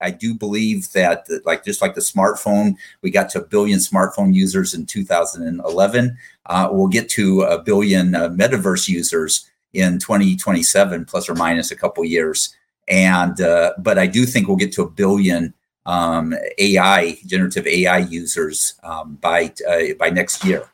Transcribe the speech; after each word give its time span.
I 0.00 0.10
do 0.10 0.34
believe 0.34 0.92
that, 0.92 1.26
like 1.44 1.64
just 1.64 1.82
like 1.82 1.94
the 1.94 2.00
smartphone, 2.00 2.76
we 3.02 3.10
got 3.10 3.28
to 3.30 3.40
a 3.40 3.44
billion 3.44 3.78
smartphone 3.78 4.34
users 4.34 4.74
in 4.74 4.86
2011. 4.86 6.18
Uh, 6.46 6.68
we'll 6.70 6.88
get 6.88 7.08
to 7.10 7.42
a 7.42 7.62
billion 7.62 8.14
uh, 8.14 8.28
metaverse 8.28 8.88
users 8.88 9.50
in 9.72 9.98
2027, 9.98 11.04
plus 11.04 11.28
or 11.28 11.34
minus 11.34 11.70
a 11.70 11.76
couple 11.76 12.04
years. 12.04 12.54
And 12.86 13.40
uh, 13.40 13.72
but 13.78 13.98
I 13.98 14.06
do 14.06 14.24
think 14.24 14.48
we'll 14.48 14.56
get 14.56 14.72
to 14.72 14.82
a 14.82 14.90
billion 14.90 15.52
um, 15.84 16.34
AI, 16.58 17.18
generative 17.26 17.66
AI 17.66 17.98
users 17.98 18.74
um, 18.82 19.16
by 19.20 19.52
uh, 19.68 19.94
by 19.98 20.10
next 20.10 20.44
year. 20.44 20.68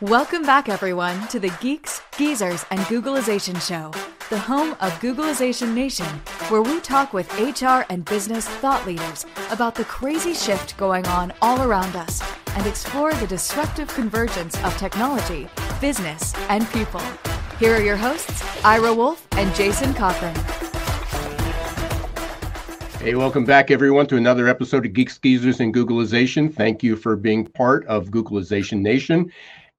Welcome 0.00 0.42
back, 0.44 0.70
everyone, 0.70 1.28
to 1.28 1.38
the 1.38 1.50
Geeks, 1.60 2.00
Geezers, 2.16 2.64
and 2.70 2.80
Googlization 2.80 3.60
Show, 3.60 3.92
the 4.30 4.38
home 4.38 4.76
of 4.78 4.92
Googlization 5.00 5.74
Nation, 5.74 6.06
where 6.50 6.62
we 6.62 6.78
talk 6.78 7.12
with 7.12 7.28
HR 7.36 7.84
and 7.90 8.04
business 8.04 8.46
thought 8.46 8.86
leaders 8.86 9.26
about 9.50 9.74
the 9.74 9.84
crazy 9.84 10.34
shift 10.34 10.76
going 10.76 11.04
on 11.08 11.32
all 11.42 11.62
around 11.62 11.96
us 11.96 12.22
and 12.54 12.64
explore 12.64 13.12
the 13.14 13.26
disruptive 13.26 13.88
convergence 13.88 14.56
of 14.62 14.76
technology, 14.76 15.48
business, 15.80 16.32
and 16.48 16.64
people. 16.70 17.02
Here 17.58 17.74
are 17.74 17.82
your 17.82 17.96
hosts, 17.96 18.64
Ira 18.64 18.94
Wolfe 18.94 19.26
and 19.32 19.52
Jason 19.56 19.94
Cochran. 19.94 20.36
Hey, 23.00 23.16
welcome 23.16 23.44
back, 23.44 23.72
everyone, 23.72 24.06
to 24.06 24.16
another 24.16 24.46
episode 24.46 24.86
of 24.86 24.92
Geeks 24.92 25.18
Geezers 25.18 25.58
and 25.58 25.74
Googlization. 25.74 26.54
Thank 26.54 26.84
you 26.84 26.94
for 26.94 27.16
being 27.16 27.46
part 27.46 27.84
of 27.86 28.10
Googlization 28.10 28.78
Nation. 28.78 29.32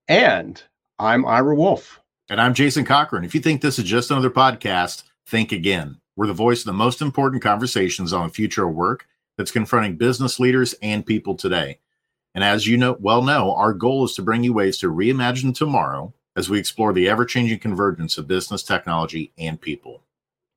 And 0.09 0.61
I'm 0.99 1.25
Ira 1.25 1.55
Wolfe. 1.55 2.00
And 2.31 2.39
I'm 2.39 2.53
Jason 2.53 2.85
Cochran. 2.85 3.25
If 3.25 3.35
you 3.35 3.41
think 3.41 3.59
this 3.59 3.77
is 3.77 3.83
just 3.83 4.09
another 4.09 4.29
podcast, 4.29 5.03
think 5.27 5.51
again. 5.51 5.97
We're 6.15 6.27
the 6.27 6.33
voice 6.33 6.61
of 6.61 6.67
the 6.67 6.71
most 6.71 7.01
important 7.01 7.43
conversations 7.43 8.13
on 8.13 8.25
the 8.25 8.33
future 8.33 8.65
of 8.65 8.73
work 8.73 9.05
that's 9.37 9.51
confronting 9.51 9.97
business 9.97 10.39
leaders 10.39 10.73
and 10.81 11.05
people 11.05 11.35
today. 11.35 11.79
And 12.33 12.41
as 12.41 12.65
you 12.65 12.77
know 12.77 12.95
well 13.01 13.21
know, 13.21 13.53
our 13.55 13.73
goal 13.73 14.05
is 14.05 14.13
to 14.13 14.21
bring 14.21 14.45
you 14.45 14.53
ways 14.53 14.77
to 14.77 14.89
reimagine 14.89 15.53
tomorrow 15.53 16.13
as 16.37 16.49
we 16.49 16.57
explore 16.57 16.93
the 16.93 17.09
ever 17.09 17.25
changing 17.25 17.59
convergence 17.59 18.17
of 18.17 18.29
business, 18.29 18.63
technology, 18.63 19.33
and 19.37 19.59
people. 19.59 20.01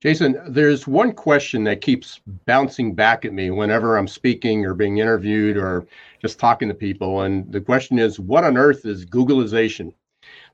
Jason, 0.01 0.41
there's 0.47 0.87
one 0.87 1.13
question 1.13 1.65
that 1.65 1.81
keeps 1.81 2.21
bouncing 2.47 2.95
back 2.95 3.25
at 3.25 3.33
me 3.33 3.51
whenever 3.51 3.97
I'm 3.97 4.07
speaking 4.07 4.65
or 4.65 4.75
being 4.75 4.99
interviewed 4.99 5.57
or 5.57 5.89
just 6.23 6.39
talking 6.39 6.69
to 6.69 6.75
people. 6.75 7.23
And 7.23 7.51
the 7.51 7.61
question 7.61 7.99
is 7.99 8.21
what 8.21 8.45
on 8.45 8.57
earth 8.57 8.87
is 8.87 9.05
Googlization? 9.05 9.93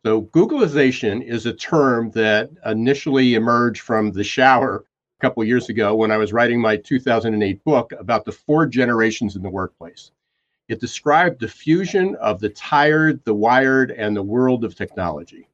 So, 0.02 0.22
Googlization 0.22 1.22
is 1.22 1.44
a 1.44 1.52
term 1.52 2.10
that 2.12 2.48
initially 2.64 3.34
emerged 3.34 3.82
from 3.82 4.12
the 4.12 4.24
shower 4.24 4.86
a 5.18 5.20
couple 5.20 5.44
years 5.44 5.68
ago 5.68 5.94
when 5.94 6.10
I 6.10 6.16
was 6.16 6.32
writing 6.32 6.58
my 6.58 6.78
2008 6.78 7.62
book 7.64 7.92
about 7.98 8.24
the 8.24 8.32
four 8.32 8.64
generations 8.64 9.36
in 9.36 9.42
the 9.42 9.50
workplace. 9.50 10.10
It 10.68 10.80
described 10.80 11.38
the 11.38 11.48
fusion 11.48 12.14
of 12.16 12.40
the 12.40 12.48
tired, 12.48 13.22
the 13.24 13.34
wired, 13.34 13.90
and 13.90 14.16
the 14.16 14.22
world 14.22 14.64
of 14.64 14.74
technology. 14.74 15.48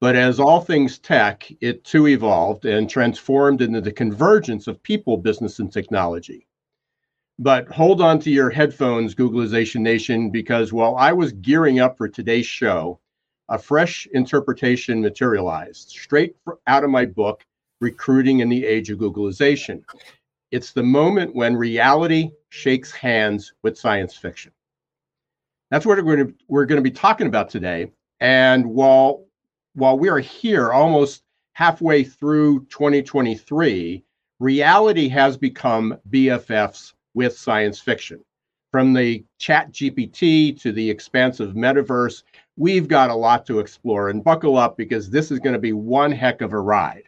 But 0.00 0.14
as 0.14 0.38
all 0.38 0.60
things 0.60 1.00
tech, 1.00 1.50
it 1.60 1.82
too 1.82 2.06
evolved 2.06 2.64
and 2.64 2.88
transformed 2.88 3.60
into 3.60 3.80
the 3.80 3.90
convergence 3.90 4.68
of 4.68 4.80
people, 4.84 5.16
business, 5.16 5.58
and 5.58 5.72
technology. 5.72 6.46
But 7.40 7.66
hold 7.66 8.00
on 8.00 8.20
to 8.20 8.30
your 8.30 8.50
headphones, 8.50 9.16
Googlization 9.16 9.80
Nation, 9.80 10.30
because 10.30 10.72
while 10.72 10.94
I 10.94 11.12
was 11.12 11.32
gearing 11.32 11.80
up 11.80 11.98
for 11.98 12.08
today's 12.08 12.46
show, 12.46 13.00
a 13.48 13.58
fresh 13.58 14.06
interpretation 14.12 15.00
materialized 15.00 15.90
straight 15.90 16.36
out 16.66 16.84
of 16.84 16.90
my 16.90 17.04
book, 17.06 17.44
Recruiting 17.80 18.40
in 18.40 18.48
the 18.48 18.66
Age 18.66 18.90
of 18.90 18.98
Googlization. 18.98 19.82
It's 20.50 20.72
the 20.72 20.82
moment 20.82 21.34
when 21.34 21.56
reality 21.56 22.30
shakes 22.48 22.90
hands 22.90 23.52
with 23.62 23.78
science 23.78 24.14
fiction. 24.14 24.52
That's 25.70 25.86
what 25.86 25.98
we're 25.98 26.16
going 26.16 26.28
to, 26.28 26.34
we're 26.48 26.66
going 26.66 26.82
to 26.82 26.90
be 26.90 26.90
talking 26.90 27.26
about 27.26 27.50
today. 27.50 27.92
And 28.20 28.66
while 28.66 29.28
while 29.74 29.98
we 29.98 30.08
are 30.08 30.18
here 30.18 30.72
almost 30.72 31.22
halfway 31.52 32.02
through 32.02 32.66
2023, 32.66 34.04
reality 34.40 35.08
has 35.08 35.36
become 35.36 35.96
BFFs 36.10 36.94
with 37.14 37.38
science 37.38 37.78
fiction. 37.78 38.20
From 38.72 38.92
the 38.92 39.24
chat 39.38 39.72
GPT 39.72 40.60
to 40.60 40.72
the 40.72 40.90
expansive 40.90 41.54
metaverse, 41.54 42.22
we've 42.58 42.88
got 42.88 43.10
a 43.10 43.14
lot 43.14 43.46
to 43.46 43.60
explore 43.60 44.10
and 44.10 44.24
buckle 44.24 44.58
up 44.58 44.76
because 44.76 45.08
this 45.08 45.30
is 45.30 45.38
going 45.38 45.52
to 45.52 45.60
be 45.60 45.72
one 45.72 46.10
heck 46.10 46.40
of 46.40 46.52
a 46.52 46.60
ride. 46.60 47.04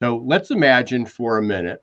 So 0.00 0.22
let's 0.24 0.50
imagine 0.50 1.04
for 1.04 1.38
a 1.38 1.42
minute 1.42 1.82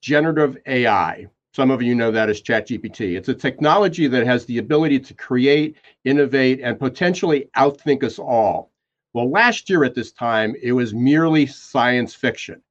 generative 0.00 0.56
AI. 0.66 1.26
Some 1.54 1.70
of 1.70 1.82
you 1.82 1.94
know 1.94 2.10
that 2.10 2.28
as 2.28 2.40
ChatGPT. 2.40 3.16
It's 3.16 3.28
a 3.28 3.34
technology 3.34 4.06
that 4.06 4.26
has 4.26 4.44
the 4.44 4.58
ability 4.58 5.00
to 5.00 5.14
create, 5.14 5.76
innovate, 6.04 6.60
and 6.62 6.78
potentially 6.78 7.50
outthink 7.56 8.02
us 8.02 8.18
all. 8.18 8.70
Well, 9.12 9.30
last 9.30 9.68
year 9.68 9.84
at 9.84 9.94
this 9.94 10.12
time, 10.12 10.54
it 10.62 10.72
was 10.72 10.94
merely 10.94 11.46
science 11.46 12.14
fiction. 12.14 12.62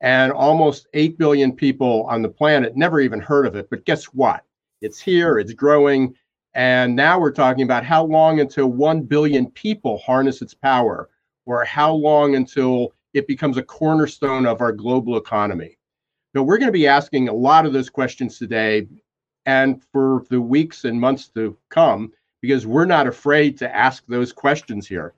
And 0.00 0.30
almost 0.32 0.88
8 0.92 1.16
billion 1.16 1.52
people 1.52 2.04
on 2.04 2.20
the 2.20 2.28
planet 2.28 2.76
never 2.76 3.00
even 3.00 3.20
heard 3.20 3.46
of 3.46 3.56
it. 3.56 3.70
But 3.70 3.86
guess 3.86 4.04
what? 4.06 4.44
It's 4.82 5.00
here, 5.00 5.38
it's 5.38 5.54
growing. 5.54 6.14
And 6.54 6.94
now 6.94 7.18
we're 7.18 7.32
talking 7.32 7.64
about 7.64 7.84
how 7.84 8.04
long 8.04 8.40
until 8.40 8.68
1 8.68 9.02
billion 9.02 9.50
people 9.50 9.98
harness 9.98 10.40
its 10.40 10.54
power, 10.54 11.08
or 11.46 11.64
how 11.64 11.92
long 11.92 12.36
until 12.36 12.94
it 13.12 13.26
becomes 13.26 13.56
a 13.56 13.62
cornerstone 13.62 14.46
of 14.46 14.60
our 14.60 14.72
global 14.72 15.16
economy. 15.16 15.76
So 16.34 16.42
we're 16.42 16.58
going 16.58 16.68
to 16.68 16.72
be 16.72 16.86
asking 16.86 17.28
a 17.28 17.32
lot 17.32 17.66
of 17.66 17.72
those 17.72 17.90
questions 17.90 18.38
today 18.38 18.88
and 19.46 19.82
for 19.92 20.24
the 20.30 20.40
weeks 20.40 20.84
and 20.84 21.00
months 21.00 21.28
to 21.28 21.56
come, 21.70 22.12
because 22.40 22.66
we're 22.66 22.86
not 22.86 23.06
afraid 23.06 23.58
to 23.58 23.74
ask 23.74 24.04
those 24.06 24.32
questions 24.32 24.86
here. 24.86 25.14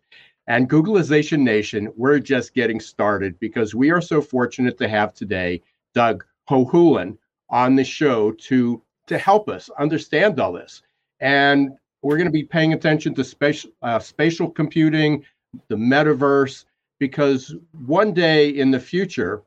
And 0.47 0.71
Googlization 0.71 1.41
Nation, 1.41 1.93
we're 1.97 2.19
just 2.19 2.55
getting 2.55 2.81
started 2.81 3.39
because 3.41 3.75
we 3.75 3.91
are 3.91 4.01
so 4.01 4.21
fortunate 4.21 4.79
to 4.79 4.89
have 4.89 5.13
today 5.13 5.63
Doug 5.95 6.25
Hohulin 6.49 7.19
on 7.51 7.77
the 7.77 7.85
show 7.85 8.33
to 8.33 8.83
to 9.07 9.19
help 9.19 9.49
us 9.49 9.71
understand 9.79 10.39
all 10.41 10.53
this. 10.53 10.83
And 11.21 11.71
we're 12.03 12.17
going 12.17 12.29
to 12.29 12.33
be 12.33 12.45
paying 12.45 12.73
attention 12.73 13.15
to 13.15 13.25
spatial 13.25 13.71
uh, 13.83 13.99
spatial 13.99 14.51
computing, 14.51 15.25
the 15.69 15.77
metaverse, 15.77 16.65
because 16.99 17.55
one 17.87 18.13
day 18.13 18.51
in 18.51 18.71
the 18.71 18.81
future, 18.81 19.43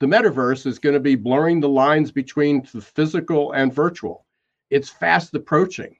the 0.00 0.06
metaverse 0.06 0.66
is 0.66 0.78
going 0.78 0.94
to 0.94 1.00
be 1.00 1.16
blurring 1.16 1.60
the 1.60 1.68
lines 1.68 2.12
between 2.12 2.66
the 2.72 2.80
physical 2.80 3.52
and 3.52 3.74
virtual. 3.74 4.24
It's 4.70 4.88
fast 4.88 5.34
approaching. 5.34 5.96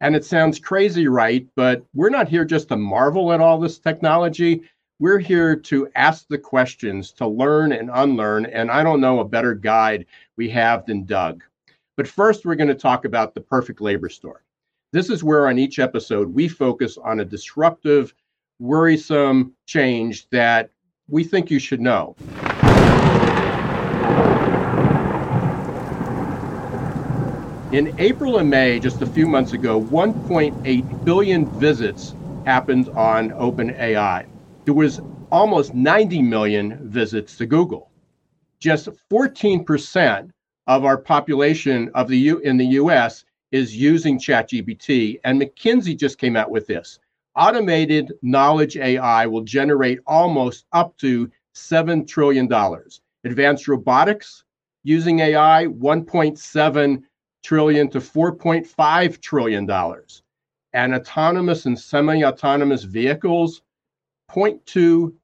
And 0.00 0.16
it 0.16 0.24
sounds 0.24 0.58
crazy, 0.58 1.06
right? 1.06 1.46
But 1.54 1.84
we're 1.94 2.10
not 2.10 2.28
here 2.28 2.44
just 2.44 2.68
to 2.68 2.76
marvel 2.76 3.32
at 3.32 3.40
all 3.40 3.60
this 3.60 3.78
technology. 3.78 4.62
We're 4.98 5.18
here 5.18 5.54
to 5.54 5.88
ask 5.94 6.26
the 6.28 6.38
questions, 6.38 7.12
to 7.12 7.26
learn 7.26 7.72
and 7.72 7.90
unlearn. 7.92 8.46
And 8.46 8.70
I 8.70 8.82
don't 8.82 9.00
know 9.00 9.20
a 9.20 9.24
better 9.24 9.54
guide 9.54 10.06
we 10.36 10.48
have 10.50 10.86
than 10.86 11.04
Doug. 11.04 11.44
But 11.96 12.08
first, 12.08 12.44
we're 12.44 12.56
going 12.56 12.68
to 12.68 12.74
talk 12.74 13.04
about 13.04 13.34
the 13.34 13.40
perfect 13.40 13.80
labor 13.80 14.08
storm. 14.08 14.40
This 14.92 15.08
is 15.08 15.24
where, 15.24 15.48
on 15.48 15.58
each 15.58 15.78
episode, 15.78 16.34
we 16.34 16.48
focus 16.48 16.98
on 16.98 17.20
a 17.20 17.24
disruptive, 17.24 18.12
worrisome 18.58 19.54
change 19.64 20.28
that 20.28 20.68
we 21.08 21.24
think 21.24 21.50
you 21.50 21.58
should 21.58 21.80
know. 21.80 22.14
In 27.72 27.94
April 27.98 28.36
and 28.36 28.50
May, 28.50 28.78
just 28.78 29.00
a 29.00 29.06
few 29.06 29.26
months 29.26 29.54
ago, 29.54 29.80
1.8 29.80 31.04
billion 31.06 31.46
visits 31.58 32.14
happened 32.44 32.90
on 32.90 33.30
OpenAI. 33.30 34.26
There 34.66 34.74
was 34.74 35.00
almost 35.30 35.72
90 35.72 36.20
million 36.20 36.86
visits 36.90 37.38
to 37.38 37.46
Google. 37.46 37.90
Just 38.60 38.90
14% 39.10 40.28
of 40.66 40.84
our 40.84 40.98
population 40.98 41.90
of 41.94 42.08
the 42.08 42.18
U- 42.18 42.40
in 42.40 42.58
the 42.58 42.66
US 42.66 43.24
is 43.52 43.76
using 43.76 44.18
ChatGPT 44.18 45.20
and 45.24 45.40
McKinsey 45.40 45.96
just 45.96 46.18
came 46.18 46.36
out 46.36 46.50
with 46.50 46.66
this. 46.66 46.98
Automated 47.36 48.12
knowledge 48.22 48.76
AI 48.76 49.26
will 49.26 49.42
generate 49.42 50.00
almost 50.06 50.66
up 50.72 50.96
to 50.98 51.30
7 51.54 52.06
trillion 52.06 52.48
dollars. 52.48 53.00
Advanced 53.24 53.68
robotics 53.68 54.44
using 54.82 55.20
AI 55.20 55.66
1.7 55.66 57.02
trillion 57.42 57.88
to 57.90 58.00
4.5 58.00 59.20
trillion 59.20 59.66
dollars 59.66 60.22
and 60.72 60.94
autonomous 60.94 61.66
and 61.66 61.78
semi-autonomous 61.78 62.84
vehicles 62.84 63.62
0.2 64.30 64.64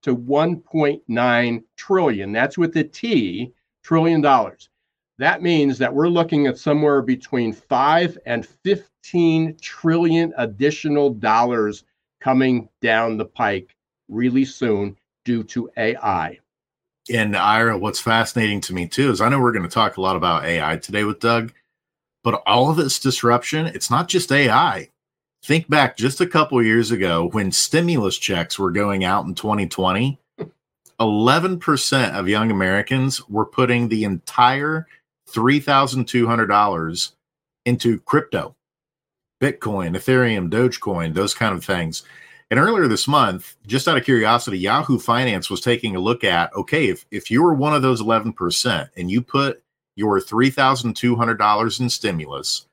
to 0.02 0.16
1.9 0.16 1.62
trillion 1.76 2.32
that's 2.32 2.58
with 2.58 2.74
the 2.74 2.84
t 2.84 3.52
trillion 3.82 4.20
dollars 4.20 4.68
that 5.18 5.42
means 5.42 5.78
that 5.78 5.92
we're 5.92 6.08
looking 6.08 6.46
at 6.46 6.58
somewhere 6.58 7.02
between 7.02 7.52
5 7.52 8.18
and 8.26 8.46
15 8.46 9.56
trillion 9.60 10.32
additional 10.36 11.10
dollars 11.10 11.84
coming 12.20 12.68
down 12.80 13.16
the 13.16 13.24
pike 13.24 13.74
really 14.08 14.44
soon 14.44 14.96
due 15.24 15.42
to 15.44 15.70
ai 15.76 16.38
And 17.12 17.36
Ira, 17.36 17.76
what's 17.78 18.00
fascinating 18.00 18.60
to 18.62 18.74
me 18.74 18.86
too 18.88 19.10
is 19.10 19.20
I 19.20 19.28
know 19.28 19.40
we're 19.40 19.52
going 19.52 19.62
to 19.62 19.68
talk 19.68 19.96
a 19.96 20.00
lot 20.00 20.16
about 20.16 20.44
AI 20.44 20.76
today 20.78 21.04
with 21.04 21.20
Doug, 21.20 21.52
but 22.24 22.42
all 22.46 22.70
of 22.70 22.76
this 22.76 22.98
disruption, 22.98 23.66
it's 23.66 23.90
not 23.90 24.08
just 24.08 24.32
AI. 24.32 24.90
Think 25.44 25.68
back 25.70 25.96
just 25.96 26.20
a 26.20 26.26
couple 26.26 26.62
years 26.62 26.90
ago 26.90 27.28
when 27.32 27.52
stimulus 27.52 28.18
checks 28.18 28.58
were 28.58 28.70
going 28.70 29.04
out 29.04 29.24
in 29.26 29.34
2020. 29.34 30.18
11% 31.00 32.14
of 32.14 32.28
young 32.28 32.50
Americans 32.50 33.26
were 33.28 33.46
putting 33.46 33.88
the 33.88 34.02
entire 34.02 34.86
$3,200 35.32 37.12
into 37.66 38.00
crypto, 38.00 38.54
Bitcoin, 39.40 39.96
Ethereum, 39.96 40.50
Dogecoin, 40.50 41.14
those 41.14 41.34
kind 41.34 41.54
of 41.54 41.64
things. 41.64 42.02
And 42.50 42.58
earlier 42.58 42.88
this 42.88 43.06
month, 43.06 43.56
just 43.66 43.86
out 43.86 43.98
of 43.98 44.04
curiosity, 44.04 44.58
Yahoo 44.58 44.98
Finance 44.98 45.50
was 45.50 45.60
taking 45.60 45.94
a 45.94 46.00
look 46.00 46.24
at 46.24 46.54
okay, 46.54 46.88
if, 46.88 47.04
if 47.10 47.30
you 47.30 47.42
were 47.42 47.54
one 47.54 47.74
of 47.74 47.82
those 47.82 48.02
11% 48.02 48.88
and 48.96 49.10
you 49.10 49.20
put 49.20 49.62
your 49.96 50.20
$3,200 50.20 51.80
in 51.80 51.90
stimulus 51.90 52.66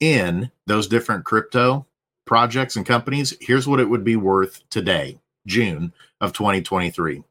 in 0.00 0.50
those 0.66 0.88
different 0.88 1.24
crypto 1.24 1.86
projects 2.26 2.74
and 2.74 2.86
companies, 2.86 3.36
here's 3.40 3.68
what 3.68 3.80
it 3.80 3.88
would 3.88 4.02
be 4.02 4.16
worth 4.16 4.68
today, 4.70 5.18
June 5.46 5.92
of 6.20 6.32
2023. 6.32 7.22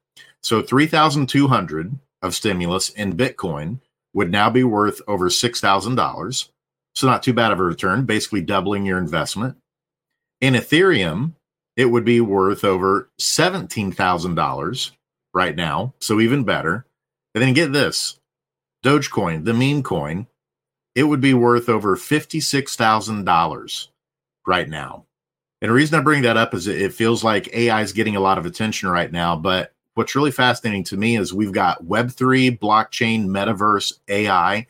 So 0.41 0.61
3,200 0.61 1.99
of 2.21 2.35
stimulus 2.35 2.89
in 2.89 3.17
Bitcoin 3.17 3.79
would 4.13 4.31
now 4.31 4.49
be 4.49 4.63
worth 4.63 5.01
over 5.07 5.29
$6,000. 5.29 6.49
So 6.95 7.07
not 7.07 7.23
too 7.23 7.33
bad 7.33 7.51
of 7.51 7.59
a 7.59 7.63
return, 7.63 8.05
basically 8.05 8.41
doubling 8.41 8.85
your 8.85 8.99
investment. 8.99 9.57
In 10.41 10.53
Ethereum, 10.53 11.33
it 11.75 11.85
would 11.85 12.05
be 12.05 12.21
worth 12.21 12.63
over 12.63 13.09
$17,000 13.19 14.91
right 15.33 15.55
now. 15.55 15.93
So 15.99 16.19
even 16.19 16.43
better. 16.43 16.85
And 17.33 17.41
then 17.43 17.53
get 17.53 17.73
this 17.73 18.19
Dogecoin, 18.83 19.45
the 19.45 19.53
meme 19.53 19.81
coin, 19.81 20.27
it 20.93 21.03
would 21.03 21.21
be 21.21 21.33
worth 21.33 21.69
over 21.69 21.95
$56,000 21.95 23.87
right 24.45 24.69
now. 24.69 25.05
And 25.61 25.69
the 25.69 25.73
reason 25.73 25.97
I 25.97 26.03
bring 26.03 26.23
that 26.23 26.37
up 26.37 26.53
is 26.53 26.67
it 26.67 26.93
feels 26.93 27.23
like 27.23 27.53
AI 27.53 27.81
is 27.81 27.93
getting 27.93 28.15
a 28.15 28.19
lot 28.19 28.37
of 28.37 28.45
attention 28.45 28.89
right 28.89 29.11
now. 29.11 29.35
But 29.35 29.73
what's 29.95 30.15
really 30.15 30.31
fascinating 30.31 30.83
to 30.85 30.97
me 30.97 31.17
is 31.17 31.33
we've 31.33 31.51
got 31.51 31.83
Web3, 31.83 32.59
blockchain, 32.59 33.25
metaverse, 33.25 33.99
AI. 34.07 34.67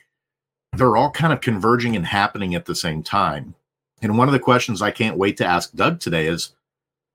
They're 0.74 0.98
all 0.98 1.12
kind 1.12 1.34
of 1.34 1.42
converging 1.42 1.96
and 1.96 2.06
happening 2.06 2.56
at 2.56 2.66
the 2.66 2.76
same 2.76 3.04
time. 3.04 3.56
And 4.02 4.18
one 4.18 4.28
of 4.28 4.34
the 4.34 4.40
questions 4.40 4.82
I 4.82 4.92
can't 4.92 5.18
wait 5.18 5.38
to 5.38 5.46
ask 5.46 5.74
Doug 5.74 6.00
today 6.00 6.28
is 6.28 6.54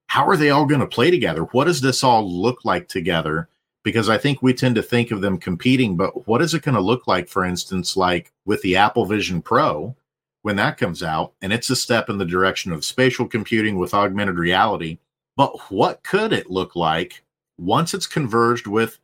how 0.07 0.27
are 0.27 0.37
they 0.37 0.51
all 0.51 0.65
going 0.65 0.81
to 0.81 0.87
play 0.87 1.11
together? 1.11 1.43
What 1.43 1.65
does 1.65 1.81
this 1.81 2.03
all 2.03 2.29
look 2.29 2.65
like 2.65 2.89
together? 2.89 3.49
Because 3.85 4.09
I 4.09 4.17
think 4.19 4.43
we 4.43 4.55
tend 4.55 4.75
to 4.77 4.83
think 4.83 5.11
of 5.11 5.21
them 5.21 5.39
competing, 5.39 5.97
but 5.97 6.27
what 6.27 6.41
is 6.43 6.55
it 6.55 6.63
going 6.63 6.75
to 6.75 6.81
look 6.81 7.07
like, 7.07 7.29
for 7.29 7.45
instance, 7.45 7.97
like 7.97 8.33
with 8.47 8.61
the 8.63 8.77
Apple 8.77 9.05
Vision 9.05 9.43
Pro 9.43 9.95
when 10.43 10.57
that 10.57 10.79
comes 10.79 11.03
out? 11.03 11.35
And 11.43 11.53
it's 11.53 11.71
a 11.71 11.77
step 11.77 12.09
in 12.09 12.17
the 12.17 12.25
direction 12.25 12.73
of 12.73 12.85
spatial 12.85 13.27
computing 13.27 13.77
with 13.77 13.95
augmented 13.95 14.39
reality. 14.39 14.99
But 15.37 15.71
what 15.71 16.03
could 16.03 16.33
it 16.33 16.51
look 16.51 16.75
like 16.75 17.23
once 17.59 17.93
it's 17.95 18.07
converged 18.07 18.67
with 18.67 18.99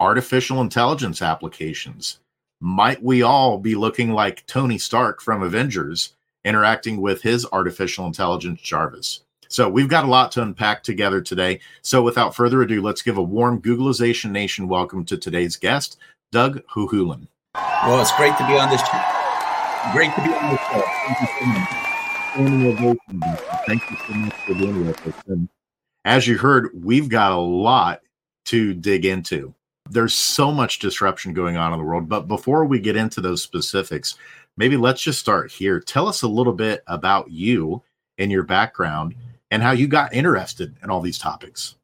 artificial 0.00 0.60
intelligence 0.60 1.22
applications? 1.22 2.18
Might 2.60 3.02
we 3.02 3.22
all 3.22 3.58
be 3.58 3.74
looking 3.74 4.10
like 4.12 4.44
Tony 4.46 4.76
Stark 4.76 5.20
from 5.20 5.42
Avengers 5.42 6.14
interacting 6.44 7.00
with 7.00 7.22
his 7.22 7.46
artificial 7.52 8.06
intelligence 8.06 8.60
Jarvis? 8.60 9.20
So 9.48 9.68
we've 9.68 9.88
got 9.88 10.04
a 10.04 10.08
lot 10.08 10.30
to 10.32 10.42
unpack 10.42 10.82
together 10.82 11.20
today. 11.20 11.60
So 11.82 12.02
without 12.02 12.36
further 12.36 12.62
ado, 12.62 12.82
let's 12.82 13.02
give 13.02 13.16
a 13.16 13.22
warm 13.22 13.60
Googlization 13.60 14.30
Nation 14.30 14.68
welcome 14.68 15.04
to 15.06 15.16
today's 15.16 15.56
guest, 15.56 15.98
Doug 16.30 16.62
Hohulin. 16.66 17.26
Well, 17.54 18.00
it's 18.00 18.14
great 18.16 18.36
to 18.38 18.46
be 18.46 18.58
on 18.58 18.70
this. 18.70 18.80
Show. 18.80 19.02
Great 19.92 20.14
to 20.14 20.22
be 20.22 20.32
on 20.32 20.50
this 20.50 20.60
show. 20.70 20.82
Thank 21.06 21.20
you 21.20 21.28
so 21.40 21.46
much. 21.46 23.38
Thank 23.66 23.90
you 23.90 23.96
so 24.06 24.14
much 24.14 24.34
for 24.34 24.54
being 24.54 24.86
with 24.86 25.06
us. 25.06 25.48
As 26.04 26.26
you 26.26 26.38
heard, 26.38 26.70
we've 26.74 27.08
got 27.08 27.32
a 27.32 27.40
lot 27.40 28.00
to 28.46 28.74
dig 28.74 29.04
into. 29.04 29.54
There's 29.88 30.14
so 30.14 30.52
much 30.52 30.78
disruption 30.78 31.32
going 31.32 31.56
on 31.56 31.72
in 31.72 31.78
the 31.78 31.84
world. 31.84 32.08
But 32.08 32.28
before 32.28 32.64
we 32.64 32.80
get 32.80 32.96
into 32.96 33.20
those 33.20 33.42
specifics, 33.42 34.16
maybe 34.56 34.76
let's 34.76 35.02
just 35.02 35.18
start 35.18 35.50
here. 35.50 35.80
Tell 35.80 36.06
us 36.06 36.22
a 36.22 36.28
little 36.28 36.52
bit 36.52 36.82
about 36.86 37.30
you 37.30 37.82
and 38.18 38.30
your 38.30 38.44
background 38.44 39.14
and 39.50 39.62
how 39.62 39.72
you 39.72 39.88
got 39.88 40.14
interested 40.14 40.76
in 40.82 40.90
all 40.90 41.00
these 41.00 41.18
topics. 41.18 41.74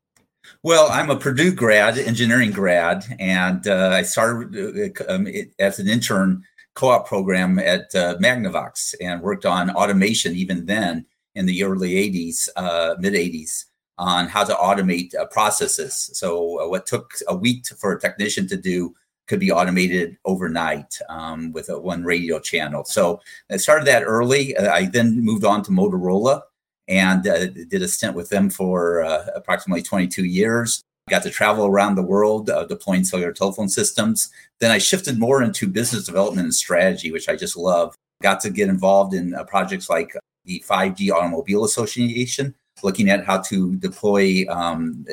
Well, 0.63 0.89
I'm 0.91 1.11
a 1.11 1.17
Purdue 1.17 1.53
grad, 1.53 1.99
engineering 1.99 2.53
grad, 2.53 3.05
and 3.19 3.67
uh, 3.67 3.91
I 3.93 4.03
started 4.03 4.95
uh, 5.01 5.13
um, 5.13 5.27
as 5.59 5.79
an 5.79 5.89
intern 5.89 6.45
co-op 6.75 7.07
program 7.09 7.59
at 7.59 7.95
uh, 7.95 8.17
Magnavox 8.19 8.95
and 9.01 9.23
worked 9.23 9.47
on 9.47 9.71
automation 9.71 10.35
even 10.35 10.67
then 10.67 11.07
in 11.35 11.47
the 11.47 11.65
early 11.65 11.93
80s, 11.95 12.49
uh, 12.57 12.95
mid 12.99 13.15
80s, 13.15 13.65
on 13.99 14.29
how 14.29 14.45
to 14.45 14.55
automate 14.55 15.15
uh, 15.15 15.27
processes. 15.27 16.11
So 16.13 16.61
uh, 16.61 16.69
what 16.69 16.87
took 16.87 17.15
a 17.29 17.37
week 17.37 17.65
to, 17.65 17.75
for 17.75 17.93
a 17.93 18.01
technician 18.01 18.47
to 18.49 18.57
do 18.57 18.95
could 19.27 19.41
be 19.41 19.51
automated 19.51 20.17
overnight 20.25 20.99
um, 21.09 21.53
with 21.53 21.69
a 21.69 21.79
one 21.79 22.05
radio 22.05 22.39
channel. 22.39 22.85
So 22.85 23.21
I 23.51 23.57
started 23.57 23.87
that 23.87 24.05
early. 24.05 24.57
I 24.57 24.87
then 24.87 25.21
moved 25.21 25.45
on 25.45 25.63
to 25.65 25.71
Motorola 25.71 26.43
and 26.89 27.27
uh, 27.27 27.47
did 27.47 27.83
a 27.83 27.89
stint 27.89 28.15
with 28.15 28.29
them 28.29 28.51
for 28.51 29.03
uh, 29.03 29.27
approximately 29.35 29.83
22 29.83 30.25
years. 30.25 30.83
Got 31.09 31.23
to 31.23 31.31
travel 31.31 31.67
around 31.67 31.95
the 31.95 32.03
world 32.03 32.51
uh, 32.51 32.65
deploying 32.65 33.05
cellular 33.05 33.33
telephone 33.33 33.69
systems. 33.69 34.31
Then 34.61 34.71
I 34.71 34.79
shifted 34.79 35.19
more 35.19 35.43
into 35.43 35.69
business 35.69 36.05
development 36.05 36.47
and 36.47 36.55
strategy, 36.55 37.13
which 37.13 37.29
I 37.29 37.37
just 37.37 37.57
love. 37.57 37.95
Got 38.23 38.41
to 38.41 38.51
get 38.51 38.69
involved 38.69 39.15
in 39.15 39.35
uh, 39.35 39.45
projects 39.45 39.89
like 39.89 40.17
the 40.45 40.65
5G 40.67 41.11
Automobile 41.11 41.65
Association, 41.65 42.55
looking 42.83 43.11
at 43.11 43.25
how 43.25 43.41
to 43.43 43.77
deploy 43.77 44.45
um, 44.49 45.05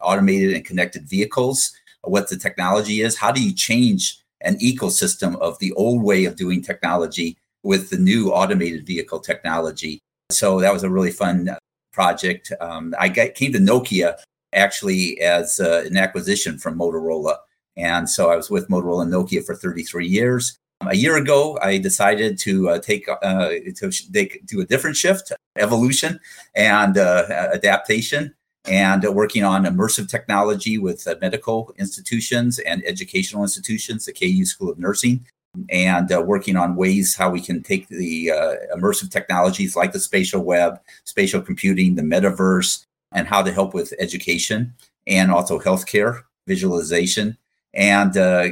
automated 0.00 0.54
and 0.54 0.64
connected 0.64 1.08
vehicles, 1.08 1.72
what 2.02 2.28
the 2.28 2.36
technology 2.36 3.00
is, 3.00 3.16
how 3.16 3.32
do 3.32 3.42
you 3.42 3.54
change 3.54 4.18
an 4.42 4.56
ecosystem 4.58 5.36
of 5.40 5.58
the 5.58 5.72
old 5.72 6.02
way 6.02 6.24
of 6.24 6.36
doing 6.36 6.62
technology 6.62 7.36
with 7.64 7.90
the 7.90 7.98
new 7.98 8.30
automated 8.30 8.86
vehicle 8.86 9.18
technology 9.18 10.00
so 10.30 10.60
that 10.60 10.72
was 10.72 10.82
a 10.82 10.90
really 10.90 11.10
fun 11.10 11.48
uh, 11.48 11.58
project. 11.92 12.52
Um, 12.60 12.94
I 12.98 13.08
got, 13.08 13.34
came 13.34 13.52
to 13.54 13.58
Nokia 13.58 14.18
actually 14.52 15.20
as 15.20 15.58
uh, 15.58 15.84
an 15.86 15.96
acquisition 15.96 16.58
from 16.58 16.78
Motorola. 16.78 17.36
And 17.76 18.08
so 18.08 18.30
I 18.30 18.36
was 18.36 18.50
with 18.50 18.68
Motorola 18.68 19.02
and 19.02 19.12
Nokia 19.12 19.44
for 19.44 19.54
33 19.54 20.06
years. 20.06 20.58
A 20.86 20.96
year 20.96 21.16
ago, 21.16 21.58
I 21.60 21.78
decided 21.78 22.38
to 22.40 22.70
uh, 22.70 22.78
take 22.78 23.08
uh, 23.08 23.48
to 23.76 23.90
take, 24.12 24.46
do 24.46 24.60
a 24.60 24.64
different 24.64 24.96
shift, 24.96 25.32
evolution 25.56 26.20
and 26.54 26.96
uh, 26.96 27.26
adaptation, 27.52 28.34
and 28.64 29.02
working 29.14 29.44
on 29.44 29.64
immersive 29.64 30.08
technology 30.08 30.78
with 30.78 31.06
uh, 31.06 31.16
medical 31.20 31.74
institutions 31.78 32.58
and 32.60 32.82
educational 32.86 33.42
institutions, 33.42 34.06
the 34.06 34.12
KU 34.12 34.44
School 34.44 34.70
of 34.70 34.78
Nursing, 34.78 35.26
and 35.70 36.12
uh, 36.12 36.22
working 36.22 36.56
on 36.56 36.76
ways 36.76 37.16
how 37.16 37.30
we 37.30 37.40
can 37.40 37.62
take 37.62 37.88
the 37.88 38.30
uh, 38.30 38.54
immersive 38.76 39.10
technologies 39.10 39.74
like 39.74 39.92
the 39.92 40.00
spatial 40.00 40.42
web, 40.42 40.80
spatial 41.04 41.40
computing, 41.40 41.94
the 41.94 42.02
metaverse, 42.02 42.84
and 43.12 43.26
how 43.26 43.42
to 43.42 43.52
help 43.52 43.74
with 43.74 43.94
education 43.98 44.74
and 45.06 45.30
also 45.30 45.58
healthcare 45.58 46.22
visualization. 46.46 47.36
And 47.78 48.14
uh, 48.16 48.48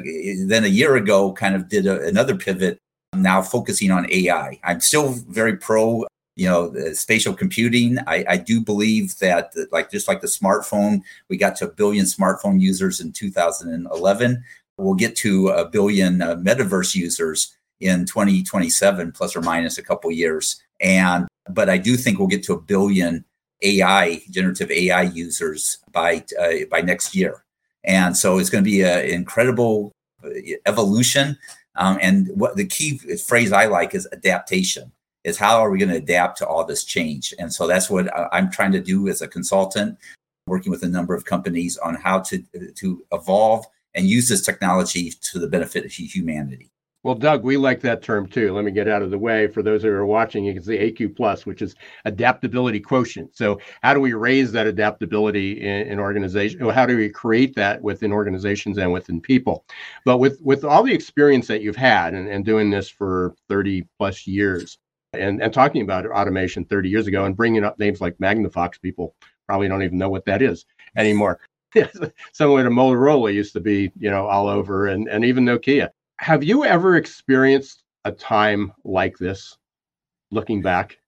then 0.47 0.65
a 0.65 0.69
year 0.69 0.97
ago, 0.97 1.33
kind 1.33 1.55
of 1.55 1.69
did 1.69 1.87
a, 1.87 2.03
another 2.07 2.35
pivot. 2.35 2.79
Now 3.15 3.43
focusing 3.43 3.91
on 3.91 4.11
AI. 4.11 4.59
I'm 4.63 4.81
still 4.81 5.09
very 5.29 5.57
pro, 5.57 6.07
you 6.37 6.47
know, 6.47 6.73
spatial 6.93 7.35
computing. 7.35 7.99
I, 8.07 8.25
I 8.29 8.37
do 8.37 8.61
believe 8.61 9.19
that, 9.19 9.53
like 9.73 9.91
just 9.91 10.07
like 10.07 10.21
the 10.21 10.27
smartphone, 10.27 11.01
we 11.29 11.37
got 11.37 11.57
to 11.57 11.67
a 11.67 11.73
billion 11.73 12.05
smartphone 12.05 12.61
users 12.61 13.01
in 13.01 13.13
2011 13.13 14.45
we'll 14.79 14.95
get 14.95 15.17
to 15.17 15.49
a 15.49 15.69
billion 15.69 16.23
uh, 16.23 16.37
metaverse 16.37 16.95
users 16.95 17.57
in 17.81 18.07
2027 18.07 19.13
plus 19.13 19.37
or 19.37 19.43
minus 19.43 19.79
a 19.79 19.83
couple 19.83 20.11
years 20.11 20.63
and 20.81 21.27
but 21.51 21.69
i 21.69 21.77
do 21.77 21.97
think 21.97 22.19
we'll 22.19 22.29
get 22.29 22.43
to 22.43 22.55
a 22.55 22.61
billion 22.61 23.25
ai 23.63 24.23
generative 24.31 24.71
ai 24.71 25.03
users 25.03 25.79
by 25.93 26.25
uh, 26.41 26.65
by 26.71 26.81
next 26.81 27.15
year 27.15 27.45
and 27.87 28.17
so 28.17 28.39
it's 28.39 28.51
going 28.51 28.63
to 28.63 28.71
be 28.71 28.83
an 28.83 29.07
incredible 29.07 29.93
uh, 30.25 30.31
evolution 30.67 31.39
um, 31.77 31.99
and 32.01 32.29
what 32.35 32.57
the 32.57 32.67
key 32.67 32.99
phrase 33.17 33.53
i 33.53 33.67
like 33.67 33.95
is 33.95 34.09
adaptation 34.13 34.93
is 35.25 35.37
how 35.37 35.61
are 35.61 35.71
we 35.71 35.79
going 35.79 35.91
to 35.91 35.97
adapt 35.97 36.39
to 36.39 36.47
all 36.47 36.65
this 36.65 36.85
change 36.85 37.35
and 37.39 37.53
so 37.53 37.67
that's 37.67 37.91
what 37.91 38.09
i'm 38.33 38.51
trying 38.51 38.73
to 38.73 38.81
do 38.81 39.09
as 39.09 39.23
a 39.23 39.29
consultant 39.29 39.99
working 40.47 40.71
with 40.71 40.83
a 40.83 40.89
number 40.89 41.15
of 41.15 41.25
companies 41.25 41.77
on 41.79 41.95
how 41.95 42.21
to 42.21 42.43
to 42.75 43.05
evolve 43.13 43.67
and 43.97 44.07
use 44.07 44.29
this 44.29 44.43
technology 44.43 45.11
to 45.23 45.39
the 45.39 45.49
benefit 45.49 45.85
of 45.85 45.91
humanity. 45.91 46.71
Well, 47.07 47.15
Doug, 47.15 47.45
we 47.45 47.57
like 47.57 47.83
that 47.83 48.03
term 48.03 48.27
too. 48.27 48.53
Let 48.53 48.65
me 48.65 48.73
get 48.73 48.89
out 48.89 49.01
of 49.01 49.13
the 49.13 49.19
way 49.19 49.47
for 49.47 49.63
those 49.63 49.85
who 49.85 49.91
are 49.91 50.05
watching. 50.05 50.47
It's 50.47 50.67
the 50.67 50.77
AQ 50.77 51.15
plus, 51.15 51.47
which 51.47 51.63
is 51.63 51.77
adaptability 52.05 52.81
quotient. 52.81 53.37
So, 53.37 53.61
how 53.85 53.95
do 53.95 54.01
we 54.01 54.15
raise 54.15 54.51
that 54.51 54.67
adaptability 54.67 55.61
in, 55.61 55.87
in 55.87 56.01
organizations? 56.01 56.69
How 56.73 56.85
do 56.85 56.97
we 56.97 57.09
create 57.09 57.55
that 57.55 57.81
within 57.81 58.11
organizations 58.11 58.77
and 58.79 58.93
within 58.93 59.21
people? 59.21 59.65
But 60.05 60.19
with 60.19 60.41
with 60.43 60.65
all 60.65 60.83
the 60.83 60.93
experience 60.93 61.47
that 61.47 61.63
you've 61.63 61.77
had 61.77 62.13
and, 62.13 62.29
and 62.29 62.45
doing 62.45 62.71
this 62.71 62.89
for 62.89 63.37
30 63.49 63.87
plus 63.99 64.27
years, 64.27 64.77
and, 65.13 65.41
and 65.41 65.55
talking 65.55 65.83
about 65.83 66.11
automation 66.11 66.65
30 66.65 66.89
years 66.89 67.07
ago, 67.07 67.25
and 67.25 67.37
bringing 67.37 67.63
up 67.63 67.79
names 67.79 68.01
like 68.01 68.19
Magnavox, 68.19 68.83
people 68.83 69.15
probably 69.47 69.69
don't 69.69 69.85
even 69.85 69.97
know 69.99 70.11
what 70.11 70.25
that 70.25 70.43
is 70.43 70.67
anymore. 70.97 71.39
Similar 72.33 72.65
to 72.65 72.71
Motorola 72.71 73.33
used 73.33 73.53
to 73.53 73.61
be, 73.61 73.93
you 73.97 74.11
know, 74.11 74.27
all 74.27 74.49
over, 74.49 74.89
and 74.89 75.07
and 75.07 75.25
even 75.25 75.45
Nokia 75.45 75.91
have 76.19 76.43
you 76.43 76.65
ever 76.65 76.97
experienced 76.97 77.83
a 78.05 78.13
time 78.13 78.73
like 78.85 79.19
this 79.19 79.57
looking 80.31 80.63
back? 80.63 80.99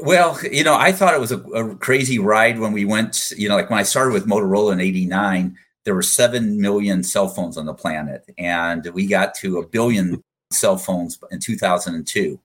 Well, 0.00 0.38
you 0.44 0.62
know, 0.62 0.76
I 0.76 0.92
thought 0.92 1.14
it 1.14 1.20
was 1.20 1.32
a, 1.32 1.40
a, 1.50 1.74
crazy 1.76 2.20
ride 2.20 2.60
when 2.60 2.72
we 2.72 2.84
went, 2.84 3.32
you 3.36 3.48
know, 3.48 3.56
like 3.56 3.70
when 3.70 3.78
I 3.78 3.82
started 3.82 4.12
with 4.12 4.26
Motorola 4.26 4.72
in 4.72 4.80
89, 4.80 5.56
there 5.84 5.94
were 5.94 6.02
7 6.02 6.60
million 6.60 7.02
cell 7.02 7.28
phones 7.28 7.56
on 7.56 7.66
the 7.66 7.74
planet. 7.74 8.24
And 8.38 8.86
we 8.94 9.08
got 9.08 9.34
to 9.36 9.58
a 9.58 9.66
billion 9.66 10.22
cell 10.52 10.76
phones 10.76 11.18
in 11.32 11.40
2002. 11.40 12.38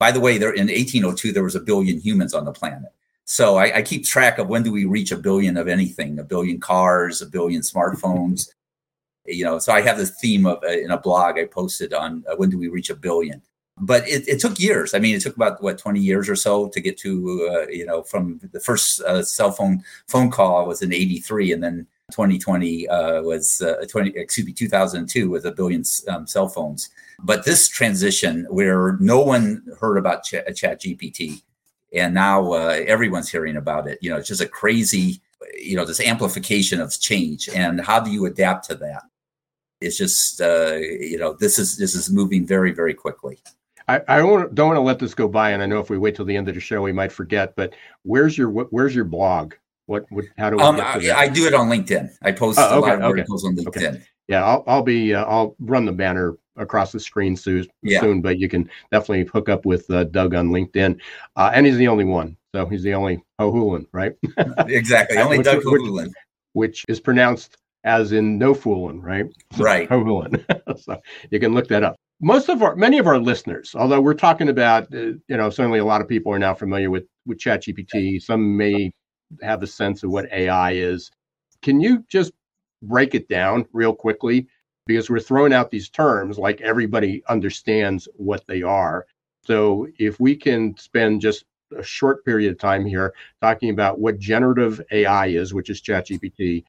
By 0.00 0.10
the 0.10 0.18
way, 0.18 0.36
there 0.36 0.52
in 0.52 0.66
1802, 0.66 1.32
there 1.32 1.44
was 1.44 1.54
a 1.54 1.60
billion 1.60 2.00
humans 2.00 2.34
on 2.34 2.44
the 2.44 2.52
planet. 2.52 2.90
So 3.24 3.56
I, 3.56 3.76
I 3.76 3.82
keep 3.82 4.04
track 4.04 4.38
of 4.38 4.48
when 4.48 4.64
do 4.64 4.72
we 4.72 4.84
reach 4.84 5.12
a 5.12 5.16
billion 5.16 5.56
of 5.56 5.68
anything, 5.68 6.18
a 6.18 6.24
billion 6.24 6.58
cars, 6.58 7.22
a 7.22 7.26
billion 7.26 7.62
smartphones 7.62 8.48
you 9.26 9.44
know 9.44 9.58
so 9.58 9.72
i 9.72 9.80
have 9.80 9.96
this 9.96 10.18
theme 10.20 10.46
of 10.46 10.62
uh, 10.64 10.68
in 10.68 10.90
a 10.90 10.98
blog 10.98 11.38
i 11.38 11.44
posted 11.44 11.92
on 11.92 12.24
uh, 12.28 12.36
when 12.36 12.50
do 12.50 12.58
we 12.58 12.68
reach 12.68 12.90
a 12.90 12.96
billion? 12.96 13.42
But 13.78 14.06
it, 14.06 14.28
it, 14.28 14.38
took 14.38 14.60
years. 14.60 14.92
I 14.92 14.98
mean 14.98 15.16
it 15.16 15.22
took 15.22 15.34
about 15.34 15.62
what 15.62 15.78
20 15.78 15.98
years 15.98 16.28
or 16.28 16.36
so 16.36 16.68
to 16.68 16.80
get 16.80 16.98
to 16.98 17.50
uh, 17.50 17.66
you 17.68 17.86
know 17.86 18.02
from 18.02 18.38
the 18.52 18.60
first 18.60 19.00
uh, 19.00 19.22
cell 19.22 19.50
phone 19.50 19.82
phone 20.06 20.30
call 20.30 20.66
was 20.66 20.82
in 20.82 20.92
83 20.92 21.52
and 21.52 21.62
then 21.62 21.86
2020 22.10 22.88
uh, 22.88 23.22
was 23.22 23.62
uh, 23.62 23.84
20 23.88 24.10
excuse 24.10 24.46
me 24.46 24.52
2002 24.52 25.30
with 25.30 25.46
a 25.46 25.52
billion 25.52 25.82
um, 26.08 26.26
cell 26.26 26.48
phones. 26.48 26.90
But 27.20 27.44
this 27.44 27.66
transition 27.68 28.46
where 28.50 28.98
no 29.00 29.20
one 29.20 29.64
heard 29.80 29.96
about 29.96 30.24
Ch- 30.24 30.44
chat 30.54 30.82
gpt 30.82 31.42
and 31.94 32.14
now 32.14 32.52
everyone's 32.52 33.30
hearing 33.30 33.56
about 33.56 33.88
it 33.88 33.98
you 34.02 34.10
know 34.10 34.16
it's 34.16 34.28
just 34.28 34.40
a 34.40 34.48
crazy 34.48 35.20
you 35.58 35.76
know 35.76 35.84
this 35.84 36.00
amplification 36.00 36.80
of 36.80 36.98
change 37.00 37.48
and 37.48 37.80
how 37.80 37.98
do 37.98 38.10
you 38.10 38.26
adapt 38.26 38.66
to 38.66 38.74
that 38.74 39.02
it's 39.82 39.96
just 39.96 40.40
uh, 40.40 40.74
you 40.76 41.18
know 41.18 41.34
this 41.34 41.58
is 41.58 41.76
this 41.76 41.94
is 41.94 42.10
moving 42.10 42.46
very 42.46 42.72
very 42.72 42.94
quickly. 42.94 43.38
I, 43.88 44.00
I 44.08 44.18
don't 44.18 44.30
want 44.30 44.76
to 44.76 44.80
let 44.80 44.98
this 44.98 45.14
go 45.14 45.28
by, 45.28 45.50
and 45.50 45.62
I 45.62 45.66
know 45.66 45.80
if 45.80 45.90
we 45.90 45.98
wait 45.98 46.14
till 46.14 46.24
the 46.24 46.36
end 46.36 46.48
of 46.48 46.54
the 46.54 46.60
show, 46.60 46.82
we 46.82 46.92
might 46.92 47.12
forget. 47.12 47.54
But 47.56 47.74
where's 48.02 48.38
your 48.38 48.48
where's 48.48 48.94
your 48.94 49.04
blog? 49.04 49.54
What, 49.86 50.04
what 50.10 50.24
how 50.38 50.50
do 50.50 50.56
we? 50.56 50.62
Um, 50.62 50.80
I, 50.80 51.12
I, 51.14 51.28
do 51.28 51.46
it 51.46 51.54
on 51.54 51.68
LinkedIn. 51.68 52.10
I 52.22 52.32
post 52.32 52.58
oh, 52.60 52.62
okay, 52.62 52.76
a 52.76 52.80
lot 52.80 52.92
of 52.92 52.98
okay, 52.98 53.04
articles 53.04 53.44
on 53.44 53.56
LinkedIn. 53.56 53.66
Okay. 53.66 54.02
Yeah, 54.28 54.44
I'll 54.44 54.64
I'll 54.66 54.82
be 54.82 55.14
uh, 55.14 55.24
I'll 55.24 55.56
run 55.58 55.84
the 55.84 55.92
banner 55.92 56.36
across 56.56 56.92
the 56.92 57.00
screen 57.00 57.36
soon, 57.36 57.66
yeah. 57.82 58.00
soon, 58.00 58.20
but 58.20 58.38
you 58.38 58.48
can 58.48 58.70
definitely 58.92 59.24
hook 59.24 59.48
up 59.48 59.64
with 59.66 59.90
uh, 59.90 60.04
Doug 60.04 60.34
on 60.34 60.50
LinkedIn, 60.50 60.98
uh, 61.36 61.50
and 61.54 61.66
he's 61.66 61.76
the 61.76 61.88
only 61.88 62.04
one. 62.04 62.36
So 62.54 62.66
he's 62.66 62.82
the 62.82 62.94
only 62.94 63.22
Hohulin, 63.40 63.86
right? 63.92 64.12
exactly, 64.68 65.16
only 65.18 65.38
which, 65.38 65.46
Doug 65.46 65.62
Hohulin. 65.62 66.04
Which, 66.04 66.12
which 66.52 66.84
is 66.88 67.00
pronounced 67.00 67.56
as 67.84 68.12
in 68.12 68.38
no 68.38 68.54
fooling, 68.54 69.00
right? 69.00 69.26
Right. 69.58 69.90
no 69.90 70.02
fooling. 70.02 70.44
so 70.78 71.00
you 71.30 71.40
can 71.40 71.54
look 71.54 71.68
that 71.68 71.82
up. 71.82 71.96
Most 72.20 72.48
of 72.48 72.62
our, 72.62 72.76
many 72.76 72.98
of 72.98 73.06
our 73.06 73.18
listeners, 73.18 73.74
although 73.74 74.00
we're 74.00 74.14
talking 74.14 74.48
about, 74.48 74.84
uh, 74.94 75.14
you 75.28 75.36
know, 75.36 75.50
certainly 75.50 75.80
a 75.80 75.84
lot 75.84 76.00
of 76.00 76.08
people 76.08 76.32
are 76.32 76.38
now 76.38 76.54
familiar 76.54 76.90
with 76.90 77.04
with 77.26 77.38
ChatGPT. 77.38 78.22
Some 78.22 78.56
may 78.56 78.92
have 79.42 79.62
a 79.62 79.66
sense 79.66 80.02
of 80.02 80.10
what 80.10 80.30
AI 80.32 80.72
is. 80.72 81.10
Can 81.62 81.80
you 81.80 82.04
just 82.08 82.32
break 82.82 83.14
it 83.14 83.28
down 83.28 83.66
real 83.72 83.94
quickly? 83.94 84.46
Because 84.86 85.08
we're 85.10 85.20
throwing 85.20 85.52
out 85.52 85.70
these 85.70 85.88
terms 85.88 86.38
like 86.38 86.60
everybody 86.60 87.22
understands 87.28 88.08
what 88.16 88.44
they 88.46 88.62
are. 88.62 89.06
So 89.44 89.88
if 89.98 90.20
we 90.20 90.36
can 90.36 90.76
spend 90.76 91.20
just 91.20 91.44
a 91.76 91.82
short 91.82 92.24
period 92.24 92.52
of 92.52 92.58
time 92.58 92.84
here 92.84 93.14
talking 93.40 93.70
about 93.70 93.98
what 93.98 94.18
generative 94.18 94.80
AI 94.90 95.28
is, 95.28 95.54
which 95.54 95.70
is 95.70 95.80
ChatGPT, 95.80 96.64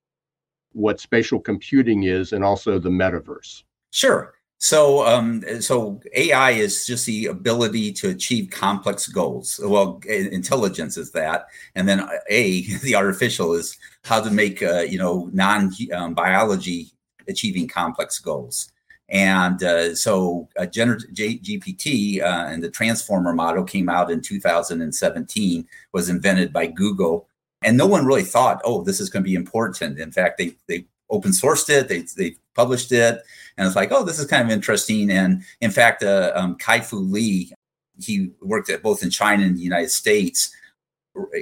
what 0.73 0.99
spatial 0.99 1.39
computing 1.39 2.03
is 2.03 2.33
and 2.33 2.43
also 2.43 2.79
the 2.79 2.89
metaverse. 2.89 3.63
Sure. 3.91 4.33
So, 4.63 5.05
um, 5.05 5.43
so 5.59 5.99
AI 6.13 6.51
is 6.51 6.85
just 6.85 7.05
the 7.05 7.25
ability 7.25 7.91
to 7.93 8.09
achieve 8.09 8.49
complex 8.49 9.07
goals. 9.07 9.59
Well, 9.61 10.01
intelligence 10.07 10.95
is 10.95 11.11
that, 11.11 11.47
and 11.75 11.85
then 11.87 12.07
A, 12.29 12.61
the 12.81 12.95
artificial 12.95 13.55
is 13.55 13.77
how 14.05 14.21
to 14.21 14.31
make 14.31 14.63
uh, 14.63 14.79
you 14.81 14.97
know 14.97 15.29
non 15.33 15.73
um, 15.93 16.13
biology 16.13 16.91
achieving 17.27 17.67
complex 17.67 18.19
goals. 18.19 18.71
And 19.09 19.61
uh, 19.61 19.95
so, 19.95 20.47
uh, 20.57 20.63
GPT 20.63 22.21
uh, 22.21 22.45
and 22.47 22.63
the 22.63 22.71
transformer 22.71 23.33
model 23.33 23.65
came 23.65 23.89
out 23.89 24.09
in 24.09 24.21
2017. 24.21 25.67
Was 25.91 26.07
invented 26.07 26.53
by 26.53 26.67
Google 26.67 27.27
and 27.63 27.77
no 27.77 27.87
one 27.87 28.05
really 28.05 28.23
thought, 28.23 28.61
oh, 28.63 28.83
this 28.83 28.99
is 28.99 29.09
going 29.09 29.23
to 29.23 29.29
be 29.29 29.35
important. 29.35 29.99
In 29.99 30.11
fact, 30.11 30.37
they 30.37 30.55
they 30.67 30.85
open 31.09 31.31
sourced 31.31 31.69
it, 31.69 31.87
they 31.87 32.03
they 32.17 32.35
published 32.55 32.91
it, 32.91 33.23
and 33.57 33.67
it's 33.67 33.75
like, 33.75 33.91
oh, 33.91 34.03
this 34.03 34.19
is 34.19 34.25
kind 34.25 34.43
of 34.43 34.51
interesting. 34.51 35.11
And 35.11 35.43
in 35.61 35.71
fact, 35.71 36.03
uh, 36.03 36.31
um, 36.35 36.55
Kai-Fu 36.55 36.97
Lee, 36.97 37.51
he 37.99 38.31
worked 38.41 38.69
at 38.69 38.81
both 38.81 39.03
in 39.03 39.09
China 39.09 39.43
and 39.43 39.57
the 39.57 39.61
United 39.61 39.91
States. 39.91 40.53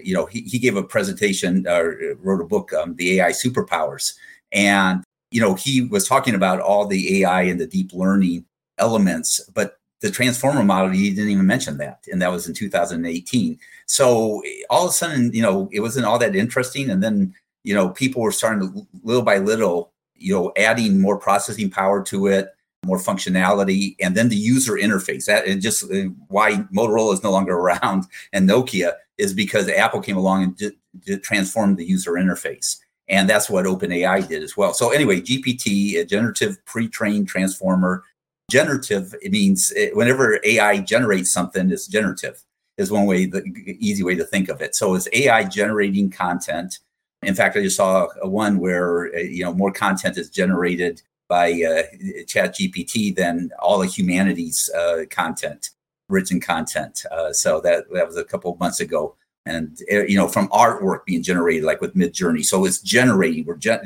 You 0.03 0.13
know, 0.13 0.25
he, 0.25 0.41
he 0.41 0.59
gave 0.59 0.75
a 0.75 0.83
presentation 0.83 1.65
or 1.67 1.93
uh, 1.93 2.15
wrote 2.19 2.41
a 2.41 2.45
book, 2.45 2.73
um, 2.73 2.95
The 2.95 3.19
AI 3.19 3.31
Superpowers. 3.31 4.13
And, 4.51 5.03
you 5.31 5.39
know, 5.39 5.53
he 5.53 5.81
was 5.81 6.07
talking 6.07 6.35
about 6.35 6.59
all 6.59 6.85
the 6.85 7.21
AI 7.21 7.43
and 7.43 7.59
the 7.59 7.67
deep 7.67 7.93
learning 7.93 8.45
elements, 8.77 9.39
but 9.53 9.77
the 10.01 10.11
transformer 10.11 10.63
model, 10.63 10.89
he 10.89 11.11
didn't 11.11 11.29
even 11.29 11.47
mention 11.47 11.77
that. 11.77 12.03
And 12.11 12.21
that 12.21 12.31
was 12.31 12.47
in 12.47 12.53
2018. 12.53 13.57
So 13.91 14.41
all 14.69 14.85
of 14.85 14.91
a 14.91 14.93
sudden, 14.93 15.33
you 15.33 15.41
know, 15.41 15.67
it 15.73 15.81
wasn't 15.81 16.05
all 16.05 16.17
that 16.19 16.33
interesting. 16.33 16.89
And 16.89 17.03
then, 17.03 17.35
you 17.65 17.75
know, 17.75 17.89
people 17.89 18.21
were 18.21 18.31
starting 18.31 18.61
to 18.61 18.87
little 19.03 19.21
by 19.21 19.39
little, 19.39 19.91
you 20.15 20.33
know, 20.33 20.53
adding 20.55 21.01
more 21.01 21.17
processing 21.17 21.69
power 21.69 22.01
to 22.03 22.27
it, 22.27 22.47
more 22.85 22.99
functionality, 22.99 23.97
and 23.99 24.15
then 24.15 24.29
the 24.29 24.37
user 24.37 24.75
interface. 24.75 25.25
That 25.25 25.45
and 25.45 25.61
just 25.61 25.91
uh, 25.91 26.03
why 26.29 26.63
Motorola 26.73 27.15
is 27.15 27.21
no 27.21 27.31
longer 27.31 27.53
around 27.53 28.05
and 28.31 28.47
Nokia 28.49 28.93
is 29.17 29.33
because 29.33 29.67
Apple 29.67 29.99
came 29.99 30.15
along 30.15 30.55
and 31.03 31.21
transformed 31.21 31.75
the 31.75 31.85
user 31.85 32.13
interface. 32.13 32.77
And 33.09 33.29
that's 33.29 33.49
what 33.49 33.65
OpenAI 33.65 34.25
did 34.25 34.41
as 34.41 34.55
well. 34.55 34.73
So 34.73 34.91
anyway, 34.91 35.19
GPT, 35.19 35.99
a 35.99 36.05
generative 36.05 36.63
pre-trained 36.63 37.27
transformer. 37.27 38.05
Generative, 38.49 39.13
it 39.21 39.33
means 39.33 39.73
eh, 39.75 39.89
whenever 39.91 40.39
AI 40.45 40.79
generates 40.79 41.29
something, 41.29 41.69
it's 41.71 41.87
generative 41.87 42.41
is 42.81 42.91
one 42.91 43.05
way, 43.05 43.25
the 43.25 43.43
easy 43.79 44.03
way 44.03 44.15
to 44.15 44.25
think 44.25 44.49
of 44.49 44.61
it. 44.61 44.75
So 44.75 44.95
it's 44.95 45.07
AI 45.13 45.45
generating 45.45 46.09
content. 46.09 46.79
In 47.23 47.35
fact, 47.35 47.55
I 47.55 47.61
just 47.61 47.77
saw 47.77 48.07
a 48.21 48.27
one 48.27 48.59
where 48.59 49.13
uh, 49.15 49.19
you 49.19 49.43
know 49.43 49.53
more 49.53 49.71
content 49.71 50.17
is 50.17 50.29
generated 50.29 51.01
by 51.29 51.51
uh, 51.51 51.83
Chat 52.27 52.55
GPT 52.55 53.15
than 53.15 53.51
all 53.59 53.79
the 53.79 53.87
humanities 53.87 54.69
uh, 54.75 55.05
content, 55.09 55.69
written 56.09 56.39
content. 56.41 57.05
Uh, 57.11 57.31
so 57.31 57.61
that 57.61 57.85
that 57.93 58.07
was 58.07 58.17
a 58.17 58.25
couple 58.25 58.51
of 58.51 58.59
months 58.59 58.79
ago, 58.79 59.15
and 59.45 59.79
uh, 59.93 60.03
you 60.03 60.17
know 60.17 60.27
from 60.27 60.49
artwork 60.49 61.05
being 61.05 61.21
generated 61.23 61.63
like 61.63 61.79
with 61.79 61.95
Midjourney. 61.95 62.43
So 62.43 62.65
it's 62.65 62.81
generating. 62.81 63.45
We're 63.45 63.55
gen- 63.55 63.85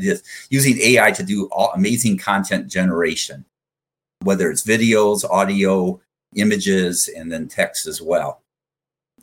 using 0.50 0.78
AI 0.80 1.12
to 1.12 1.24
do 1.24 1.50
amazing 1.76 2.18
content 2.18 2.68
generation, 2.68 3.46
whether 4.24 4.50
it's 4.50 4.66
videos, 4.66 5.30
audio, 5.30 6.00
images, 6.36 7.10
and 7.10 7.30
then 7.30 7.50
text 7.50 7.86
as 7.86 8.02
well 8.02 8.42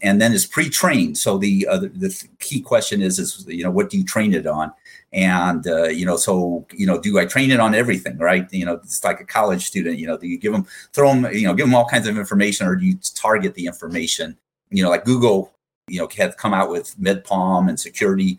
and 0.03 0.21
then 0.21 0.33
it's 0.33 0.47
pre-trained. 0.47 1.17
So 1.17 1.39
the 1.39 1.67
uh, 1.69 1.79
the 1.79 2.29
key 2.41 2.61
question 2.61 3.01
is 3.01 3.19
is 3.19 3.45
you 3.49 3.63
know 3.63 3.71
what 3.71 3.89
do 3.89 3.97
you 3.97 4.05
train 4.05 4.35
it 4.35 4.47
on? 4.47 4.73
And 5.13 5.67
uh, 5.67 5.85
you 5.85 6.05
know 6.05 6.17
so 6.17 6.67
you 6.73 6.87
know 6.87 7.01
do 7.01 7.19
I 7.19 7.25
train 7.25 7.51
it 7.51 7.61
on 7.61 7.75
everything? 7.75 8.19
Right? 8.19 8.53
You 8.53 8.67
know 8.67 8.75
it's 8.75 9.05
like 9.05 9.21
a 9.21 9.25
college 9.25 9.65
student. 9.65 9.99
You 9.99 10.09
know 10.09 10.19
do 10.19 10.27
you 10.27 10.39
give 10.39 10.53
them 10.53 10.67
throw 10.93 11.09
them 11.15 11.33
you 11.33 11.47
know 11.47 11.55
give 11.55 11.67
them 11.67 11.75
all 11.75 11.87
kinds 11.87 12.07
of 12.07 12.19
information 12.19 12.67
or 12.67 12.77
do 12.77 12.85
you 12.85 12.99
target 13.15 13.55
the 13.55 13.67
information? 13.67 14.37
You 14.71 14.83
know 14.83 14.91
like 14.91 15.05
Google 15.05 15.53
you 15.89 16.01
know 16.01 16.09
have 16.17 16.37
come 16.37 16.55
out 16.55 16.71
with 16.71 16.99
Med-PaLM 16.99 17.69
and 17.69 17.79
Security 17.79 18.39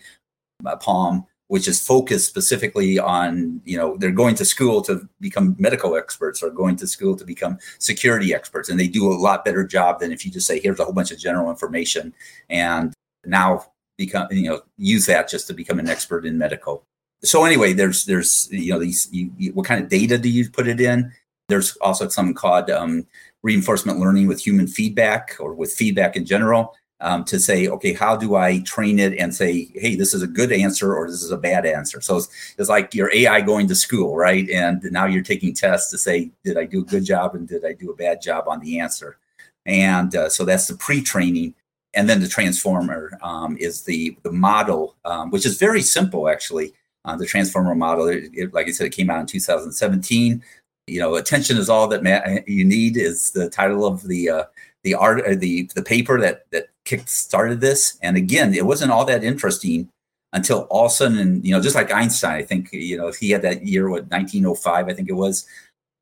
uh, 0.66 0.76
Palm 0.76 1.26
which 1.54 1.68
is 1.68 1.80
focused 1.80 2.28
specifically 2.28 2.98
on 2.98 3.62
you 3.64 3.78
know 3.78 3.96
they're 3.98 4.10
going 4.10 4.34
to 4.34 4.44
school 4.44 4.82
to 4.82 5.08
become 5.22 5.56
medical 5.60 5.96
experts 5.96 6.42
or 6.42 6.50
going 6.50 6.76
to 6.76 6.88
school 6.88 7.16
to 7.16 7.24
become 7.24 7.60
security 7.78 8.34
experts. 8.34 8.70
And 8.70 8.80
they 8.80 8.88
do 8.88 9.06
a 9.06 9.14
lot 9.14 9.46
better 9.46 9.64
job 9.64 10.00
than 10.00 10.12
if 10.12 10.26
you 10.26 10.32
just 10.32 10.48
say 10.48 10.60
here's 10.60 10.80
a 10.80 10.84
whole 10.84 10.96
bunch 10.96 11.12
of 11.12 11.20
general 11.20 11.52
information 11.52 12.12
and 12.50 12.92
now 13.24 13.68
become 14.00 14.26
you 14.32 14.50
know 14.50 14.62
use 14.80 15.06
that 15.06 15.30
just 15.30 15.46
to 15.46 15.54
become 15.54 15.78
an 15.78 15.88
expert 15.88 16.26
in 16.26 16.40
medical. 16.40 16.88
So 17.24 17.46
anyway 17.46 17.74
there's 17.74 18.06
there's 18.06 18.50
you 18.52 18.72
know 18.72 18.80
these 18.80 19.08
you, 19.12 19.32
you, 19.38 19.54
what 19.54 19.68
kind 19.68 19.80
of 19.80 19.92
data 19.92 20.18
do 20.18 20.30
you 20.30 20.50
put 20.50 20.68
it 20.68 20.82
in? 20.82 21.14
There's 21.50 21.78
also 21.82 22.08
something 22.08 22.34
called 22.34 22.72
um, 22.72 23.06
reinforcement 23.44 24.00
learning 24.00 24.26
with 24.26 24.44
human 24.44 24.66
feedback 24.66 25.38
or 25.40 25.54
with 25.54 25.72
feedback 25.72 26.16
in 26.16 26.26
general 26.26 26.76
um, 27.04 27.24
to 27.26 27.40
say, 27.40 27.68
okay, 27.68 27.94
how 27.94 28.16
do 28.16 28.36
I 28.36 28.60
train 28.60 28.98
it 28.98 29.18
and 29.18 29.36
say, 29.36 29.70
hey, 29.76 29.96
this 29.96 30.14
is 30.14 30.24
a 30.24 30.28
good 30.28 30.52
answer 30.52 30.96
or 30.96 31.10
this 31.10 31.22
is 31.22 31.32
a 31.32 31.38
bad 31.38 31.66
answer? 31.66 32.00
So 32.02 32.18
it's, 32.18 32.56
it's 32.58 32.70
like 32.70 32.96
your 32.96 33.14
AI 33.14 33.42
going 33.42 33.68
to 33.68 33.76
school, 33.76 34.16
right? 34.16 34.50
And 34.50 34.82
now 34.92 35.06
you're 35.06 35.22
taking 35.22 35.54
tests 35.54 35.92
to 35.92 35.98
say, 35.98 36.32
did 36.44 36.58
I 36.58 36.66
do 36.66 36.80
a 36.82 36.86
good 36.86 37.04
job 37.04 37.36
and 37.36 37.48
did 37.48 37.66
I 37.66 37.74
do 37.74 37.92
a 37.92 37.96
bad 37.96 38.22
job 38.22 38.48
on 38.48 38.62
the 38.62 38.80
answer? 38.80 39.18
And 39.66 40.16
uh, 40.16 40.30
so 40.30 40.46
that's 40.46 40.68
the 40.68 40.76
pre-training. 40.76 41.54
And 41.94 42.10
then 42.10 42.22
the 42.22 42.28
transformer 42.28 43.20
um, 43.22 43.56
is 43.58 43.84
the 43.84 44.18
the 44.24 44.32
model, 44.32 44.96
um, 45.06 45.30
which 45.30 45.46
is 45.46 45.60
very 45.60 45.82
simple 45.84 46.28
actually. 46.28 46.74
Uh, 47.06 47.16
the 47.18 47.26
transformer 47.26 47.76
model, 47.76 48.08
it, 48.08 48.32
it, 48.34 48.54
like 48.54 48.68
I 48.68 48.72
said, 48.72 48.88
it 48.88 48.96
came 48.96 49.10
out 49.10 49.20
in 49.20 49.28
2017. 49.28 50.42
You 50.88 51.00
know, 51.00 51.16
attention 51.16 51.58
is 51.58 51.70
all 51.70 51.88
that 51.90 52.02
ma- 52.02 52.40
you 52.48 52.66
need 52.66 52.98
is 52.98 53.32
the 53.32 53.48
title 53.50 53.86
of 53.86 54.08
the 54.08 54.30
uh, 54.30 54.44
the 54.84 54.96
art 54.96 55.24
uh, 55.26 55.36
the 55.36 55.70
the 55.76 55.84
paper 55.84 56.20
that 56.20 56.50
that 56.52 56.70
kick 56.86 57.08
started 57.08 57.62
this. 57.62 57.98
And 58.02 58.18
again, 58.18 58.54
it 58.54 58.66
wasn't 58.66 58.92
all 58.92 59.06
that 59.06 59.24
interesting 59.24 59.90
until 60.34 60.62
all 60.70 60.86
of 60.86 60.92
a 60.92 60.94
sudden, 60.94 61.18
and 61.20 61.46
you 61.46 61.54
know, 61.54 61.62
just 61.62 61.76
like 61.76 61.92
Einstein, 61.92 62.36
I 62.36 62.44
think 62.44 62.72
you 62.74 62.98
know 62.98 63.12
he 63.12 63.30
had 63.30 63.44
that 63.44 63.66
year, 63.66 63.90
what 63.90 64.10
1905, 64.10 64.88
I 64.88 64.94
think 64.94 65.10
it 65.10 65.14
was, 65.14 65.46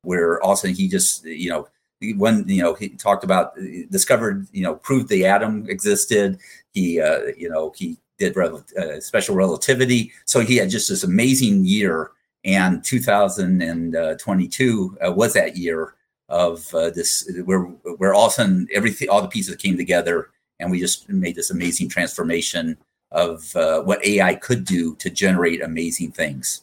where 0.02 0.42
all 0.42 0.52
of 0.52 0.58
a 0.58 0.60
sudden 0.60 0.76
he 0.76 0.88
just 0.88 1.24
you 1.24 1.50
know 1.50 1.68
when 2.16 2.48
you 2.48 2.62
know 2.62 2.74
he 2.74 2.90
talked 2.90 3.24
about 3.24 3.54
discovered 3.90 4.46
you 4.52 4.62
know 4.62 4.76
proved 4.76 5.08
the 5.08 5.26
atom 5.26 5.68
existed. 5.68 6.38
He 6.72 7.00
uh, 7.00 7.22
you 7.36 7.50
know 7.50 7.72
he 7.76 7.98
did 8.18 8.36
rel- 8.36 8.64
uh, 8.78 9.00
special 9.00 9.34
relativity. 9.34 10.12
So 10.24 10.40
he 10.40 10.56
had 10.56 10.70
just 10.70 10.88
this 10.88 11.04
amazing 11.04 11.64
year. 11.64 12.10
And 12.44 12.82
2022 12.82 14.98
uh, 15.06 15.12
was 15.12 15.32
that 15.34 15.56
year 15.56 15.94
of 16.28 16.74
uh, 16.74 16.90
this 16.90 17.30
where 17.44 17.60
where 17.60 18.14
all 18.14 18.26
of 18.26 18.32
a 18.32 18.34
sudden 18.34 18.66
everything 18.74 19.08
all 19.08 19.22
the 19.22 19.28
pieces 19.28 19.54
came 19.54 19.76
together 19.76 20.30
and 20.62 20.70
we 20.70 20.80
just 20.80 21.08
made 21.08 21.34
this 21.34 21.50
amazing 21.50 21.88
transformation 21.88 22.76
of 23.10 23.54
uh, 23.56 23.82
what 23.82 24.04
ai 24.06 24.34
could 24.34 24.64
do 24.64 24.94
to 24.96 25.10
generate 25.10 25.62
amazing 25.62 26.10
things 26.10 26.62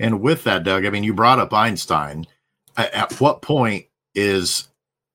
and 0.00 0.20
with 0.20 0.42
that 0.44 0.64
doug 0.64 0.84
i 0.84 0.90
mean 0.90 1.04
you 1.04 1.14
brought 1.14 1.38
up 1.38 1.52
einstein 1.52 2.26
at 2.76 3.12
what 3.20 3.42
point 3.42 3.86
is 4.14 4.68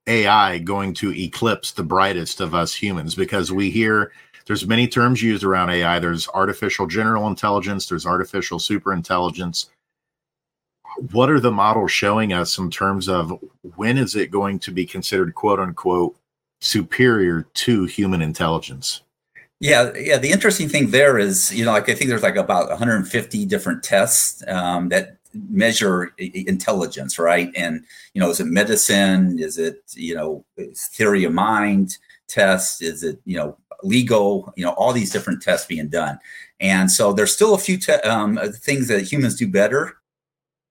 AI 0.08 0.58
going 0.58 0.94
to 0.96 1.14
eclipse 1.14 1.72
the 1.72 1.84
brightest 1.84 2.42
of 2.42 2.56
us 2.56 2.74
humans? 2.74 3.16
Because 3.16 3.52
we 3.52 3.70
hear 3.70 4.12
there's 4.46 4.66
many 4.66 4.88
terms 4.88 5.22
used 5.22 5.44
around 5.44 5.70
AI. 5.70 6.00
There's 6.00 6.28
artificial 6.30 6.88
general 6.88 7.28
intelligence, 7.28 7.86
there's 7.86 8.06
artificial 8.06 8.60
super 8.60 8.92
intelligence. 8.92 9.70
What 11.12 11.30
are 11.30 11.40
the 11.40 11.52
models 11.52 11.92
showing 11.92 12.34
us 12.34 12.58
in 12.58 12.72
terms 12.72 13.08
of 13.08 13.40
when 13.76 13.98
is 13.98 14.16
it 14.16 14.32
going 14.32 14.60
to 14.60 14.72
be 14.72 14.86
considered 14.86 15.36
quote 15.36 15.60
unquote 15.60 16.16
superior 16.60 17.44
to 17.54 17.86
human 17.86 18.22
intelligence? 18.22 19.02
Yeah, 19.60 19.92
yeah. 19.96 20.18
The 20.18 20.32
interesting 20.32 20.70
thing 20.70 20.92
there 20.92 21.18
is, 21.18 21.54
you 21.54 21.66
know, 21.66 21.72
like 21.72 21.90
I 21.90 21.94
think 21.94 22.10
there's 22.10 22.24
like 22.24 22.38
about 22.38 22.70
150 22.70 23.46
different 23.46 23.84
tests 23.84 24.42
um, 24.48 24.90
that 24.90 25.18
measure 25.34 26.14
intelligence, 26.18 27.20
right? 27.20 27.52
And 27.56 27.84
you 28.14 28.22
know, 28.22 28.30
is 28.30 28.40
it 28.40 28.46
medicine? 28.46 29.38
Is 29.40 29.58
it 29.58 29.82
you 29.96 30.16
know 30.16 30.46
theory 30.76 31.24
of 31.26 31.34
mind 31.34 31.98
test? 32.28 32.82
Is 32.82 33.04
it 33.04 33.20
you 33.26 33.38
know 33.38 33.58
legal? 33.84 34.54
You 34.56 34.66
know, 34.66 34.72
all 34.72 34.94
these 34.94 35.12
different 35.12 35.42
tests 35.42 35.68
being 35.68 35.90
done, 35.90 36.20
and 36.60 36.90
so 36.90 37.14
there's 37.14 37.34
still 37.34 37.54
a 37.54 37.60
few 37.60 37.78
te- 37.78 37.94
um, 37.94 38.40
things 38.54 38.88
that 38.88 39.12
humans 39.12 39.36
do 39.36 39.48
better, 39.48 39.98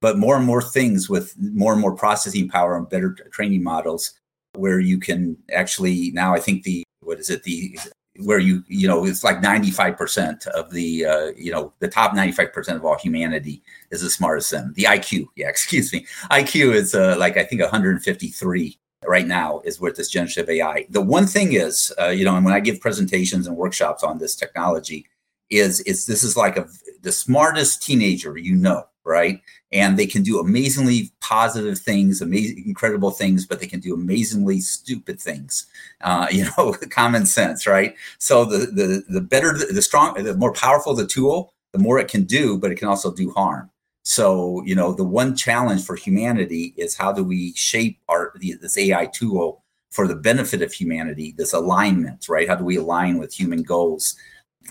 but 0.00 0.18
more 0.18 0.36
and 0.36 0.46
more 0.46 0.62
things 0.62 1.08
with 1.08 1.34
more 1.38 1.72
and 1.72 1.80
more 1.80 1.94
processing 1.94 2.48
power 2.48 2.76
and 2.76 2.88
better 2.88 3.12
training 3.32 3.62
models, 3.62 4.14
where 4.54 4.80
you 4.80 4.98
can 4.98 5.36
actually 5.52 6.10
now 6.12 6.34
I 6.34 6.40
think 6.40 6.62
the 6.62 6.84
what 7.00 7.18
is 7.18 7.30
it 7.30 7.42
the 7.42 7.78
where 8.24 8.38
you 8.38 8.64
you 8.66 8.88
know 8.88 9.04
it's 9.04 9.22
like 9.22 9.40
95% 9.40 10.46
of 10.48 10.70
the 10.70 11.06
uh, 11.06 11.26
you 11.36 11.52
know 11.52 11.72
the 11.78 11.88
top 11.88 12.12
95% 12.12 12.76
of 12.76 12.84
all 12.84 12.98
humanity 12.98 13.62
is 13.90 14.02
as 14.02 14.14
smart 14.14 14.38
as 14.38 14.50
them 14.50 14.72
the 14.74 14.84
iq 14.84 15.26
yeah 15.36 15.48
excuse 15.54 15.92
me 15.92 16.04
iq 16.32 16.74
is 16.74 16.94
uh, 16.94 17.14
like 17.18 17.36
i 17.36 17.44
think 17.44 17.60
153 17.60 18.78
right 19.06 19.26
now 19.26 19.60
is 19.60 19.80
with 19.80 19.96
this 19.96 20.10
generative 20.10 20.50
ai 20.50 20.84
the 20.90 21.00
one 21.00 21.26
thing 21.26 21.52
is 21.52 21.92
uh, 22.00 22.08
you 22.08 22.24
know 22.24 22.34
and 22.34 22.44
when 22.44 22.54
i 22.54 22.60
give 22.60 22.80
presentations 22.80 23.46
and 23.46 23.56
workshops 23.56 24.02
on 24.02 24.18
this 24.18 24.34
technology 24.34 25.06
is 25.50 25.80
is 25.82 26.06
this 26.06 26.24
is 26.24 26.36
like 26.36 26.56
a 26.56 26.66
the 27.02 27.12
smartest 27.12 27.82
teenager 27.82 28.36
you 28.36 28.56
know 28.56 28.84
right? 29.08 29.40
And 29.70 29.98
they 29.98 30.06
can 30.06 30.22
do 30.22 30.40
amazingly 30.40 31.12
positive 31.20 31.78
things, 31.78 32.22
amazing, 32.22 32.64
incredible 32.66 33.10
things, 33.10 33.44
but 33.44 33.60
they 33.60 33.66
can 33.66 33.80
do 33.80 33.92
amazingly 33.94 34.60
stupid 34.60 35.20
things. 35.20 35.66
Uh, 36.00 36.26
you 36.32 36.46
know, 36.56 36.72
common 36.90 37.26
sense, 37.26 37.66
right? 37.66 37.94
So 38.18 38.44
the 38.44 38.66
the 38.66 39.04
the 39.08 39.20
better, 39.20 39.52
the, 39.52 39.82
strong, 39.82 40.14
the 40.22 40.34
more 40.34 40.52
powerful 40.52 40.94
the 40.94 41.06
tool, 41.06 41.52
the 41.72 41.78
more 41.78 41.98
it 41.98 42.08
can 42.08 42.24
do, 42.24 42.56
but 42.58 42.72
it 42.72 42.76
can 42.76 42.88
also 42.88 43.12
do 43.12 43.30
harm. 43.30 43.70
So 44.04 44.62
you 44.64 44.74
know, 44.74 44.94
the 44.94 45.04
one 45.04 45.36
challenge 45.36 45.84
for 45.84 45.96
humanity 45.96 46.72
is 46.78 46.96
how 46.96 47.12
do 47.12 47.22
we 47.22 47.52
shape 47.54 47.98
our 48.08 48.32
this 48.40 48.78
AI 48.78 49.06
tool 49.06 49.62
for 49.90 50.06
the 50.06 50.16
benefit 50.16 50.62
of 50.62 50.72
humanity? 50.72 51.34
This 51.36 51.52
alignment, 51.52 52.26
right? 52.28 52.48
How 52.48 52.54
do 52.54 52.64
we 52.64 52.76
align 52.76 53.18
with 53.18 53.34
human 53.34 53.62
goals? 53.62 54.16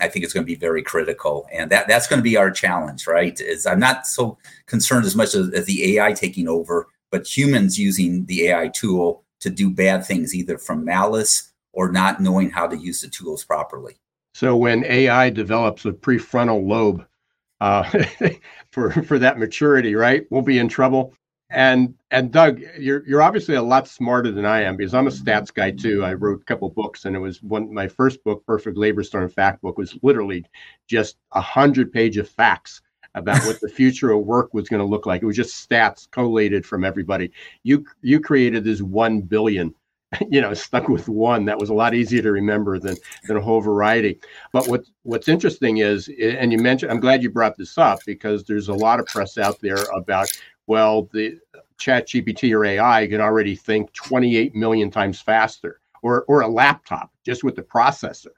I 0.00 0.08
think 0.08 0.24
it's 0.24 0.32
going 0.32 0.44
to 0.44 0.52
be 0.52 0.54
very 0.54 0.82
critical, 0.82 1.46
and 1.52 1.70
that 1.70 1.88
that's 1.88 2.06
going 2.06 2.18
to 2.18 2.24
be 2.24 2.36
our 2.36 2.50
challenge, 2.50 3.06
right? 3.06 3.38
Is 3.40 3.66
I'm 3.66 3.80
not 3.80 4.06
so 4.06 4.38
concerned 4.66 5.06
as 5.06 5.16
much 5.16 5.34
as, 5.34 5.50
as 5.50 5.66
the 5.66 5.96
AI 5.96 6.12
taking 6.12 6.48
over, 6.48 6.86
but 7.10 7.26
humans 7.26 7.78
using 7.78 8.26
the 8.26 8.48
AI 8.48 8.68
tool 8.68 9.24
to 9.40 9.50
do 9.50 9.70
bad 9.70 10.04
things, 10.04 10.34
either 10.34 10.58
from 10.58 10.84
malice 10.84 11.52
or 11.72 11.90
not 11.90 12.20
knowing 12.20 12.50
how 12.50 12.66
to 12.66 12.76
use 12.76 13.00
the 13.00 13.08
tools 13.08 13.44
properly. 13.44 13.96
So 14.34 14.56
when 14.56 14.84
AI 14.84 15.30
develops 15.30 15.84
a 15.84 15.92
prefrontal 15.92 16.66
lobe 16.66 17.04
uh, 17.60 17.82
for 18.72 18.90
for 19.02 19.18
that 19.18 19.38
maturity, 19.38 19.94
right, 19.94 20.26
we'll 20.30 20.42
be 20.42 20.58
in 20.58 20.68
trouble. 20.68 21.14
And 21.50 21.94
and 22.10 22.30
Doug, 22.30 22.60
you're 22.78 23.06
you're 23.06 23.22
obviously 23.22 23.54
a 23.54 23.62
lot 23.62 23.88
smarter 23.88 24.30
than 24.30 24.44
I 24.44 24.62
am 24.62 24.76
because 24.76 24.92
I'm 24.92 25.06
a 25.06 25.10
stats 25.10 25.52
guy 25.52 25.70
too. 25.70 26.04
I 26.04 26.12
wrote 26.12 26.42
a 26.42 26.44
couple 26.44 26.68
books, 26.68 27.06
and 27.06 27.16
it 27.16 27.20
was 27.20 27.42
one 27.42 27.72
my 27.72 27.88
first 27.88 28.22
book, 28.22 28.44
Perfect 28.44 28.76
Labor 28.76 29.02
Storm 29.02 29.30
Fact 29.30 29.62
Book, 29.62 29.78
was 29.78 29.96
literally 30.02 30.44
just 30.86 31.16
a 31.32 31.40
hundred 31.40 31.90
page 31.90 32.18
of 32.18 32.28
facts 32.28 32.82
about 33.14 33.42
what 33.46 33.60
the 33.60 33.68
future 33.74 34.10
of 34.10 34.26
work 34.26 34.52
was 34.52 34.68
going 34.68 34.80
to 34.80 34.86
look 34.86 35.06
like. 35.06 35.22
It 35.22 35.26
was 35.26 35.36
just 35.36 35.68
stats 35.68 36.10
collated 36.10 36.66
from 36.66 36.84
everybody. 36.84 37.32
You 37.62 37.84
you 38.02 38.20
created 38.20 38.64
this 38.64 38.82
one 38.82 39.22
billion, 39.22 39.74
you 40.30 40.42
know, 40.42 40.52
stuck 40.52 40.88
with 40.88 41.08
one. 41.08 41.46
That 41.46 41.58
was 41.58 41.70
a 41.70 41.74
lot 41.74 41.94
easier 41.94 42.20
to 42.20 42.30
remember 42.30 42.78
than 42.78 42.96
than 43.26 43.38
a 43.38 43.42
whole 43.42 43.62
variety. 43.62 44.20
But 44.52 44.68
what 44.68 44.84
what's 45.04 45.28
interesting 45.28 45.78
is, 45.78 46.10
and 46.20 46.52
you 46.52 46.58
mentioned, 46.58 46.92
I'm 46.92 47.00
glad 47.00 47.22
you 47.22 47.30
brought 47.30 47.56
this 47.56 47.78
up 47.78 48.00
because 48.04 48.44
there's 48.44 48.68
a 48.68 48.74
lot 48.74 49.00
of 49.00 49.06
press 49.06 49.38
out 49.38 49.58
there 49.62 49.82
about 49.96 50.28
well, 50.68 51.08
the 51.12 51.38
chat 51.78 52.06
GPT 52.06 52.54
or 52.54 52.64
AI 52.64 53.06
can 53.08 53.20
already 53.20 53.56
think 53.56 53.92
28 53.94 54.54
million 54.54 54.90
times 54.90 55.20
faster, 55.20 55.80
or, 56.02 56.24
or 56.24 56.42
a 56.42 56.48
laptop 56.48 57.10
just 57.24 57.42
with 57.42 57.56
the 57.56 57.62
processor 57.62 58.28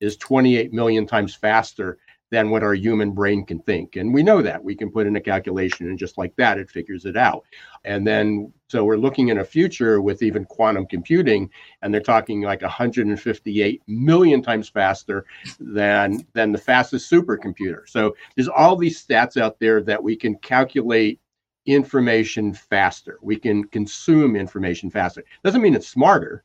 is 0.00 0.16
28 0.18 0.72
million 0.72 1.06
times 1.06 1.34
faster 1.34 1.98
than 2.30 2.50
what 2.50 2.62
our 2.62 2.74
human 2.74 3.12
brain 3.12 3.42
can 3.42 3.58
think. 3.60 3.96
And 3.96 4.12
we 4.12 4.22
know 4.22 4.42
that 4.42 4.62
we 4.62 4.74
can 4.74 4.90
put 4.90 5.06
in 5.06 5.16
a 5.16 5.20
calculation 5.20 5.88
and 5.88 5.98
just 5.98 6.18
like 6.18 6.36
that, 6.36 6.58
it 6.58 6.70
figures 6.70 7.06
it 7.06 7.16
out. 7.16 7.44
And 7.84 8.06
then, 8.06 8.52
so 8.68 8.84
we're 8.84 8.98
looking 8.98 9.28
in 9.28 9.38
a 9.38 9.44
future 9.44 10.02
with 10.02 10.22
even 10.22 10.44
quantum 10.44 10.86
computing, 10.86 11.48
and 11.80 11.92
they're 11.92 12.02
talking 12.02 12.42
like 12.42 12.60
158 12.60 13.82
million 13.86 14.42
times 14.42 14.68
faster 14.68 15.24
than, 15.58 16.26
than 16.34 16.52
the 16.52 16.58
fastest 16.58 17.10
supercomputer. 17.10 17.88
So 17.88 18.14
there's 18.36 18.48
all 18.48 18.76
these 18.76 19.02
stats 19.02 19.40
out 19.40 19.58
there 19.58 19.82
that 19.84 20.02
we 20.02 20.14
can 20.14 20.36
calculate 20.36 21.20
information 21.68 22.54
faster. 22.54 23.18
We 23.20 23.36
can 23.36 23.64
consume 23.64 24.36
information 24.36 24.90
faster. 24.90 25.22
Doesn't 25.44 25.60
mean 25.60 25.74
it's 25.74 25.88
smarter. 25.88 26.42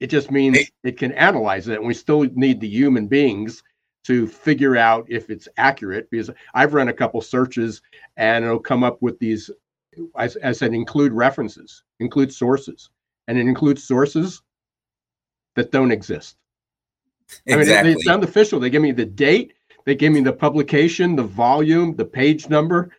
It 0.00 0.08
just 0.08 0.30
means 0.30 0.58
it 0.82 0.98
can 0.98 1.12
analyze 1.12 1.68
it. 1.68 1.78
And 1.78 1.86
we 1.86 1.94
still 1.94 2.24
need 2.34 2.60
the 2.60 2.68
human 2.68 3.06
beings 3.06 3.62
to 4.04 4.26
figure 4.26 4.76
out 4.76 5.06
if 5.08 5.30
it's 5.30 5.48
accurate 5.56 6.10
because 6.10 6.30
I've 6.52 6.74
run 6.74 6.88
a 6.88 6.92
couple 6.92 7.22
searches 7.22 7.80
and 8.18 8.44
it'll 8.44 8.58
come 8.58 8.84
up 8.84 9.00
with 9.00 9.18
these, 9.18 9.50
as 10.18 10.36
I 10.44 10.52
said, 10.52 10.74
include 10.74 11.12
references, 11.12 11.82
include 12.00 12.32
sources, 12.32 12.90
and 13.28 13.38
it 13.38 13.46
includes 13.46 13.82
sources 13.82 14.42
that 15.56 15.72
don't 15.72 15.92
exist. 15.92 16.36
Exactly. 17.46 17.54
I 17.54 17.56
mean, 17.56 17.66
they, 17.66 17.94
they 17.94 18.00
sound 18.02 18.24
official. 18.24 18.60
They 18.60 18.68
give 18.68 18.82
me 18.82 18.92
the 18.92 19.06
date, 19.06 19.54
they 19.86 19.94
give 19.94 20.12
me 20.12 20.20
the 20.20 20.32
publication, 20.32 21.16
the 21.16 21.22
volume, 21.22 21.96
the 21.96 22.04
page 22.04 22.50
number, 22.50 22.90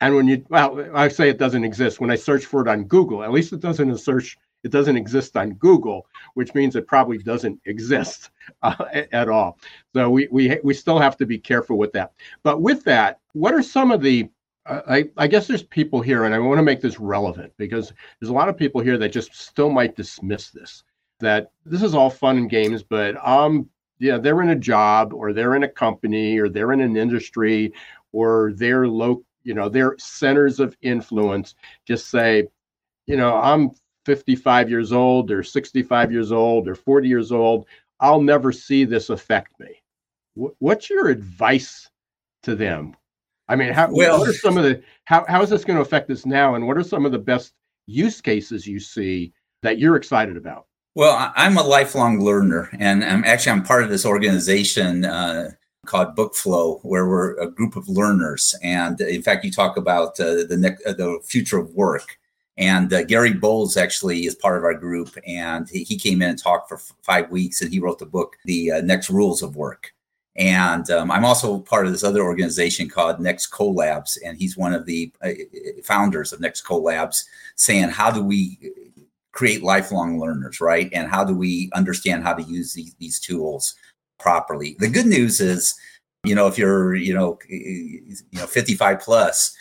and 0.00 0.14
when 0.14 0.28
you, 0.28 0.44
well, 0.48 0.86
I 0.94 1.08
say 1.08 1.28
it 1.28 1.38
doesn't 1.38 1.64
exist. 1.64 2.00
When 2.00 2.10
I 2.10 2.16
search 2.16 2.44
for 2.44 2.62
it 2.62 2.68
on 2.68 2.84
Google, 2.84 3.22
at 3.22 3.32
least 3.32 3.52
it 3.52 3.60
doesn't 3.60 3.98
search, 3.98 4.38
it 4.62 4.70
doesn't 4.70 4.96
exist 4.96 5.36
on 5.36 5.54
Google, 5.54 6.06
which 6.34 6.54
means 6.54 6.76
it 6.76 6.86
probably 6.86 7.18
doesn't 7.18 7.60
exist 7.64 8.30
uh, 8.62 8.84
at 9.12 9.28
all. 9.28 9.58
So 9.94 10.10
we, 10.10 10.28
we, 10.30 10.58
we 10.62 10.74
still 10.74 10.98
have 10.98 11.16
to 11.16 11.26
be 11.26 11.38
careful 11.38 11.78
with 11.78 11.92
that. 11.92 12.12
But 12.42 12.62
with 12.62 12.84
that, 12.84 13.18
what 13.32 13.54
are 13.54 13.62
some 13.62 13.90
of 13.90 14.02
the 14.02 14.28
I, 14.68 15.08
I 15.16 15.26
guess 15.26 15.46
there's 15.46 15.62
people 15.62 16.02
here, 16.02 16.24
and 16.24 16.34
I 16.34 16.38
want 16.38 16.58
to 16.58 16.62
make 16.62 16.82
this 16.82 17.00
relevant 17.00 17.52
because 17.56 17.92
there's 18.20 18.30
a 18.30 18.34
lot 18.34 18.50
of 18.50 18.56
people 18.58 18.82
here 18.82 18.98
that 18.98 19.12
just 19.12 19.34
still 19.34 19.70
might 19.70 19.96
dismiss 19.96 20.50
this. 20.50 20.84
That 21.20 21.52
this 21.64 21.82
is 21.82 21.94
all 21.94 22.10
fun 22.10 22.36
and 22.36 22.50
games, 22.50 22.82
but 22.82 23.16
um, 23.26 23.68
yeah, 23.98 24.18
they're 24.18 24.42
in 24.42 24.50
a 24.50 24.56
job 24.56 25.12
or 25.14 25.32
they're 25.32 25.54
in 25.54 25.62
a 25.62 25.68
company 25.68 26.38
or 26.38 26.48
they're 26.48 26.72
in 26.72 26.80
an 26.80 26.96
industry 26.96 27.72
or 28.12 28.52
they're 28.56 28.86
low, 28.86 29.22
you 29.42 29.54
know, 29.54 29.68
they're 29.68 29.96
centers 29.98 30.60
of 30.60 30.76
influence. 30.82 31.54
Just 31.86 32.08
say, 32.08 32.48
you 33.06 33.16
know, 33.16 33.36
I'm 33.36 33.70
55 34.04 34.70
years 34.70 34.92
old 34.92 35.30
or 35.30 35.42
65 35.42 36.12
years 36.12 36.32
old 36.32 36.68
or 36.68 36.74
40 36.74 37.08
years 37.08 37.32
old. 37.32 37.66
I'll 38.00 38.20
never 38.22 38.52
see 38.52 38.84
this 38.84 39.10
affect 39.10 39.58
me. 39.58 39.82
what's 40.34 40.88
your 40.88 41.08
advice 41.08 41.90
to 42.44 42.54
them? 42.54 42.96
I 43.48 43.56
mean, 43.56 43.72
how, 43.72 43.88
well, 43.90 44.18
what 44.18 44.28
are 44.28 44.32
some 44.34 44.58
of 44.58 44.64
the 44.64 44.82
how 45.04 45.24
how 45.26 45.42
is 45.42 45.50
this 45.50 45.64
going 45.64 45.76
to 45.76 45.82
affect 45.82 46.10
us 46.10 46.26
now, 46.26 46.54
and 46.54 46.66
what 46.66 46.76
are 46.76 46.82
some 46.82 47.06
of 47.06 47.12
the 47.12 47.18
best 47.18 47.54
use 47.86 48.20
cases 48.20 48.66
you 48.66 48.78
see 48.78 49.32
that 49.62 49.78
you're 49.78 49.96
excited 49.96 50.36
about? 50.36 50.66
Well, 50.94 51.32
I'm 51.34 51.56
a 51.56 51.62
lifelong 51.62 52.20
learner, 52.20 52.68
and 52.78 53.02
I'm 53.02 53.24
actually 53.24 53.52
I'm 53.52 53.62
part 53.62 53.84
of 53.84 53.88
this 53.88 54.04
organization 54.04 55.04
uh, 55.06 55.52
called 55.86 56.16
BookFlow, 56.16 56.80
where 56.82 57.08
we're 57.08 57.38
a 57.38 57.50
group 57.50 57.76
of 57.76 57.88
learners. 57.88 58.54
And 58.62 59.00
in 59.00 59.22
fact, 59.22 59.44
you 59.44 59.50
talk 59.50 59.76
about 59.76 60.18
uh, 60.20 60.44
the 60.48 60.56
ne- 60.58 60.90
uh, 60.90 60.92
the 60.92 61.20
future 61.24 61.58
of 61.58 61.74
work. 61.74 62.18
And 62.56 62.92
uh, 62.92 63.04
Gary 63.04 63.32
Bolles 63.32 63.76
actually 63.76 64.26
is 64.26 64.34
part 64.34 64.58
of 64.58 64.64
our 64.64 64.74
group, 64.74 65.16
and 65.26 65.68
he, 65.68 65.84
he 65.84 65.96
came 65.96 66.22
in 66.22 66.30
and 66.30 66.38
talked 66.38 66.68
for 66.68 66.74
f- 66.74 66.92
five 67.02 67.30
weeks, 67.30 67.62
and 67.62 67.72
he 67.72 67.78
wrote 67.78 68.00
the 68.00 68.06
book, 68.06 68.36
The 68.46 68.72
uh, 68.72 68.80
Next 68.80 69.10
Rules 69.10 69.42
of 69.42 69.54
Work. 69.54 69.94
And 70.34 70.88
um, 70.90 71.10
I'm 71.10 71.24
also 71.24 71.60
part 71.60 71.86
of 71.86 71.92
this 71.92 72.02
other 72.02 72.22
organization 72.22 72.88
called 72.88 73.20
Next 73.20 73.52
Collabs, 73.52 74.18
and 74.24 74.36
he's 74.36 74.56
one 74.56 74.74
of 74.74 74.86
the 74.86 75.12
uh, 75.22 75.30
founders 75.84 76.32
of 76.32 76.40
Next 76.40 76.64
Collabs, 76.64 77.24
saying 77.54 77.90
how 77.90 78.10
do 78.10 78.24
we 78.24 78.58
create 79.30 79.62
lifelong 79.62 80.18
learners, 80.18 80.60
right? 80.60 80.90
And 80.92 81.08
how 81.08 81.22
do 81.22 81.36
we 81.36 81.70
understand 81.74 82.24
how 82.24 82.34
to 82.34 82.42
use 82.42 82.72
these, 82.72 82.94
these 82.94 83.20
tools 83.20 83.76
properly? 84.18 84.76
The 84.78 84.88
good 84.88 85.06
news 85.06 85.40
is, 85.40 85.74
you 86.24 86.34
know, 86.34 86.46
if 86.46 86.58
you're, 86.58 86.94
you 86.94 87.14
know, 87.14 87.38
you 87.48 88.16
know, 88.32 88.46
55 88.46 89.00
plus, 89.00 89.56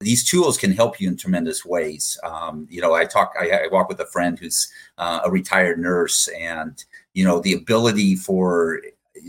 these 0.00 0.28
tools 0.28 0.58
can 0.58 0.72
help 0.72 1.00
you 1.00 1.08
in 1.08 1.16
tremendous 1.16 1.64
ways. 1.64 2.18
Um, 2.22 2.66
you 2.70 2.80
know, 2.80 2.94
I 2.94 3.06
talk, 3.06 3.32
I, 3.40 3.50
I, 3.50 3.68
walk 3.72 3.88
with 3.88 4.00
a 4.00 4.06
friend 4.06 4.38
who's 4.38 4.70
uh, 4.98 5.20
a 5.24 5.30
retired 5.30 5.78
nurse, 5.78 6.28
and 6.38 6.84
you 7.14 7.24
know, 7.24 7.40
the 7.40 7.54
ability 7.54 8.16
for 8.16 8.82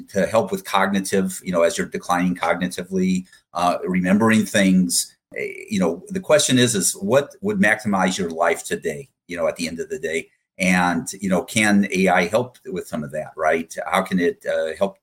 to 0.09 0.25
help 0.27 0.51
with 0.51 0.65
cognitive, 0.65 1.39
you 1.43 1.51
know, 1.51 1.63
as 1.63 1.77
you're 1.77 1.87
declining 1.87 2.35
cognitively, 2.35 3.25
uh, 3.53 3.77
remembering 3.85 4.45
things. 4.45 5.15
Eh, 5.37 5.53
you 5.69 5.79
know, 5.79 6.03
the 6.09 6.19
question 6.19 6.59
is, 6.59 6.75
is 6.75 6.93
what 6.93 7.35
would 7.41 7.59
maximize 7.59 8.17
your 8.17 8.29
life 8.29 8.65
today? 8.65 9.09
You 9.27 9.37
know, 9.37 9.47
at 9.47 9.55
the 9.55 9.67
end 9.67 9.79
of 9.79 9.89
the 9.89 9.99
day, 9.99 10.29
and 10.57 11.07
you 11.21 11.29
know, 11.29 11.43
can 11.43 11.87
AI 11.91 12.25
help 12.25 12.57
with 12.65 12.87
some 12.87 13.03
of 13.03 13.11
that? 13.11 13.31
Right? 13.35 13.73
How 13.85 14.01
can 14.01 14.19
it 14.19 14.45
uh, 14.45 14.75
help 14.77 14.97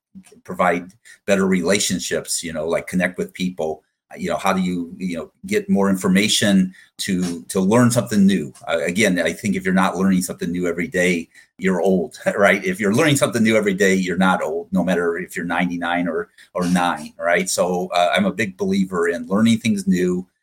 provide 0.45 0.93
better 1.27 1.47
relationships? 1.47 2.43
You 2.43 2.53
know, 2.53 2.67
like 2.67 2.87
connect 2.87 3.19
with 3.19 3.33
people 3.33 3.85
you 4.17 4.29
know 4.29 4.37
how 4.37 4.53
do 4.53 4.61
you 4.61 4.95
you 4.97 5.17
know 5.17 5.31
get 5.47 5.69
more 5.69 5.91
information 5.91 6.75
to 6.99 7.43
to 7.45 7.61
learn 7.61 7.91
something 7.91 8.27
new 8.27 8.53
uh, 8.69 8.81
again 8.85 9.19
i 9.19 9.33
think 9.33 9.57
if 9.57 9.65
you're 9.65 9.75
not 9.75 9.97
learning 9.97 10.23
something 10.23 10.51
new 10.51 10.67
every 10.67 10.89
day 10.89 11.29
you're 11.59 11.81
old 11.81 12.19
right 12.37 12.65
if 12.65 12.81
you're 12.81 12.95
learning 12.95 13.17
something 13.17 13.43
new 13.43 13.57
every 13.57 13.75
day 13.75 13.95
you're 13.95 14.17
not 14.17 14.43
old 14.43 14.69
no 14.73 14.85
matter 14.85 15.17
if 15.17 15.37
you're 15.37 15.45
99 15.45 16.09
or 16.09 16.31
or 16.55 16.67
9 16.67 17.13
right 17.19 17.49
so 17.49 17.89
uh, 17.95 18.11
i'm 18.15 18.27
a 18.27 18.33
big 18.33 18.57
believer 18.57 19.09
in 19.09 19.27
learning 19.27 19.59
things 19.59 19.87
new 19.87 20.21
uh, 20.21 20.34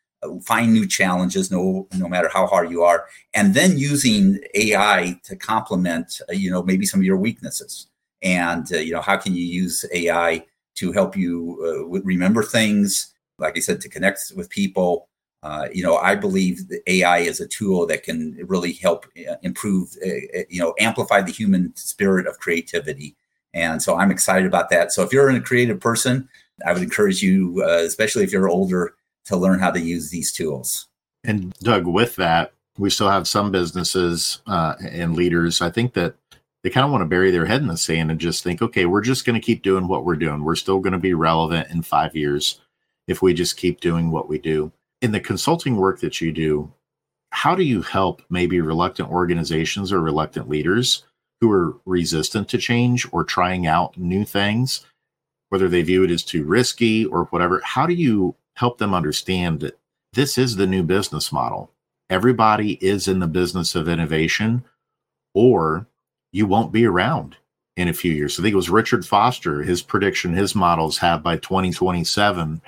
find 0.42 0.72
new 0.72 0.86
challenges 0.86 1.50
no 1.50 1.88
no 1.96 2.08
matter 2.08 2.30
how 2.32 2.46
hard 2.46 2.70
you 2.70 2.82
are 2.82 3.06
and 3.34 3.54
then 3.54 3.76
using 3.76 4.38
ai 4.54 5.18
to 5.24 5.34
complement 5.34 6.20
uh, 6.28 6.32
you 6.32 6.50
know 6.50 6.62
maybe 6.62 6.86
some 6.86 7.00
of 7.00 7.04
your 7.04 7.16
weaknesses 7.16 7.88
and 8.22 8.72
uh, 8.72 8.78
you 8.78 8.92
know 8.92 9.00
how 9.00 9.16
can 9.16 9.34
you 9.34 9.44
use 9.44 9.84
ai 9.92 10.44
to 10.74 10.92
help 10.92 11.16
you 11.16 11.58
uh, 11.66 12.00
remember 12.02 12.42
things 12.42 13.12
like 13.42 13.56
I 13.56 13.60
said, 13.60 13.80
to 13.82 13.88
connect 13.88 14.32
with 14.34 14.48
people. 14.48 15.08
Uh, 15.42 15.68
you 15.72 15.82
know, 15.82 15.96
I 15.96 16.14
believe 16.14 16.68
that 16.68 16.82
AI 16.86 17.18
is 17.18 17.40
a 17.40 17.48
tool 17.48 17.86
that 17.88 18.04
can 18.04 18.38
really 18.46 18.72
help 18.72 19.06
uh, 19.28 19.34
improve, 19.42 19.90
uh, 20.04 20.44
you 20.48 20.60
know, 20.60 20.74
amplify 20.78 21.20
the 21.20 21.32
human 21.32 21.74
spirit 21.74 22.26
of 22.28 22.38
creativity. 22.38 23.16
And 23.52 23.82
so 23.82 23.96
I'm 23.96 24.12
excited 24.12 24.46
about 24.46 24.70
that. 24.70 24.92
So 24.92 25.02
if 25.02 25.12
you're 25.12 25.28
a 25.28 25.40
creative 25.40 25.80
person, 25.80 26.28
I 26.64 26.72
would 26.72 26.82
encourage 26.82 27.22
you, 27.22 27.62
especially 27.64 28.22
if 28.22 28.32
you're 28.32 28.48
older, 28.48 28.94
to 29.26 29.36
learn 29.36 29.58
how 29.58 29.70
to 29.70 29.80
use 29.80 30.10
these 30.10 30.32
tools. 30.32 30.88
And 31.24 31.52
Doug, 31.60 31.86
with 31.86 32.16
that, 32.16 32.52
we 32.78 32.90
still 32.90 33.10
have 33.10 33.28
some 33.28 33.50
businesses 33.50 34.40
uh, 34.46 34.74
and 34.80 35.14
leaders. 35.14 35.60
I 35.60 35.70
think 35.70 35.94
that 35.94 36.14
they 36.62 36.70
kind 36.70 36.84
of 36.84 36.90
want 36.90 37.02
to 37.02 37.06
bury 37.08 37.30
their 37.30 37.46
head 37.46 37.60
in 37.60 37.68
the 37.68 37.76
sand 37.76 38.10
and 38.10 38.20
just 38.20 38.42
think, 38.42 38.62
okay, 38.62 38.86
we're 38.86 39.02
just 39.02 39.24
going 39.24 39.34
to 39.40 39.44
keep 39.44 39.62
doing 39.62 39.88
what 39.88 40.04
we're 40.04 40.16
doing. 40.16 40.44
We're 40.44 40.54
still 40.54 40.78
going 40.78 40.92
to 40.92 40.98
be 40.98 41.14
relevant 41.14 41.70
in 41.70 41.82
five 41.82 42.14
years 42.16 42.60
if 43.08 43.20
we 43.20 43.34
just 43.34 43.56
keep 43.56 43.80
doing 43.80 44.10
what 44.10 44.28
we 44.28 44.38
do. 44.38 44.72
In 45.00 45.12
the 45.12 45.20
consulting 45.20 45.76
work 45.76 46.00
that 46.00 46.20
you 46.20 46.30
do, 46.32 46.72
how 47.30 47.54
do 47.54 47.64
you 47.64 47.82
help 47.82 48.22
maybe 48.30 48.60
reluctant 48.60 49.10
organizations 49.10 49.92
or 49.92 50.00
reluctant 50.00 50.48
leaders 50.48 51.04
who 51.40 51.50
are 51.50 51.76
resistant 51.84 52.48
to 52.50 52.58
change 52.58 53.06
or 53.10 53.24
trying 53.24 53.66
out 53.66 53.96
new 53.98 54.24
things, 54.24 54.86
whether 55.48 55.68
they 55.68 55.82
view 55.82 56.04
it 56.04 56.10
as 56.10 56.22
too 56.22 56.44
risky 56.44 57.04
or 57.06 57.24
whatever? 57.26 57.60
How 57.64 57.86
do 57.86 57.94
you 57.94 58.36
help 58.56 58.78
them 58.78 58.94
understand 58.94 59.60
that 59.60 59.78
this 60.12 60.36
is 60.38 60.56
the 60.56 60.66
new 60.66 60.82
business 60.82 61.32
model? 61.32 61.70
Everybody 62.10 62.74
is 62.84 63.08
in 63.08 63.20
the 63.20 63.26
business 63.26 63.74
of 63.74 63.88
innovation, 63.88 64.64
or 65.34 65.86
you 66.32 66.46
won't 66.46 66.72
be 66.72 66.84
around 66.84 67.36
in 67.76 67.88
a 67.88 67.94
few 67.94 68.12
years. 68.12 68.38
I 68.38 68.42
think 68.42 68.52
it 68.52 68.56
was 68.56 68.70
Richard 68.70 69.06
Foster, 69.06 69.62
his 69.62 69.82
prediction, 69.82 70.34
his 70.34 70.54
models 70.54 70.98
have 70.98 71.22
by 71.22 71.36
2027 71.36 72.60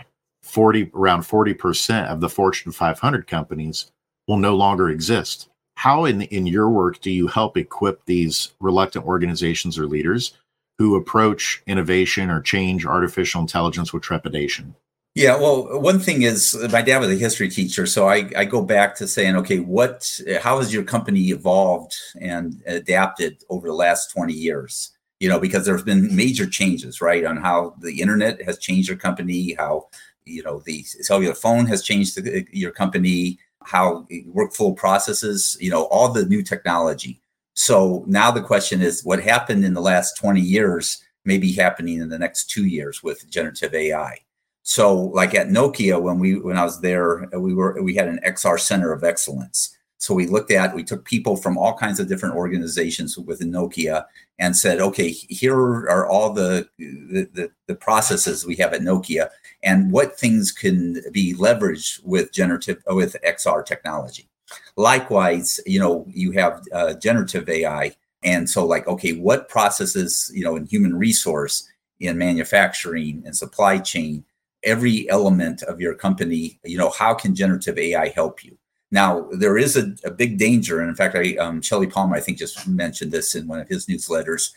40 0.42 0.90
around 0.94 1.23
40% 1.23 2.07
of 2.07 2.20
the 2.20 2.29
Fortune 2.29 2.70
500 2.70 3.27
companies 3.27 3.90
will 4.29 4.37
no 4.37 4.55
longer 4.55 4.90
exist. 4.90 5.49
How 5.77 6.05
in 6.05 6.23
in 6.23 6.47
your 6.47 6.70
work 6.70 7.01
do 7.01 7.11
you 7.11 7.27
help 7.27 7.57
equip 7.57 8.05
these 8.05 8.53
reluctant 8.61 9.07
organizations 9.07 9.79
or 9.79 9.87
leaders 9.87 10.35
who 10.79 10.97
approach 10.97 11.62
innovation 11.66 12.31
or 12.31 12.40
change 12.40 12.87
artificial 12.87 13.40
intelligence 13.40 13.92
with 13.92 14.03
trepidation? 14.03 14.75
Yeah, 15.14 15.37
well, 15.37 15.81
one 15.81 16.00
thing 16.00 16.22
is 16.22 16.57
uh, 16.57 16.68
my 16.72 16.83
dad 16.83 16.98
was 16.98 17.09
a 17.09 17.14
history 17.14 17.48
teacher, 17.48 17.87
so 17.87 18.09
I, 18.09 18.29
I 18.37 18.44
go 18.44 18.62
back 18.62 18.96
to 18.96 19.07
saying, 19.07 19.37
okay, 19.37 19.61
what, 19.61 20.11
how 20.42 20.59
has 20.59 20.74
your 20.74 20.83
company 20.83 21.31
evolved 21.31 21.94
and 22.20 22.61
adapted 22.66 23.44
over 23.48 23.68
the 23.68 23.74
last 23.74 24.11
20 24.11 24.33
years? 24.33 24.90
You 25.20 25.29
know, 25.29 25.38
because 25.38 25.64
there's 25.64 25.85
been 25.85 26.14
major 26.14 26.46
changes, 26.48 27.00
right, 27.00 27.24
on 27.24 27.37
how 27.37 27.77
the 27.79 28.00
internet 28.00 28.42
has 28.42 28.59
changed 28.59 28.88
your 28.88 28.98
company, 28.98 29.55
how 29.55 29.88
you 30.27 30.42
know 30.42 30.61
the 30.61 30.83
cellular 30.83 31.35
phone 31.35 31.66
has 31.66 31.83
changed 31.83 32.16
the, 32.16 32.40
uh, 32.40 32.42
your 32.50 32.70
company 32.70 33.38
how 33.62 34.07
uh, 34.11 34.14
workflow 34.35 34.74
processes 34.77 35.57
you 35.61 35.70
know 35.70 35.85
all 35.85 36.12
the 36.12 36.24
new 36.27 36.42
technology 36.42 37.20
so 37.55 38.05
now 38.07 38.31
the 38.31 38.42
question 38.42 38.81
is 38.81 39.05
what 39.05 39.22
happened 39.22 39.64
in 39.64 39.74
the 39.74 39.81
last 39.81 40.16
20 40.16 40.40
years 40.40 41.03
may 41.24 41.38
be 41.38 41.53
happening 41.53 42.00
in 42.00 42.09
the 42.09 42.18
next 42.18 42.48
two 42.48 42.66
years 42.66 43.03
with 43.03 43.29
generative 43.31 43.74
ai 43.74 44.18
so 44.64 44.94
like 44.94 45.35
at 45.35 45.48
nokia 45.48 46.00
when 46.00 46.18
we 46.18 46.40
when 46.40 46.57
i 46.57 46.64
was 46.64 46.81
there 46.81 47.29
we 47.38 47.55
were 47.55 47.81
we 47.83 47.94
had 47.94 48.09
an 48.09 48.18
xr 48.24 48.59
center 48.59 48.92
of 48.92 49.05
excellence 49.05 49.77
so 50.05 50.12
we 50.12 50.27
looked 50.27 50.50
at, 50.50 50.74
we 50.74 50.85
took 50.85 51.07
people 51.07 51.35
from 51.35 51.57
all 51.57 51.79
kinds 51.79 51.98
of 51.98 52.09
different 52.09 52.35
organizations 52.35 53.16
within 53.16 53.50
Nokia 53.50 54.05
and 54.38 54.55
said, 54.55 54.79
okay, 54.79 55.09
here 55.09 55.57
are 55.57 56.07
all 56.07 56.31
the, 56.35 56.68
the, 56.79 57.27
the, 57.33 57.50
the 57.68 57.74
processes 57.74 58.44
we 58.44 58.57
have 58.57 58.74
at 58.74 58.83
Nokia 58.83 59.31
and 59.62 59.90
what 59.90 60.20
things 60.20 60.53
can 60.53 61.00
be 61.11 61.33
leveraged 61.33 62.05
with 62.05 62.33
generative, 62.33 62.83
with 62.88 63.16
XR 63.27 63.64
technology. 63.64 64.29
Likewise, 64.77 65.59
you 65.64 65.81
know, 65.81 66.05
you 66.11 66.33
have 66.33 66.62
uh, 66.74 66.92
generative 66.92 67.48
AI. 67.48 67.96
And 68.22 68.50
so 68.50 68.66
like, 68.66 68.87
okay, 68.87 69.14
what 69.14 69.48
processes, 69.48 70.31
you 70.35 70.44
know, 70.44 70.57
in 70.57 70.66
human 70.66 70.98
resource, 70.98 71.66
in 71.98 72.18
manufacturing 72.18 73.22
and 73.24 73.35
supply 73.35 73.79
chain, 73.79 74.22
every 74.64 75.09
element 75.11 75.62
of 75.62 75.81
your 75.81 75.94
company, 75.94 76.59
you 76.64 76.79
know, 76.79 76.90
how 76.90 77.14
can 77.14 77.35
generative 77.35 77.79
AI 77.79 78.09
help 78.09 78.44
you? 78.44 78.57
Now, 78.90 79.29
there 79.33 79.59
is 79.59 79.77
a, 79.77 79.94
a 80.05 80.11
big 80.11 80.38
danger, 80.38 80.81
and 80.81 80.88
in 80.88 80.94
fact, 80.94 81.16
I, 81.16 81.35
um, 81.37 81.61
Shelly 81.61 81.88
Palmer, 81.88 82.16
I 82.16 82.20
think, 82.20 82.38
just 82.38 82.68
mentioned 82.68 83.11
this 83.11 83.35
in 83.35 83.48
one 83.48 83.59
of 83.59 83.68
his 83.68 83.87
newsletters, 83.87 84.53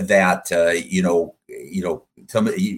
that 0.00 0.50
uh, 0.50 0.70
you 0.70 1.02
know, 1.02 1.36
you 1.46 1.82
know, 1.82 2.04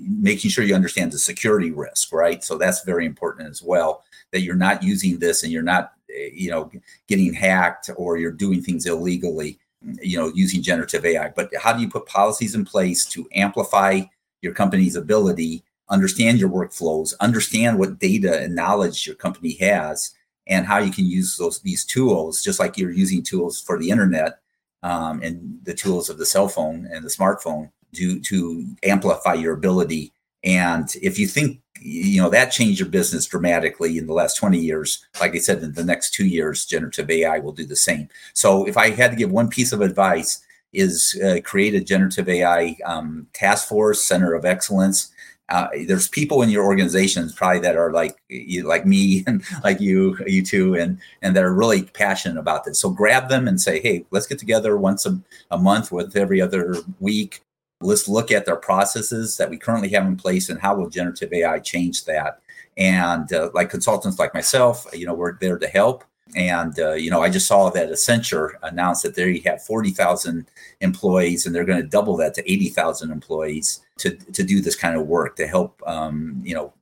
making 0.07 0.51
sure 0.51 0.65
you 0.65 0.75
understand 0.75 1.13
the 1.13 1.19
security 1.19 1.71
risk, 1.71 2.13
right? 2.13 2.45
So 2.45 2.59
that's 2.59 2.85
very 2.85 3.07
important 3.07 3.49
as 3.49 3.63
well. 3.63 4.05
That 4.33 4.43
you're 4.43 4.55
not 4.55 4.83
using 4.83 5.19
this 5.19 5.43
and 5.43 5.51
you're 5.51 5.63
not, 5.63 5.93
you 6.09 6.51
know, 6.51 6.71
getting 7.09 7.33
hacked 7.33 7.91
or 7.97 8.19
you're 8.19 8.31
doing 8.31 8.63
things 8.63 8.87
illegally, 8.87 9.59
you 10.03 10.19
know, 10.19 10.31
using 10.35 10.63
generative 10.63 11.05
AI. 11.05 11.33
But 11.35 11.51
how 11.57 11.73
do 11.73 11.81
you 11.81 11.89
put 11.89 12.07
policies 12.07 12.55
in 12.55 12.65
place 12.65 13.07
to 13.07 13.27
amplify 13.33 14.03
your 14.43 14.53
company's 14.53 14.97
ability 14.97 15.65
understand 15.91 16.39
your 16.39 16.49
workflows, 16.49 17.15
understand 17.21 17.79
what 17.79 17.99
data 17.99 18.41
and 18.41 18.55
knowledge 18.55 19.07
your 19.07 19.17
company 19.17 19.53
has, 19.55 20.13
and 20.47 20.67
how 20.67 20.79
you 20.79 20.91
can 20.91 21.07
use 21.07 21.37
those 21.37 21.61
these 21.61 21.85
tools, 21.85 22.43
just 22.43 22.59
like 22.59 22.79
you're 22.79 22.91
using 22.91 23.23
tools 23.23 23.61
for 23.61 23.79
the 23.79 23.91
internet 23.91 24.41
um, 24.83 25.23
and 25.23 25.59
the 25.63 25.75
tools 25.75 26.09
of 26.09 26.19
the 26.19 26.27
cell 26.27 26.49
phone 26.49 26.89
and 26.93 27.05
the 27.05 27.11
smartphone 27.11 27.71
to 27.95 28.21
to 28.21 28.67
amplify 28.85 29.35
your 29.35 29.55
ability. 29.55 30.13
And 30.43 30.89
if 31.03 31.19
you 31.19 31.27
think 31.27 31.61
you 31.81 32.21
know 32.21 32.31
that 32.31 32.53
changed 32.53 32.81
your 32.81 32.89
business 32.89 33.27
dramatically 33.27 33.99
in 33.99 34.07
the 34.07 34.13
last 34.15 34.37
20 34.37 34.59
years, 34.59 35.07
like 35.21 35.35
I 35.35 35.39
said, 35.39 35.63
in 35.63 35.73
the 35.73 35.85
next 35.85 36.15
two 36.15 36.27
years, 36.27 36.65
generative 36.65 37.11
AI 37.11 37.39
will 37.39 37.53
do 37.53 37.67
the 37.67 37.77
same. 37.77 38.09
So 38.35 38.67
if 38.67 38.77
I 38.77 38.91
had 38.91 39.11
to 39.11 39.17
give 39.17 39.31
one 39.31 39.49
piece 39.49 39.73
of 39.73 39.81
advice, 39.81 40.45
is 40.73 41.21
uh, 41.25 41.41
create 41.45 41.75
a 41.75 41.81
generative 41.81 42.29
AI 42.29 42.77
um, 42.85 43.27
task 43.33 43.69
force, 43.69 44.03
center 44.03 44.35
of 44.35 44.45
excellence, 44.45 45.13
uh, 45.51 45.69
there's 45.87 46.09
people 46.09 46.43
in 46.43 46.49
your 46.49 46.65
organizations 46.65 47.35
probably 47.35 47.59
that 47.59 47.77
are 47.77 47.93
like 47.93 48.17
like 48.63 48.87
me 48.87 49.25
and 49.27 49.43
like 49.65 49.81
you, 49.81 50.17
you 50.27 50.45
two, 50.45 50.75
and 50.75 50.99
and 51.23 51.37
that 51.37 51.45
are 51.45 51.53
really 51.53 51.83
passionate 51.83 52.39
about 52.39 52.65
this. 52.65 52.79
So 52.79 52.91
grab 52.91 53.29
them 53.29 53.49
and 53.49 53.61
say, 53.61 53.81
hey, 53.81 54.05
let's 54.11 54.27
get 54.27 54.39
together 54.39 54.77
once 54.77 55.07
a, 55.07 55.21
a 55.51 55.59
month 55.59 55.93
with 55.93 56.17
every 56.17 56.41
other 56.41 56.77
week. 57.01 57.43
Let's 57.81 58.09
look 58.09 58.31
at 58.31 58.47
their 58.47 58.57
processes 58.57 59.37
that 59.39 59.51
we 59.51 59.57
currently 59.57 59.89
have 59.91 60.07
in 60.07 60.17
place 60.17 60.49
and 60.51 60.61
how 60.61 60.77
will 60.77 60.91
generative 60.91 61.33
AI 61.33 61.59
change 61.61 62.05
that. 62.05 62.41
And 62.77 63.33
uh, 63.33 63.51
like 63.55 63.71
consultants 63.71 64.19
like 64.19 64.35
myself, 64.35 64.87
you 64.93 65.07
know, 65.07 65.15
we're 65.15 65.39
there 65.39 65.59
to 65.59 65.67
help. 65.67 66.05
And 66.37 66.79
uh, 66.79 66.93
you 66.93 67.11
know, 67.11 67.23
I 67.23 67.29
just 67.29 67.49
saw 67.49 67.71
that 67.71 67.91
Accenture 67.91 68.53
announced 68.63 69.03
that 69.03 69.17
they 69.17 69.39
have 69.41 69.65
forty 69.65 69.91
thousand 69.91 70.47
employees, 70.81 71.45
and 71.45 71.53
they're 71.53 71.65
going 71.65 71.83
to 71.83 71.89
double 71.89 72.17
that 72.19 72.35
to 72.35 72.51
eighty 72.53 72.69
thousand 72.69 73.11
employees 73.11 73.81
to 74.01 74.11
to 74.11 74.43
do 74.43 74.61
this 74.61 74.77
kind 74.77 74.97
of 74.97 75.07
work 75.07 75.37
to 75.37 75.47
help 75.47 75.81
um, 75.87 76.41
you 76.45 76.55
know 76.55 76.73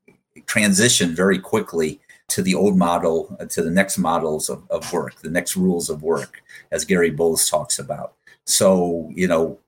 transition 0.47 1.15
very 1.15 1.39
quickly 1.39 2.01
to 2.29 2.43
the 2.43 2.55
old 2.55 2.77
model 2.77 3.37
uh, 3.41 3.47
to 3.47 3.63
the 3.63 3.71
next 3.71 3.99
models 3.99 4.49
of, 4.49 4.63
of 4.71 4.93
work, 4.93 5.15
the 5.21 5.31
next 5.31 5.57
rules 5.57 5.91
of 5.91 6.03
work, 6.03 6.43
as 6.71 6.85
Gary 6.85 7.11
Bolles 7.11 7.49
talks 7.49 7.79
about. 7.79 8.15
So 8.45 9.11
you 9.15 9.29
know, 9.29 9.59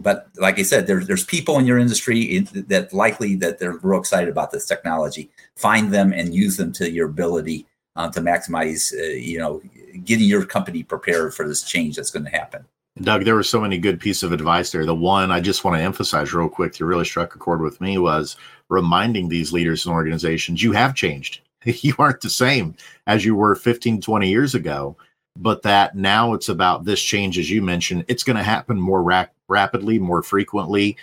but 0.00 0.28
like 0.36 0.58
I 0.58 0.62
said, 0.62 0.86
there's 0.86 1.06
there's 1.06 1.24
people 1.24 1.58
in 1.58 1.66
your 1.66 1.78
industry 1.78 2.40
that 2.40 2.92
likely 2.92 3.36
that 3.36 3.58
they're 3.58 3.78
real 3.82 4.00
excited 4.00 4.28
about 4.28 4.50
this 4.50 4.66
technology. 4.66 5.30
Find 5.56 5.92
them 5.92 6.12
and 6.12 6.34
use 6.34 6.56
them 6.56 6.72
to 6.72 6.90
your 6.90 7.08
ability 7.08 7.66
uh, 7.96 8.10
to 8.10 8.20
maximize, 8.20 8.92
uh, 8.94 9.14
you 9.14 9.38
know, 9.38 9.62
getting 10.04 10.26
your 10.26 10.44
company 10.44 10.82
prepared 10.82 11.34
for 11.34 11.48
this 11.48 11.62
change 11.62 11.96
that's 11.96 12.10
going 12.10 12.26
to 12.26 12.30
happen. 12.30 12.64
Doug, 13.02 13.24
there 13.24 13.34
were 13.34 13.42
so 13.42 13.60
many 13.60 13.76
good 13.76 14.00
pieces 14.00 14.22
of 14.22 14.32
advice 14.32 14.72
there. 14.72 14.86
The 14.86 14.94
one 14.94 15.30
I 15.30 15.40
just 15.40 15.64
want 15.64 15.76
to 15.76 15.82
emphasize 15.82 16.32
real 16.32 16.48
quick 16.48 16.74
that 16.74 16.84
really 16.84 17.04
struck 17.04 17.34
a 17.34 17.38
chord 17.38 17.60
with 17.60 17.80
me 17.80 17.98
was 17.98 18.36
reminding 18.70 19.28
these 19.28 19.52
leaders 19.52 19.84
and 19.84 19.94
organizations 19.94 20.62
you 20.62 20.72
have 20.72 20.94
changed. 20.94 21.40
You 21.64 21.96
aren't 21.98 22.20
the 22.20 22.30
same 22.30 22.76
as 23.08 23.24
you 23.24 23.34
were 23.34 23.56
15, 23.56 24.00
20 24.00 24.28
years 24.30 24.54
ago, 24.54 24.96
but 25.36 25.62
that 25.62 25.96
now 25.96 26.32
it's 26.32 26.48
about 26.48 26.84
this 26.84 27.02
change, 27.02 27.40
as 27.40 27.50
you 27.50 27.60
mentioned, 27.60 28.04
it's 28.06 28.22
going 28.22 28.36
to 28.36 28.42
happen 28.44 28.80
more 28.80 29.02
rap- 29.02 29.34
rapidly, 29.48 29.98
more 29.98 30.22
frequently 30.22 30.96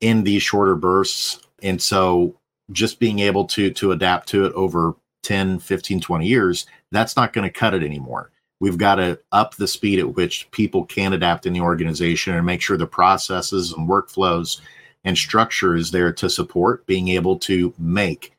in 0.00 0.22
these 0.22 0.44
shorter 0.44 0.76
bursts. 0.76 1.40
And 1.60 1.82
so 1.82 2.36
just 2.70 3.00
being 3.00 3.18
able 3.18 3.46
to 3.46 3.70
to 3.72 3.90
adapt 3.90 4.28
to 4.28 4.46
it 4.46 4.52
over 4.52 4.94
10, 5.24 5.58
15, 5.58 6.00
20 6.00 6.26
years, 6.26 6.66
that's 6.92 7.16
not 7.16 7.32
going 7.32 7.46
to 7.46 7.52
cut 7.52 7.74
it 7.74 7.82
anymore. 7.82 8.30
We've 8.60 8.78
got 8.78 8.96
to 8.96 9.18
up 9.32 9.54
the 9.56 9.68
speed 9.68 9.98
at 9.98 10.14
which 10.14 10.50
people 10.50 10.84
can 10.84 11.12
adapt 11.12 11.46
in 11.46 11.52
the 11.52 11.60
organization 11.60 12.34
and 12.34 12.46
make 12.46 12.62
sure 12.62 12.76
the 12.76 12.86
processes 12.86 13.72
and 13.72 13.88
workflows 13.88 14.60
and 15.04 15.16
structure 15.16 15.76
is 15.76 15.90
there 15.90 16.12
to 16.12 16.30
support 16.30 16.86
being 16.86 17.08
able 17.08 17.38
to 17.40 17.72
make 17.78 18.34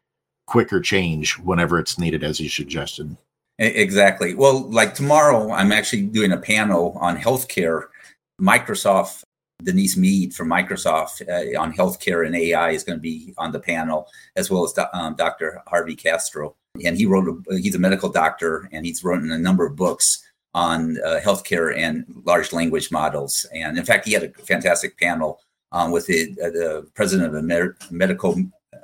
quicker 0.48 0.82
change 0.82 1.38
whenever 1.40 1.78
it's 1.80 2.00
needed, 2.00 2.24
as 2.24 2.40
you 2.40 2.50
suggested. 2.50 3.16
Exactly. 3.60 4.34
Well, 4.34 4.70
like 4.70 4.94
tomorrow, 4.94 5.52
I'm 5.52 5.72
actually 5.72 6.04
doing 6.04 6.32
a 6.32 6.38
panel 6.38 6.98
on 7.00 7.18
healthcare. 7.18 7.88
Microsoft 8.40 9.24
Denise 9.64 9.98
Mead 9.98 10.34
from 10.34 10.50
Microsoft 10.50 11.28
uh, 11.28 11.60
on 11.60 11.74
healthcare 11.74 12.26
and 12.26 12.36
AI 12.36 12.72
is 12.72 12.84
going 12.84 12.98
to 12.98 13.02
be 13.02 13.34
on 13.38 13.52
the 13.52 13.60
panel, 13.60 14.08
as 14.36 14.52
well 14.52 14.64
as 14.64 14.78
um, 14.94 15.16
Dr. 15.16 15.64
Harvey 15.68 15.96
Castro 15.96 16.56
and 16.86 16.98
he 16.98 17.06
wrote 17.06 17.28
a, 17.28 17.58
he's 17.58 17.76
a 17.76 17.80
medical 17.80 18.10
doctor 18.10 18.70
and 18.72 18.86
he's 18.86 19.04
written 19.04 19.32
a 19.32 19.38
number 19.38 19.66
of 19.66 19.76
books 19.76 20.24
on 20.54 20.98
uh, 21.06 21.20
healthcare 21.24 21.76
and 21.78 22.06
large 22.26 22.52
language 22.52 22.92
models. 22.92 23.46
And 23.54 23.78
in 23.78 23.86
fact, 23.86 24.06
he 24.06 24.14
had 24.14 24.24
a 24.24 24.30
fantastic 24.30 24.98
panel 24.98 25.40
um, 25.72 25.92
with 25.92 26.08
the, 26.08 26.32
uh, 26.44 26.50
the, 26.50 26.88
president 26.96 27.28
of 27.28 27.34
the 27.34 27.40
Amer- 27.40 27.78
medical 27.92 28.36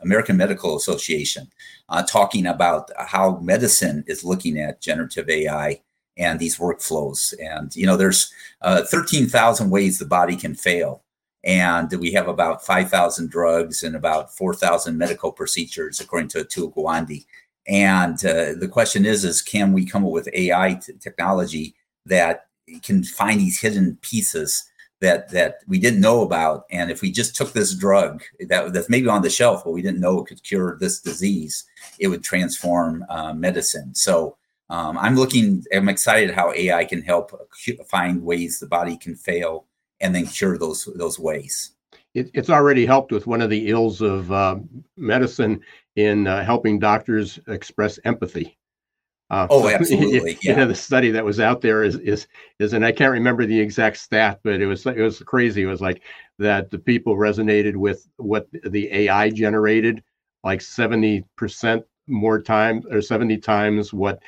American 0.02 0.38
Medical 0.38 0.76
Association, 0.76 1.50
uh, 1.90 2.04
talking 2.04 2.46
about 2.46 2.92
how 2.98 3.38
medicine 3.40 4.04
is 4.08 4.24
looking 4.24 4.60
at 4.60 4.82
generative 4.82 5.30
AI 5.30 5.82
and 6.18 6.40
these 6.40 6.58
workflows. 6.58 7.34
And 7.42 7.76
you 7.76 7.86
know, 7.86 7.98
there's 7.98 8.32
uh, 8.62 8.84
13,000 8.84 9.70
ways 9.70 10.00
the 10.00 10.06
body 10.06 10.36
can 10.36 10.56
fail, 10.56 11.04
and 11.44 11.92
we 12.00 12.12
have 12.12 12.28
about 12.28 12.66
5,000 12.66 13.30
drugs 13.30 13.84
and 13.84 13.96
about 13.96 14.36
4,000 14.36 14.98
medical 14.98 15.32
procedures, 15.32 16.00
according 16.00 16.30
to 16.30 16.44
Atul 16.44 16.74
Gawande. 16.74 17.26
And 17.68 18.24
uh, 18.26 18.54
the 18.60 18.70
question 18.70 19.06
is, 19.06 19.24
is 19.24 19.42
can 19.42 19.74
we 19.74 19.86
come 19.86 20.06
up 20.06 20.12
with 20.12 20.30
AI 20.34 20.74
t- 20.76 20.94
technology 21.00 21.76
that 22.06 22.48
can 22.82 23.04
find 23.04 23.40
these 23.40 23.60
hidden 23.60 23.98
pieces 24.02 24.70
that 25.00 25.30
that 25.30 25.60
we 25.68 25.80
didn't 25.80 26.02
know 26.02 26.22
about? 26.22 26.66
And 26.72 26.92
if 26.92 27.02
we 27.02 27.12
just 27.12 27.36
took 27.36 27.54
this 27.54 27.74
drug 27.74 28.24
that 28.48 28.74
that's 28.74 28.90
maybe 28.90 29.08
on 29.08 29.22
the 29.22 29.30
shelf, 29.30 29.64
but 29.64 29.72
we 29.72 29.82
didn't 29.82 30.02
know 30.02 30.20
it 30.20 30.28
could 30.28 30.44
cure 30.44 30.78
this 30.80 31.00
disease, 31.00 31.66
it 32.00 32.08
would 32.08 32.24
transform 32.24 33.06
uh, 33.10 33.34
medicine. 33.34 33.96
So 33.96 34.38
um, 34.70 34.98
I'm 34.98 35.16
looking. 35.16 35.64
I'm 35.74 35.90
excited 35.90 36.32
how 36.32 36.52
AI 36.54 36.84
can 36.86 37.02
help 37.02 37.32
find 37.88 38.24
ways 38.24 38.60
the 38.60 38.68
body 38.68 38.98
can 38.98 39.16
fail 39.16 39.66
and 40.02 40.14
then 40.14 40.26
cure 40.26 40.58
those 40.58 40.90
those 40.96 41.20
ways. 41.20 41.73
It, 42.14 42.30
it's 42.34 42.50
already 42.50 42.86
helped 42.86 43.12
with 43.12 43.28
one 43.28 43.42
of 43.42 43.50
the 43.50 43.70
ills 43.70 44.02
of 44.02 44.32
uh, 44.32 44.58
medicine 44.98 45.62
in 45.96 46.28
uh, 46.28 46.44
helping 46.44 46.80
doctors 46.80 47.40
express 47.48 48.00
empathy. 48.06 48.58
Uh, 49.30 49.48
oh, 49.50 49.68
absolutely. 49.74 50.38
Yeah. 50.42 50.52
You 50.52 50.58
know, 50.58 50.68
the 50.68 50.76
study 50.76 51.10
that 51.12 51.26
was 51.26 51.40
out 51.40 51.62
there 51.62 51.84
is 51.84 51.96
is 51.96 52.28
is, 52.60 52.74
and 52.74 52.86
I 52.86 52.92
can't 52.92 53.12
remember 53.12 53.46
the 53.46 53.60
exact 53.60 53.98
stat, 53.98 54.40
but 54.44 54.62
it 54.62 54.68
was 54.68 54.86
it 54.86 54.98
was 54.98 55.20
crazy. 55.20 55.64
It 55.64 55.68
was 55.68 55.82
like 55.82 56.04
that 56.40 56.70
the 56.70 56.80
people 56.80 57.16
resonated 57.16 57.76
with 57.76 58.08
what 58.18 58.48
the 58.52 58.92
AI 58.94 59.30
generated, 59.30 60.04
like 60.44 60.62
seventy 60.62 61.24
percent 61.36 61.84
more 62.08 62.42
times 62.42 62.86
or 62.92 63.02
seventy 63.02 63.38
times 63.38 63.92
what 63.94 64.20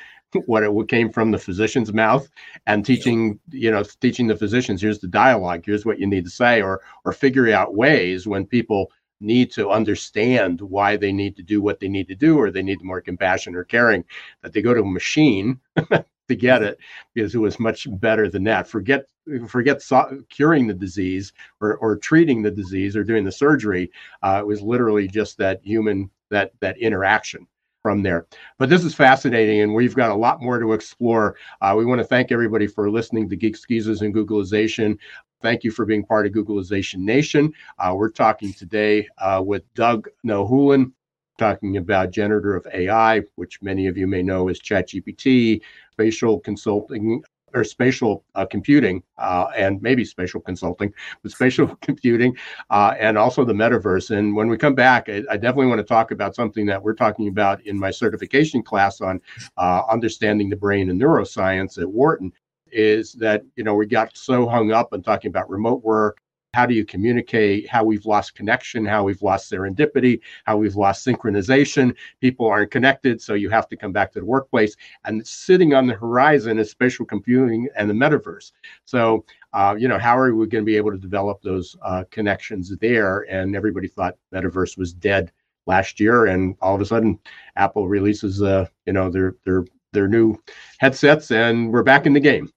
what 0.46 0.62
it 0.62 0.88
came 0.88 1.10
from 1.10 1.30
the 1.30 1.38
physician's 1.38 1.92
mouth 1.92 2.28
and 2.66 2.84
teaching 2.84 3.38
you 3.50 3.70
know 3.70 3.82
teaching 4.00 4.26
the 4.26 4.36
physicians 4.36 4.82
here's 4.82 5.00
the 5.00 5.08
dialogue. 5.08 5.62
Here's 5.64 5.86
what 5.86 5.98
you 5.98 6.06
need 6.06 6.24
to 6.24 6.30
say 6.30 6.62
or 6.62 6.80
or 7.04 7.12
figuring 7.12 7.52
out 7.52 7.74
ways 7.74 8.26
when 8.26 8.46
people 8.46 8.90
need 9.20 9.50
to 9.50 9.70
understand 9.70 10.60
why 10.60 10.96
they 10.96 11.12
need 11.12 11.36
to 11.36 11.42
do 11.42 11.62
what 11.62 11.80
they 11.80 11.88
need 11.88 12.08
to 12.08 12.14
do 12.14 12.38
or 12.38 12.50
they 12.50 12.62
need 12.62 12.82
more 12.82 13.00
compassion 13.00 13.54
or 13.54 13.64
caring 13.64 14.04
that 14.42 14.52
they 14.52 14.60
go 14.60 14.74
to 14.74 14.82
a 14.82 14.84
machine 14.84 15.58
to 16.28 16.34
get 16.34 16.62
it 16.62 16.78
because 17.14 17.34
it 17.34 17.38
was 17.38 17.58
much 17.58 17.86
better 18.00 18.28
than 18.28 18.44
that. 18.44 18.68
Forget 18.68 19.06
forget 19.48 19.82
so- 19.82 20.22
curing 20.28 20.66
the 20.66 20.74
disease 20.74 21.32
or, 21.60 21.76
or 21.76 21.96
treating 21.96 22.42
the 22.42 22.50
disease 22.50 22.96
or 22.96 23.04
doing 23.04 23.24
the 23.24 23.32
surgery. 23.32 23.90
Uh, 24.22 24.38
it 24.40 24.46
was 24.46 24.62
literally 24.62 25.08
just 25.08 25.38
that 25.38 25.60
human 25.62 26.10
that 26.30 26.52
that 26.60 26.78
interaction 26.78 27.46
from 27.86 28.02
there. 28.02 28.26
But 28.58 28.68
this 28.68 28.82
is 28.82 28.96
fascinating, 28.96 29.60
and 29.60 29.72
we've 29.72 29.94
got 29.94 30.10
a 30.10 30.16
lot 30.16 30.42
more 30.42 30.58
to 30.58 30.72
explore. 30.72 31.36
Uh, 31.60 31.76
we 31.78 31.84
want 31.84 32.00
to 32.00 32.04
thank 32.04 32.32
everybody 32.32 32.66
for 32.66 32.90
listening 32.90 33.28
to 33.28 33.36
Geek 33.36 33.56
Geezers, 33.68 34.02
and 34.02 34.12
Googlization. 34.12 34.98
Thank 35.40 35.62
you 35.62 35.70
for 35.70 35.84
being 35.84 36.04
part 36.04 36.26
of 36.26 36.32
Googlization 36.32 36.96
Nation. 36.96 37.52
Uh, 37.78 37.94
we're 37.96 38.10
talking 38.10 38.52
today 38.52 39.06
uh, 39.18 39.40
with 39.46 39.62
Doug 39.74 40.08
Hohulin, 40.26 40.90
talking 41.38 41.76
about 41.76 42.10
generative 42.10 42.66
AI, 42.74 43.22
which 43.36 43.62
many 43.62 43.86
of 43.86 43.96
you 43.96 44.08
may 44.08 44.20
know 44.20 44.48
as 44.48 44.58
ChatGPT, 44.58 45.60
spatial 45.92 46.40
consulting 46.40 47.22
or 47.56 47.64
spatial 47.64 48.24
uh, 48.34 48.46
computing 48.46 49.02
uh, 49.18 49.46
and 49.56 49.80
maybe 49.82 50.04
spatial 50.04 50.40
consulting, 50.40 50.92
but 51.22 51.32
spatial 51.32 51.74
computing 51.80 52.36
uh, 52.70 52.94
and 52.98 53.16
also 53.16 53.44
the 53.44 53.52
metaverse. 53.52 54.16
And 54.16 54.36
when 54.36 54.48
we 54.48 54.56
come 54.58 54.74
back, 54.74 55.08
I, 55.08 55.22
I, 55.30 55.36
definitely 55.36 55.66
want 55.66 55.78
to 55.78 55.84
talk 55.84 56.10
about 56.10 56.34
something 56.34 56.66
that 56.66 56.82
we're 56.82 56.94
talking 56.94 57.28
about 57.28 57.64
in 57.66 57.78
my 57.78 57.90
certification 57.90 58.62
class 58.62 59.00
on 59.00 59.20
uh, 59.56 59.82
understanding 59.90 60.50
the 60.50 60.56
brain 60.56 60.90
and 60.90 61.00
neuroscience 61.00 61.78
at 61.78 61.88
Wharton 61.88 62.32
is 62.72 63.12
that 63.14 63.42
you 63.54 63.64
know 63.64 63.74
we 63.74 63.86
got 63.86 64.16
so 64.16 64.46
hung 64.46 64.72
up 64.72 64.92
on 64.92 65.02
talking 65.02 65.28
about 65.28 65.48
remote 65.48 65.82
work 65.82 66.18
how 66.56 66.64
do 66.64 66.72
you 66.72 66.86
communicate? 66.86 67.68
How 67.68 67.84
we've 67.84 68.06
lost 68.06 68.34
connection 68.34 68.86
how 68.86 69.04
we've 69.04 69.20
lost 69.20 69.52
serendipity 69.52 70.20
how 70.44 70.56
we've 70.56 70.74
lost 70.74 71.06
synchronization. 71.06 71.94
People 72.22 72.46
aren't 72.46 72.70
connected 72.70 73.20
so 73.20 73.34
you 73.34 73.50
have 73.50 73.68
to 73.68 73.76
come 73.76 73.92
back 73.92 74.10
to 74.12 74.20
the 74.20 74.24
workplace. 74.24 74.74
And 75.04 75.26
sitting 75.26 75.74
on 75.74 75.86
the 75.86 75.92
horizon 75.94 76.58
is 76.58 76.70
spatial 76.70 77.04
computing 77.04 77.68
and 77.76 77.90
the 77.90 77.94
metaverse. 77.94 78.52
So 78.86 79.26
uh, 79.52 79.74
you 79.78 79.86
know 79.86 79.98
how 79.98 80.16
are 80.16 80.34
we 80.34 80.46
going 80.46 80.64
to 80.64 80.72
be 80.72 80.78
able 80.78 80.92
to 80.92 80.98
develop 81.08 81.42
those 81.42 81.76
uh, 81.82 82.04
connections 82.10 82.74
there? 82.80 83.26
And 83.30 83.54
everybody 83.54 83.88
thought 83.88 84.16
metaverse 84.34 84.78
was 84.78 84.94
dead 84.94 85.32
last 85.66 86.00
year, 86.00 86.26
and 86.26 86.56
all 86.62 86.74
of 86.74 86.80
a 86.80 86.86
sudden, 86.86 87.18
Apple 87.56 87.86
releases 87.86 88.42
uh, 88.42 88.66
you 88.86 88.94
know 88.94 89.10
their 89.10 89.36
their 89.44 89.66
their 89.92 90.08
new 90.08 90.38
headsets, 90.78 91.30
and 91.30 91.70
we're 91.70 91.82
back 91.82 92.06
in 92.06 92.14
the 92.14 92.20
game. 92.20 92.50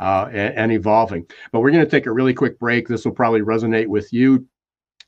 Uh, 0.00 0.30
and, 0.32 0.54
and, 0.56 0.72
evolving. 0.72 1.26
But 1.52 1.60
we're 1.60 1.72
going 1.72 1.84
to 1.84 1.90
take 1.90 2.06
a 2.06 2.12
really 2.12 2.32
quick 2.32 2.58
break. 2.58 2.88
This 2.88 3.04
will 3.04 3.12
probably 3.12 3.42
resonate 3.42 3.86
with 3.86 4.10
you, 4.14 4.46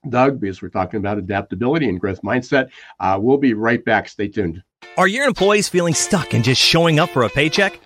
Doug, 0.06 0.38
because 0.38 0.60
we're 0.60 0.68
talking 0.68 0.98
about 0.98 1.16
adaptability 1.16 1.88
and 1.88 1.98
growth 1.98 2.20
mindset. 2.20 2.68
Uh, 3.00 3.18
we'll 3.18 3.38
be 3.38 3.54
right 3.54 3.82
back. 3.82 4.06
Stay 4.06 4.28
tuned. 4.28 4.62
Are 4.98 5.08
your 5.08 5.26
employees 5.26 5.66
feeling 5.66 5.94
stuck 5.94 6.34
and 6.34 6.44
just 6.44 6.60
showing 6.60 6.98
up 6.98 7.08
for 7.08 7.22
a 7.22 7.30
paycheck? 7.30 7.80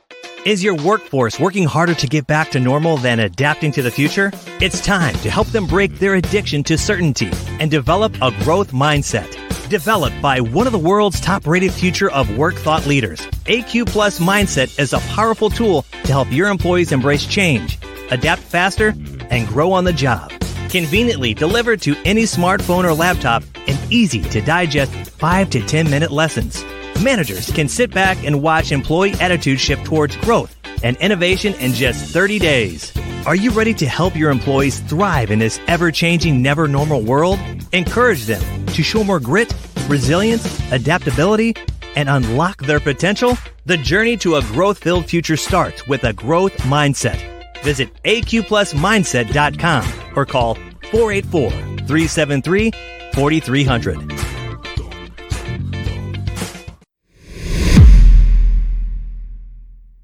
Is 0.45 0.63
your 0.63 0.75
workforce 0.75 1.39
working 1.39 1.65
harder 1.65 1.95
to 1.95 2.07
get 2.07 2.27
back 2.27 2.51
to 2.51 2.61
normal 2.61 2.97
than 2.97 3.21
adapting 3.21 3.71
to 3.73 3.83
the 3.83 3.91
future? 3.91 4.33
It's 4.61 4.81
time 4.81 5.15
to 5.19 5.31
help 5.31 5.47
them 5.49 5.67
break 5.67 5.99
their 5.99 6.15
addiction 6.15 6.65
to 6.65 6.77
certainty 6.77 7.31
and 7.61 7.71
develop 7.71 8.15
a 8.23 8.31
growth 8.43 8.73
mindset. 8.73 9.46
Developed 9.69 10.23
by 10.23 10.41
one 10.41 10.69
of 10.69 10.73
the 10.73 10.79
world's 10.79 11.21
top 11.21 11.45
rated 11.45 11.73
future 11.73 12.09
of 12.13 12.39
work 12.39 12.55
thought 12.55 12.87
leaders, 12.87 13.21
AQ 13.47 13.87
Plus 13.89 14.21
Mindset 14.21 14.79
is 14.79 14.93
a 14.93 15.01
powerful 15.01 15.51
tool 15.51 15.83
to 16.05 16.13
help 16.13 16.31
your 16.31 16.47
employees 16.49 16.93
embrace 16.93 17.27
change, 17.27 17.77
adapt 18.13 18.43
faster, 18.43 18.95
and 19.31 19.49
grow 19.49 19.73
on 19.73 19.83
the 19.83 19.93
job. 19.93 20.31
Conveniently 20.69 21.35
delivered 21.35 21.83
to 21.83 21.97
any 22.05 22.23
smartphone 22.23 22.85
or 22.85 22.95
laptop 22.95 23.43
in 23.67 23.77
easy 23.91 24.23
to 24.23 24.41
digest 24.41 24.93
5 24.93 25.51
to 25.51 25.67
10 25.67 25.91
minute 25.91 26.13
lessons 26.13 26.65
managers 27.03 27.51
can 27.51 27.69
sit 27.69 27.91
back 27.93 28.17
and 28.25 28.43
watch 28.43 28.73
employee 28.73 29.15
attitudes 29.21 29.61
shift 29.61 29.85
towards 29.85 30.17
growth 30.17 30.56
and 30.83 30.97
innovation 30.99 31.55
in 31.55 31.73
just 31.73 32.13
30 32.13 32.39
days. 32.39 32.93
Are 33.27 33.35
you 33.35 33.51
ready 33.51 33.75
to 33.75 33.87
help 33.87 34.15
your 34.15 34.31
employees 34.31 34.81
thrive 34.81 35.31
in 35.31 35.39
this 35.39 35.59
ever 35.67 35.91
changing, 35.91 36.43
never 36.43 36.69
normal 36.69 37.03
world? 37.03 37.39
Encourage 37.73 38.27
them 38.27 38.67
to 38.67 38.83
show 38.83 39.03
more 39.03 39.19
grit, 39.19 39.53
resilience, 39.89 40.45
adaptability, 40.73 41.55
and 41.97 42.09
unlock 42.09 42.63
their 42.63 42.81
potential? 42.81 43.37
The 43.65 43.77
journey 43.79 44.17
to 44.19 44.37
a 44.37 44.43
growth 44.43 44.79
filled 44.79 45.07
future 45.07 45.37
starts 45.37 45.87
with 45.89 46.05
a 46.05 46.13
growth 46.13 46.57
mindset. 46.59 47.21
Visit 47.63 47.91
aqplusmindset.com 48.05 49.93
or 50.17 50.25
call 50.25 50.55
484 50.91 51.51
373 51.51 52.71
4300. 53.13 54.26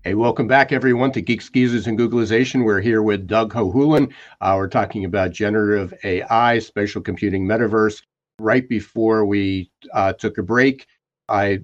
Hey, 0.05 0.15
welcome 0.15 0.49
back, 0.49 0.73
everyone, 0.73 1.13
to 1.13 1.23
Geeks, 1.23 1.49
Geezers, 1.49 1.87
and 1.87 1.97
Googlization. 1.97 2.65
We're 2.65 2.81
here 2.81 3.05
with 3.05 3.29
Doug 3.29 3.53
Hohulin. 3.53 4.13
Uh, 4.41 4.55
we're 4.57 4.67
talking 4.67 5.05
about 5.05 5.31
generative 5.31 5.95
AI, 6.03 6.59
spatial 6.59 7.01
computing, 7.01 7.47
metaverse. 7.47 8.03
Right 8.41 8.69
before 8.69 9.25
we 9.25 9.71
uh, 9.95 10.13
took 10.15 10.39
a 10.39 10.43
break, 10.43 10.89
I 11.29 11.61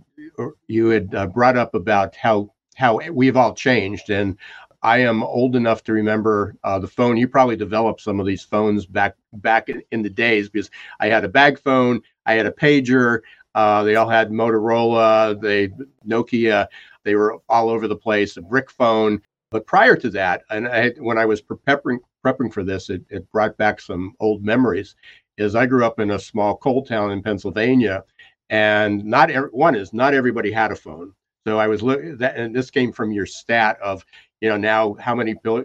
you 0.68 0.86
had 0.86 1.12
uh, 1.16 1.26
brought 1.26 1.56
up 1.56 1.74
about 1.74 2.14
how 2.14 2.52
how 2.76 3.00
we've 3.10 3.36
all 3.36 3.54
changed, 3.56 4.08
and 4.08 4.38
I 4.84 4.98
am 4.98 5.24
old 5.24 5.56
enough 5.56 5.82
to 5.84 5.92
remember 5.92 6.54
uh, 6.62 6.78
the 6.78 6.86
phone. 6.86 7.16
You 7.16 7.26
probably 7.26 7.56
developed 7.56 8.02
some 8.02 8.20
of 8.20 8.26
these 8.26 8.44
phones 8.44 8.86
back 8.86 9.16
back 9.32 9.68
in, 9.68 9.82
in 9.90 10.02
the 10.02 10.10
days 10.10 10.48
because 10.48 10.70
I 11.00 11.08
had 11.08 11.24
a 11.24 11.28
bag 11.28 11.58
phone, 11.58 12.02
I 12.24 12.34
had 12.34 12.46
a 12.46 12.52
pager. 12.52 13.18
Uh, 13.56 13.82
they 13.82 13.96
all 13.96 14.08
had 14.08 14.30
Motorola, 14.30 15.40
they 15.40 15.70
Nokia. 16.06 16.68
They 17.08 17.14
were 17.14 17.38
all 17.48 17.70
over 17.70 17.88
the 17.88 17.96
place, 17.96 18.36
a 18.36 18.42
brick 18.42 18.70
phone. 18.70 19.22
But 19.50 19.66
prior 19.66 19.96
to 19.96 20.10
that, 20.10 20.42
and 20.50 20.68
I, 20.68 20.90
when 20.98 21.16
I 21.16 21.24
was 21.24 21.40
prepping 21.40 22.00
prepping 22.22 22.52
for 22.52 22.62
this, 22.62 22.90
it, 22.90 23.02
it 23.08 23.32
brought 23.32 23.56
back 23.56 23.80
some 23.80 24.12
old 24.20 24.44
memories. 24.44 24.94
Is 25.38 25.54
I 25.54 25.64
grew 25.64 25.86
up 25.86 26.00
in 26.00 26.10
a 26.10 26.18
small 26.18 26.58
coal 26.58 26.84
town 26.84 27.10
in 27.12 27.22
Pennsylvania, 27.22 28.04
and 28.50 29.02
not 29.06 29.30
every, 29.30 29.48
one 29.48 29.74
is 29.74 29.94
not 29.94 30.12
everybody 30.12 30.52
had 30.52 30.70
a 30.70 30.76
phone. 30.76 31.14
So 31.46 31.58
I 31.58 31.66
was 31.66 31.82
looking 31.82 32.18
that, 32.18 32.36
and 32.36 32.54
this 32.54 32.70
came 32.70 32.92
from 32.92 33.10
your 33.10 33.24
stat 33.24 33.78
of 33.80 34.04
you 34.42 34.50
know 34.50 34.58
now 34.58 34.94
how 35.00 35.14
many 35.14 35.32
bill, 35.42 35.64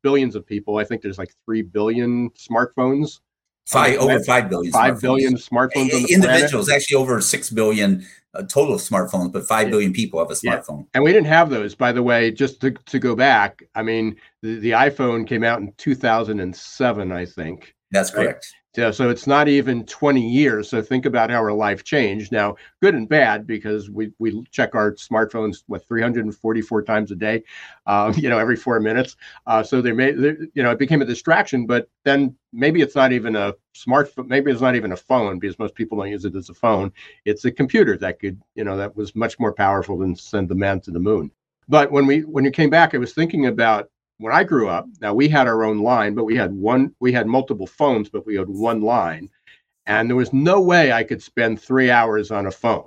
billions 0.00 0.36
of 0.36 0.46
people? 0.46 0.78
I 0.78 0.84
think 0.84 1.02
there's 1.02 1.18
like 1.18 1.34
three 1.44 1.62
billion 1.62 2.30
smartphones 2.30 3.18
Five 3.66 3.98
over 3.98 4.22
five 4.24 4.50
billion. 4.50 4.72
Five 4.72 5.00
billion 5.00 5.34
smartphones. 5.36 6.08
Individuals, 6.10 6.68
actually 6.68 6.96
over 6.96 7.20
six 7.20 7.50
billion 7.50 8.06
uh, 8.34 8.42
total 8.42 8.76
smartphones, 8.76 9.32
but 9.32 9.46
five 9.46 9.70
billion 9.70 9.92
people 9.92 10.18
have 10.18 10.30
a 10.30 10.34
smartphone. 10.34 10.80
Yeah. 10.80 10.90
And 10.94 11.04
we 11.04 11.12
didn't 11.12 11.28
have 11.28 11.50
those, 11.50 11.74
by 11.74 11.92
the 11.92 12.02
way. 12.02 12.30
Just 12.30 12.60
to, 12.60 12.72
to 12.72 12.98
go 12.98 13.14
back, 13.16 13.62
I 13.74 13.82
mean, 13.82 14.16
the, 14.42 14.58
the 14.58 14.70
iPhone 14.72 15.26
came 15.26 15.44
out 15.44 15.60
in 15.60 15.72
2007, 15.78 17.12
I 17.12 17.24
think. 17.24 17.74
That's 17.90 18.10
correct. 18.10 18.52
Yeah, 18.76 18.90
so 18.90 19.08
it's 19.08 19.28
not 19.28 19.46
even 19.46 19.86
20 19.86 20.28
years. 20.28 20.68
So 20.68 20.82
think 20.82 21.06
about 21.06 21.30
how 21.30 21.36
our 21.36 21.52
life 21.52 21.84
changed. 21.84 22.32
Now, 22.32 22.56
good 22.82 22.94
and 22.96 23.08
bad 23.08 23.46
because 23.46 23.88
we 23.88 24.12
we 24.18 24.44
check 24.50 24.74
our 24.74 24.92
smartphones 24.94 25.62
what 25.68 25.86
344 25.86 26.82
times 26.82 27.12
a 27.12 27.14
day, 27.14 27.44
uh, 27.86 28.12
you 28.16 28.28
know, 28.28 28.38
every 28.38 28.56
four 28.56 28.80
minutes. 28.80 29.16
Uh, 29.46 29.62
so 29.62 29.80
they 29.80 29.92
made 29.92 30.16
you 30.54 30.62
know 30.62 30.72
it 30.72 30.78
became 30.80 31.02
a 31.02 31.04
distraction. 31.04 31.66
But 31.66 31.88
then 32.04 32.34
maybe 32.52 32.80
it's 32.82 32.96
not 32.96 33.12
even 33.12 33.36
a 33.36 33.54
smartphone. 33.76 34.26
Maybe 34.26 34.50
it's 34.50 34.60
not 34.60 34.74
even 34.74 34.90
a 34.90 34.96
phone 34.96 35.38
because 35.38 35.56
most 35.58 35.76
people 35.76 35.98
don't 35.98 36.10
use 36.10 36.24
it 36.24 36.34
as 36.34 36.48
a 36.48 36.54
phone. 36.54 36.92
It's 37.24 37.44
a 37.44 37.52
computer 37.52 37.96
that 37.98 38.18
could 38.18 38.40
you 38.56 38.64
know 38.64 38.76
that 38.76 38.96
was 38.96 39.14
much 39.14 39.38
more 39.38 39.52
powerful 39.52 39.98
than 39.98 40.16
send 40.16 40.48
the 40.48 40.54
man 40.56 40.80
to 40.80 40.90
the 40.90 40.98
moon. 40.98 41.30
But 41.68 41.92
when 41.92 42.06
we 42.06 42.20
when 42.22 42.44
you 42.44 42.50
came 42.50 42.70
back, 42.70 42.92
I 42.92 42.98
was 42.98 43.14
thinking 43.14 43.46
about 43.46 43.88
when 44.18 44.32
I 44.32 44.44
grew 44.44 44.68
up, 44.68 44.86
now 45.00 45.12
we 45.14 45.28
had 45.28 45.46
our 45.46 45.64
own 45.64 45.78
line, 45.78 46.14
but 46.14 46.24
we 46.24 46.36
had 46.36 46.52
one, 46.52 46.94
we 47.00 47.12
had 47.12 47.26
multiple 47.26 47.66
phones, 47.66 48.08
but 48.08 48.26
we 48.26 48.36
had 48.36 48.48
one 48.48 48.80
line. 48.80 49.28
And 49.86 50.08
there 50.08 50.16
was 50.16 50.32
no 50.32 50.60
way 50.60 50.92
I 50.92 51.04
could 51.04 51.22
spend 51.22 51.60
three 51.60 51.90
hours 51.90 52.30
on 52.30 52.46
a 52.46 52.50
phone. 52.50 52.86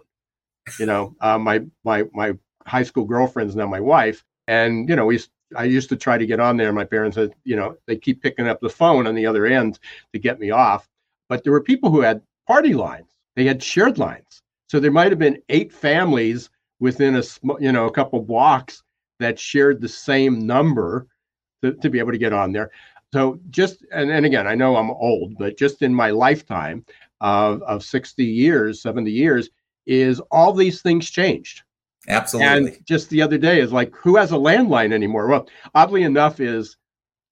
You 0.80 0.86
know, 0.86 1.16
uh, 1.22 1.38
my 1.38 1.64
my 1.84 2.06
my 2.14 2.34
high 2.66 2.84
school 2.84 3.06
girlfriend's 3.06 3.56
now 3.56 3.68
my 3.68 3.80
wife, 3.80 4.24
and 4.48 4.90
you 4.90 4.96
know, 4.96 5.06
we 5.06 5.20
I 5.56 5.66
used 5.66 5.90
to 5.90 5.96
try 5.96 6.18
to 6.18 6.26
get 6.26 6.40
on 6.40 6.58
there. 6.58 6.74
My 6.74 6.86
parents 6.86 7.16
said, 7.16 7.34
you 7.44 7.56
know, 7.56 7.78
they 7.86 7.98
keep 7.98 8.22
picking 8.22 8.48
up 8.48 8.60
the 8.60 8.70
phone 8.70 9.08
on 9.08 9.16
the 9.16 9.26
other 9.26 9.46
end 9.46 9.80
to 10.14 10.20
get 10.20 10.40
me 10.40 10.52
off. 10.52 10.90
But 11.30 11.44
there 11.44 11.54
were 11.54 11.62
people 11.62 11.92
who 11.92 12.02
had 12.02 12.22
party 12.48 12.74
lines. 12.74 13.12
They 13.36 13.46
had 13.46 13.62
shared 13.62 13.98
lines. 13.98 14.42
So 14.70 14.80
there 14.80 14.92
might 14.92 15.12
have 15.12 15.20
been 15.20 15.42
eight 15.50 15.72
families 15.72 16.50
within 16.80 17.16
a 17.16 17.24
you 17.60 17.72
know 17.72 17.86
a 17.86 17.92
couple 17.92 18.22
blocks 18.22 18.84
that 19.20 19.40
shared 19.40 19.82
the 19.82 19.90
same 19.90 20.46
number 20.46 21.08
to, 21.64 21.74
to 21.74 21.90
be 21.90 22.00
able 22.00 22.12
to 22.12 22.18
get 22.18 22.34
on 22.34 22.52
there. 22.52 22.72
So 23.14 23.40
just 23.50 23.86
and, 23.92 24.12
and 24.12 24.26
again, 24.26 24.48
I 24.48 24.56
know 24.56 24.76
I'm 24.76 24.92
old, 24.92 25.38
but 25.38 25.58
just 25.58 25.82
in 25.82 25.94
my 25.94 26.12
lifetime 26.12 26.86
of, 27.22 27.62
of 27.64 27.84
60 27.84 28.24
years, 28.24 28.82
70 28.82 29.12
years, 29.12 29.50
is 29.86 30.20
all 30.32 30.54
these 30.54 30.82
things 30.82 31.10
changed. 31.10 31.64
Absolutely. 32.08 32.72
And 32.74 32.86
just 32.86 33.10
the 33.10 33.22
other 33.22 33.38
day 33.38 33.60
is 33.60 33.72
like, 33.72 33.94
who 33.96 34.16
has 34.18 34.32
a 34.32 34.36
landline 34.36 34.94
anymore? 34.94 35.28
Well, 35.28 35.48
oddly 35.76 36.04
enough, 36.04 36.40
is 36.40 36.78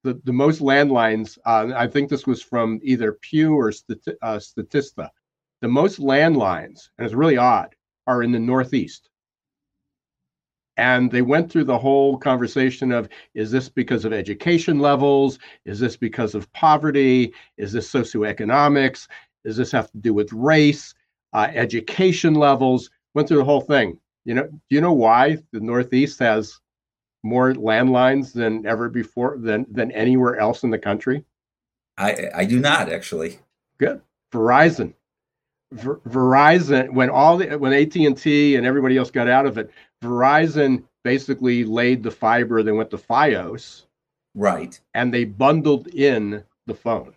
the, 0.03 0.19
the 0.23 0.33
most 0.33 0.61
landlines, 0.61 1.37
uh, 1.45 1.73
I 1.75 1.87
think 1.87 2.09
this 2.09 2.27
was 2.27 2.41
from 2.41 2.79
either 2.83 3.17
Pew 3.21 3.53
or 3.55 3.71
Stati- 3.71 4.15
uh, 4.21 4.37
Statista, 4.37 5.09
the 5.61 5.67
most 5.67 5.99
landlines, 5.99 6.89
and 6.97 7.05
it's 7.05 7.15
really 7.15 7.37
odd, 7.37 7.75
are 8.05 8.21
in 8.21 8.31
the 8.31 8.39
Northeast. 8.39 9.09
And 10.77 11.09
they 11.09 11.21
went 11.21 11.51
through 11.51 11.63
the 11.65 11.77
whole 11.77 12.17
conversation 12.17 12.91
of 12.91 13.07
is 13.33 13.51
this 13.51 13.69
because 13.69 14.03
of 14.03 14.13
education 14.13 14.79
levels? 14.79 15.39
Is 15.65 15.79
this 15.79 15.95
because 15.95 16.35
of 16.35 16.51
poverty? 16.53 17.33
Is 17.57 17.71
this 17.71 17.91
socioeconomics? 17.91 19.07
Does 19.45 19.57
this 19.57 19.71
have 19.71 19.91
to 19.91 19.97
do 19.97 20.13
with 20.13 20.33
race, 20.33 20.93
uh, 21.33 21.47
education 21.53 22.33
levels? 22.33 22.89
Went 23.13 23.27
through 23.27 23.37
the 23.37 23.45
whole 23.45 23.61
thing. 23.61 23.99
You 24.25 24.33
know, 24.33 24.47
do 24.47 24.59
you 24.69 24.81
know 24.81 24.91
why 24.91 25.37
the 25.53 25.59
Northeast 25.59 26.19
has 26.19 26.59
more 27.23 27.53
landlines 27.53 28.33
than 28.33 28.65
ever 28.65 28.89
before 28.89 29.37
than 29.39 29.65
than 29.71 29.91
anywhere 29.91 30.37
else 30.37 30.63
in 30.63 30.71
the 30.71 30.79
country? 30.79 31.23
I 31.97 32.29
I 32.35 32.45
do 32.45 32.59
not 32.59 32.91
actually. 32.91 33.39
Good. 33.77 34.01
Verizon. 34.33 34.93
Ver- 35.71 35.99
Verizon 36.07 36.91
when 36.93 37.09
all 37.09 37.37
the 37.37 37.57
when 37.57 37.73
AT 37.73 37.95
and 37.95 38.17
T 38.17 38.55
and 38.55 38.65
everybody 38.65 38.97
else 38.97 39.11
got 39.11 39.27
out 39.27 39.45
of 39.45 39.57
it, 39.57 39.71
Verizon 40.03 40.83
basically 41.03 41.63
laid 41.63 42.03
the 42.03 42.11
fiber. 42.11 42.63
They 42.63 42.71
went 42.71 42.91
to 42.91 42.97
FiOS, 42.97 43.83
right, 44.35 44.79
and 44.93 45.13
they 45.13 45.25
bundled 45.25 45.87
in 45.87 46.43
the 46.67 46.75
phone. 46.75 47.13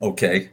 Okay. 0.00 0.50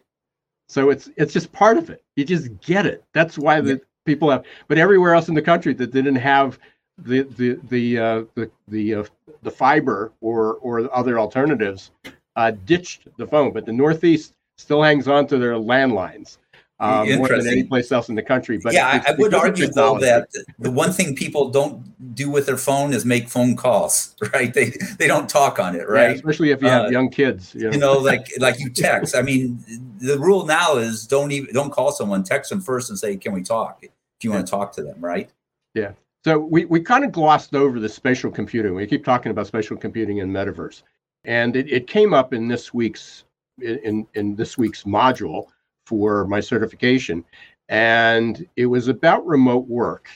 So 0.67 0.89
it's 0.89 1.10
it's 1.15 1.34
just 1.34 1.52
part 1.52 1.78
of 1.78 1.89
it. 1.89 2.04
You 2.15 2.25
just 2.25 2.60
get 2.62 2.86
it. 2.86 3.04
That's 3.13 3.38
why 3.38 3.60
the 3.62 3.73
yeah. 3.73 3.78
people 4.06 4.29
have. 4.29 4.46
But 4.67 4.77
everywhere 4.77 5.15
else 5.15 5.27
in 5.27 5.35
the 5.35 5.42
country 5.42 5.73
that 5.73 5.92
didn't 5.92 6.15
have 6.15 6.60
the 6.98 7.23
the 7.23 7.60
the 7.69 7.98
uh, 7.98 8.23
the 8.35 8.52
the 8.67 8.96
uh, 8.96 9.04
the 9.42 9.52
fiber 9.52 10.12
or 10.21 10.56
or 10.56 10.96
other 10.96 11.19
alternatives 11.19 11.92
uh, 12.35 12.52
ditched 12.65 13.08
the 13.17 13.25
phone. 13.25 13.52
But 13.52 13.65
the 13.65 13.73
Northeast 13.73 14.33
still 14.58 14.83
hangs 14.83 15.08
on 15.08 15.25
to 15.27 15.37
their 15.37 15.54
landlines 15.54 16.37
um, 16.80 17.17
more 17.17 17.27
than 17.27 17.48
any 17.48 17.63
place 17.63 17.92
else 17.92 18.10
in 18.10 18.15
the 18.15 18.23
country. 18.23 18.58
But 18.58 18.73
yeah, 18.73 19.04
I, 19.06 19.13
would 19.17 19.34
argue 19.34 19.67
though 19.67 20.00
that 20.00 20.30
the 20.60 20.71
one 20.71 20.92
thing 20.92 21.15
people 21.15 21.50
don't 21.50 22.15
do 22.15 22.30
with 22.30 22.46
their 22.46 22.58
phone 22.58 22.94
is 22.94 23.06
make 23.06 23.27
phone 23.27 23.56
calls, 23.56 24.15
right? 24.34 24.54
They 24.54 24.71
they 24.98 25.08
don't 25.08 25.30
talk 25.30 25.60
on 25.60 25.75
it, 25.75 25.90
right? 25.90 26.10
Yeah, 26.10 26.15
especially 26.15 26.52
if 26.52 26.62
you 26.62 26.69
have 26.69 26.86
uh, 26.86 26.90
young 26.90 27.10
kids. 27.10 27.54
You 27.54 27.65
know? 27.65 27.71
you 27.71 27.77
know, 27.80 27.98
like 27.98 28.32
like 28.40 28.60
you 28.60 28.69
text. 28.69 29.15
I 29.15 29.21
mean, 29.21 29.63
the 30.00 30.17
rule 30.17 30.46
now 30.46 30.77
is 30.77 31.06
don't 31.06 31.32
even 31.32 31.54
don't 31.54 31.71
call 31.71 31.92
someone. 31.92 32.23
Text 32.23 32.50
them 32.50 32.62
first 32.62 32.90
and 32.90 32.98
say, 32.98 33.17
"Can 33.17 33.34
we 33.34 33.44
talk?" 33.44 33.80
If 33.82 34.23
you 34.23 34.32
want 34.32 34.46
to 34.46 34.52
talk 34.52 34.71
to 34.73 34.84
them, 34.84 35.00
right? 35.00 35.30
Yeah. 35.73 35.92
So 36.25 36.38
we, 36.38 36.65
we 36.65 36.82
kind 36.82 37.06
of 37.06 37.13
glossed 37.13 37.56
over 37.56 37.80
the 37.80 37.88
spatial 37.88 38.30
computing. 38.30 38.75
We 38.75 38.86
keep 38.86 39.06
talking 39.06 39.32
about 39.32 39.48
spatial 39.48 39.77
computing 39.77 40.19
and 40.19 40.30
metaverse. 40.30 40.84
And 41.23 41.56
it, 41.56 41.71
it 41.71 41.88
came 41.88 42.13
up 42.13 42.34
in 42.34 42.50
this 42.50 42.73
week's 42.73 43.23
in, 43.62 44.06
in 44.15 44.36
this 44.36 44.58
week's 44.58 44.84
module 44.84 45.48
for 45.90 46.25
my 46.27 46.40
certification. 46.40 47.25
And 47.67 48.48
it 48.56 48.67
was 48.67 48.87
about 48.87 49.25
remote 49.25 49.67
work 49.67 50.10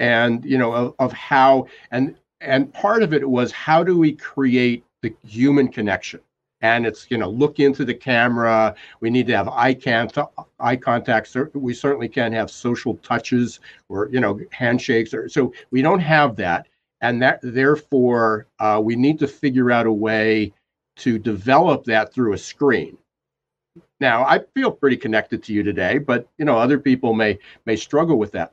and 0.00 0.44
you 0.44 0.58
know 0.58 0.72
of, 0.72 0.94
of 0.98 1.12
how 1.12 1.66
and 1.92 2.16
and 2.40 2.72
part 2.72 3.02
of 3.02 3.12
it 3.12 3.28
was 3.28 3.52
how 3.52 3.84
do 3.84 3.96
we 3.98 4.12
create 4.12 4.82
the 5.02 5.14
human 5.26 5.68
connection? 5.68 6.20
And 6.62 6.86
it's 6.86 7.06
you 7.10 7.18
know 7.18 7.30
look 7.30 7.60
into 7.60 7.84
the 7.84 7.94
camera. 7.94 8.74
We 9.00 9.10
need 9.10 9.26
to 9.28 9.36
have 9.36 9.48
eye 9.48 9.74
contact 9.74 10.32
eye 10.58 10.76
contact. 10.76 11.36
We 11.54 11.74
certainly 11.74 12.08
can't 12.08 12.34
have 12.34 12.50
social 12.50 12.96
touches 12.96 13.60
or 13.88 14.08
you 14.10 14.20
know 14.20 14.40
handshakes 14.50 15.14
or 15.14 15.28
so 15.28 15.52
we 15.70 15.82
don't 15.82 16.00
have 16.00 16.36
that. 16.36 16.66
And 17.02 17.22
that 17.22 17.40
therefore 17.42 18.46
uh, 18.58 18.80
we 18.82 18.96
need 18.96 19.18
to 19.20 19.28
figure 19.28 19.70
out 19.70 19.86
a 19.86 19.92
way 19.92 20.52
to 20.96 21.18
develop 21.18 21.84
that 21.84 22.12
through 22.12 22.34
a 22.34 22.38
screen 22.38 22.98
now 24.00 24.24
i 24.24 24.40
feel 24.54 24.70
pretty 24.70 24.96
connected 24.96 25.42
to 25.42 25.52
you 25.52 25.62
today 25.62 25.98
but 25.98 26.28
you 26.38 26.44
know 26.44 26.58
other 26.58 26.78
people 26.78 27.12
may 27.12 27.38
may 27.66 27.76
struggle 27.76 28.18
with 28.18 28.32
that. 28.32 28.52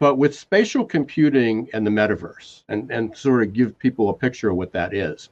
But 0.00 0.16
with 0.16 0.34
spatial 0.34 0.84
computing 0.84 1.68
and 1.72 1.86
the 1.86 1.90
metaverse 1.90 2.64
and 2.68 2.90
and 2.90 3.16
sort 3.16 3.42
of 3.44 3.52
give 3.52 3.78
people 3.78 4.08
a 4.10 4.14
picture 4.14 4.50
of 4.50 4.56
what 4.56 4.72
that 4.72 4.92
is 4.92 5.28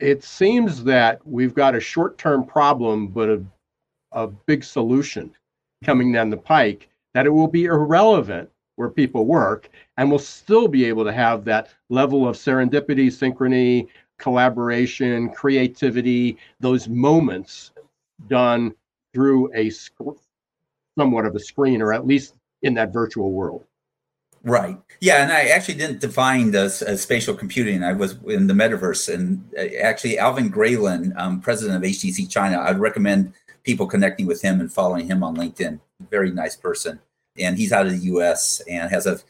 it 0.00 0.24
seems 0.24 0.82
that 0.82 1.24
we've 1.24 1.54
got 1.54 1.76
a 1.76 1.80
short-term 1.80 2.44
problem 2.44 3.06
but 3.06 3.28
a, 3.28 3.42
a 4.12 4.26
big 4.26 4.64
solution 4.64 5.30
coming 5.84 6.10
down 6.10 6.30
the 6.30 6.36
pike 6.36 6.88
that 7.14 7.26
it 7.26 7.30
will 7.30 7.46
be 7.46 7.66
irrelevant 7.66 8.50
where 8.76 8.88
people 8.88 9.26
work 9.26 9.68
and 9.96 10.10
we'll 10.10 10.18
still 10.18 10.66
be 10.66 10.84
able 10.84 11.04
to 11.04 11.12
have 11.12 11.44
that 11.44 11.68
level 11.88 12.28
of 12.28 12.36
serendipity 12.36 13.06
synchrony 13.06 13.86
collaboration 14.18 15.28
creativity 15.30 16.36
those 16.58 16.88
moments 16.88 17.71
done 18.28 18.74
through 19.12 19.52
a 19.54 19.70
sc- 19.70 19.92
somewhat 20.98 21.26
of 21.26 21.34
a 21.34 21.40
screen 21.40 21.82
or 21.82 21.92
at 21.92 22.06
least 22.06 22.34
in 22.62 22.74
that 22.74 22.92
virtual 22.92 23.32
world 23.32 23.64
Right. 24.44 24.76
Yeah, 25.00 25.22
and 25.22 25.32
I 25.32 25.46
actually 25.46 25.74
didn't 25.74 26.00
define 26.00 26.50
the 26.50 26.64
uh, 26.64 26.96
spatial 26.96 27.34
computing. 27.34 27.84
I 27.84 27.92
was 27.92 28.18
in 28.26 28.48
the 28.48 28.54
metaverse, 28.54 29.12
and 29.12 29.44
uh, 29.56 29.62
actually, 29.80 30.18
Alvin 30.18 30.50
Graylin, 30.50 31.16
um, 31.16 31.40
president 31.40 31.76
of 31.76 31.88
HTC 31.88 32.28
China, 32.28 32.60
I'd 32.60 32.78
recommend 32.78 33.34
people 33.62 33.86
connecting 33.86 34.26
with 34.26 34.42
him 34.42 34.60
and 34.60 34.72
following 34.72 35.06
him 35.06 35.22
on 35.22 35.36
LinkedIn. 35.36 35.78
Very 36.10 36.32
nice 36.32 36.56
person, 36.56 36.98
and 37.38 37.56
he's 37.56 37.72
out 37.72 37.86
of 37.86 37.92
the 37.92 38.06
U.S. 38.06 38.60
and 38.68 38.90
has 38.90 39.06
a 39.06 39.20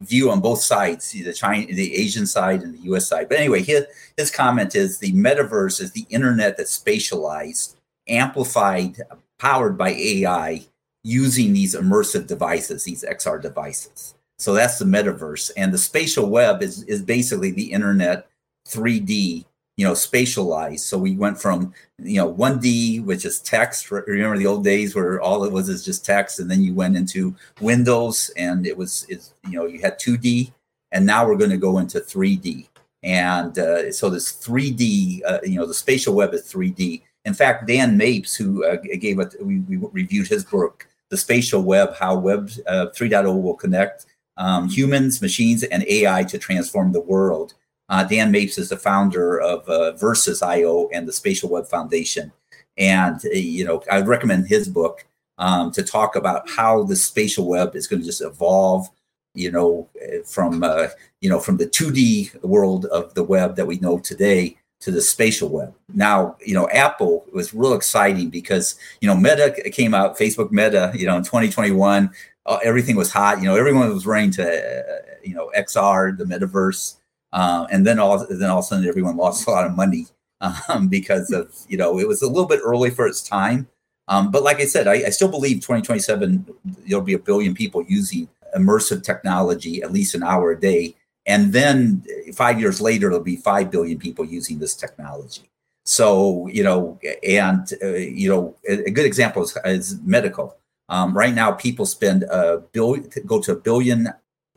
view 0.00 0.32
on 0.32 0.40
both 0.40 0.60
sides, 0.60 1.12
the 1.12 1.32
China, 1.32 1.66
the 1.66 1.94
Asian 1.94 2.26
side, 2.26 2.62
and 2.62 2.74
the 2.74 2.82
U.S. 2.84 3.06
side. 3.06 3.28
But 3.28 3.38
anyway, 3.38 3.62
his 3.62 3.84
his 4.16 4.32
comment 4.32 4.74
is 4.74 4.98
the 4.98 5.12
metaverse 5.12 5.80
is 5.80 5.92
the 5.92 6.06
internet 6.10 6.56
that's 6.56 6.76
spatialized, 6.76 7.76
amplified, 8.10 8.98
powered 9.38 9.78
by 9.78 9.90
AI, 9.90 10.66
using 11.02 11.52
these 11.52 11.74
immersive 11.74 12.26
devices, 12.26 12.84
these 12.84 13.04
XR 13.04 13.40
devices. 13.40 14.14
So 14.38 14.54
that's 14.54 14.78
the 14.78 14.84
metaverse. 14.84 15.50
And 15.56 15.72
the 15.72 15.78
spatial 15.78 16.28
web 16.28 16.62
is, 16.62 16.82
is 16.84 17.02
basically 17.02 17.50
the 17.50 17.72
internet 17.72 18.26
3D, 18.68 19.44
you 19.76 19.84
know, 19.84 19.92
spatialized. 19.92 20.80
So 20.80 20.98
we 20.98 21.16
went 21.16 21.40
from, 21.40 21.74
you 21.98 22.16
know, 22.16 22.32
1D, 22.32 23.04
which 23.04 23.24
is 23.24 23.40
text. 23.40 23.90
Remember 23.90 24.38
the 24.38 24.46
old 24.46 24.64
days 24.64 24.94
where 24.94 25.20
all 25.20 25.44
it 25.44 25.52
was 25.52 25.68
is 25.68 25.84
just 25.84 26.04
text. 26.04 26.40
And 26.40 26.50
then 26.50 26.62
you 26.62 26.74
went 26.74 26.96
into 26.96 27.34
Windows 27.60 28.30
and 28.36 28.66
it 28.66 28.76
was, 28.76 29.04
is 29.08 29.34
you 29.46 29.58
know, 29.58 29.66
you 29.66 29.80
had 29.80 29.98
2D. 30.00 30.52
And 30.92 31.06
now 31.06 31.26
we're 31.26 31.36
going 31.36 31.50
to 31.50 31.56
go 31.56 31.78
into 31.78 32.00
3D. 32.00 32.66
And 33.02 33.58
uh, 33.58 33.92
so 33.92 34.10
this 34.10 34.32
3D, 34.32 35.20
uh, 35.26 35.38
you 35.42 35.58
know, 35.58 35.66
the 35.66 35.74
spatial 35.74 36.14
web 36.14 36.34
is 36.34 36.42
3D. 36.42 37.02
In 37.24 37.34
fact, 37.34 37.66
Dan 37.66 37.96
Mapes, 37.96 38.34
who 38.34 38.64
uh, 38.64 38.76
gave 38.76 39.18
it, 39.18 39.34
we, 39.40 39.60
we, 39.60 39.76
reviewed 39.76 40.28
his 40.28 40.44
book, 40.44 40.88
The 41.10 41.16
Spatial 41.16 41.62
Web 41.62 41.94
How 41.94 42.16
Web 42.16 42.50
uh, 42.66 42.86
3.0 42.96 43.42
Will 43.42 43.54
Connect 43.54 44.06
um, 44.36 44.68
humans, 44.68 45.20
machines, 45.20 45.62
and 45.64 45.84
AI 45.86 46.24
to 46.24 46.38
transform 46.38 46.92
the 46.92 47.00
world. 47.00 47.54
Uh, 47.90 48.04
Dan 48.04 48.30
Mapes 48.30 48.56
is 48.56 48.70
the 48.70 48.76
founder 48.76 49.38
of 49.40 49.68
uh, 49.68 49.92
Verses.io 49.92 50.88
and 50.94 51.06
the 51.06 51.12
Spatial 51.12 51.50
Web 51.50 51.66
Foundation. 51.66 52.32
And, 52.78 53.20
uh, 53.26 53.30
you 53.30 53.64
know, 53.64 53.82
I 53.90 54.00
recommend 54.00 54.46
his 54.46 54.68
book 54.68 55.04
um, 55.36 55.72
to 55.72 55.82
talk 55.82 56.16
about 56.16 56.48
how 56.48 56.84
the 56.84 56.96
spatial 56.96 57.46
web 57.48 57.74
is 57.74 57.86
going 57.86 58.00
to 58.00 58.06
just 58.06 58.20
evolve, 58.20 58.88
you 59.34 59.50
know, 59.50 59.88
from, 60.24 60.62
uh, 60.62 60.88
you 61.20 61.28
know, 61.28 61.40
from 61.40 61.56
the 61.56 61.66
2D 61.66 62.42
world 62.42 62.86
of 62.86 63.12
the 63.14 63.24
web 63.24 63.56
that 63.56 63.66
we 63.66 63.78
know 63.78 63.98
today 63.98 64.56
to 64.80 64.90
the 64.90 65.00
spatial 65.00 65.48
web. 65.48 65.74
Now, 65.92 66.36
you 66.44 66.54
know, 66.54 66.68
Apple 66.70 67.26
was 67.32 67.52
real 67.52 67.74
exciting 67.74 68.30
because, 68.30 68.76
you 69.00 69.08
know, 69.08 69.16
Meta 69.16 69.54
came 69.72 69.92
out, 69.92 70.18
Facebook 70.18 70.50
Meta, 70.50 70.90
you 70.94 71.06
know, 71.06 71.16
in 71.16 71.22
2021, 71.22 72.10
uh, 72.46 72.58
everything 72.64 72.96
was 72.96 73.12
hot. 73.12 73.38
You 73.38 73.44
know, 73.44 73.56
everyone 73.56 73.92
was 73.92 74.06
running 74.06 74.30
to 74.32 74.44
uh, 74.44 75.00
you 75.22 75.34
know 75.34 75.50
XR, 75.56 76.16
the 76.16 76.24
metaverse, 76.24 76.96
uh, 77.32 77.66
and 77.70 77.86
then 77.86 77.98
all 77.98 78.26
then 78.28 78.50
all 78.50 78.58
of 78.58 78.64
a 78.64 78.68
sudden 78.68 78.88
everyone 78.88 79.16
lost 79.16 79.46
a 79.46 79.50
lot 79.50 79.66
of 79.66 79.76
money 79.76 80.06
um, 80.40 80.88
because 80.88 81.30
of 81.30 81.54
you 81.68 81.76
know 81.76 81.98
it 81.98 82.08
was 82.08 82.22
a 82.22 82.28
little 82.28 82.46
bit 82.46 82.60
early 82.64 82.90
for 82.90 83.06
its 83.06 83.22
time. 83.22 83.68
Um, 84.08 84.30
but 84.30 84.42
like 84.42 84.58
I 84.58 84.64
said, 84.64 84.88
I, 84.88 84.94
I 84.94 85.10
still 85.10 85.28
believe 85.28 85.56
2027 85.56 86.44
there'll 86.86 87.04
be 87.04 87.14
a 87.14 87.18
billion 87.18 87.54
people 87.54 87.84
using 87.86 88.28
immersive 88.56 89.04
technology 89.04 89.82
at 89.82 89.92
least 89.92 90.16
an 90.16 90.24
hour 90.24 90.50
a 90.50 90.60
day, 90.60 90.96
and 91.26 91.52
then 91.52 92.04
five 92.34 92.60
years 92.60 92.80
later 92.80 93.08
there'll 93.08 93.24
be 93.24 93.36
five 93.36 93.70
billion 93.70 93.98
people 93.98 94.24
using 94.24 94.58
this 94.58 94.74
technology. 94.74 95.50
So 95.84 96.46
you 96.48 96.62
know, 96.62 96.98
and 97.26 97.70
uh, 97.82 97.94
you 97.94 98.28
know, 98.28 98.56
a, 98.68 98.84
a 98.84 98.90
good 98.90 99.06
example 99.06 99.42
is, 99.42 99.56
is 99.64 99.98
medical 100.02 100.56
um, 100.90 101.16
right 101.16 101.32
now, 101.32 101.52
people 101.52 101.86
spend 101.86 102.24
a 102.24 102.58
billion, 102.72 103.08
go 103.24 103.40
to 103.40 103.52
a 103.52 103.56
billion 103.56 104.08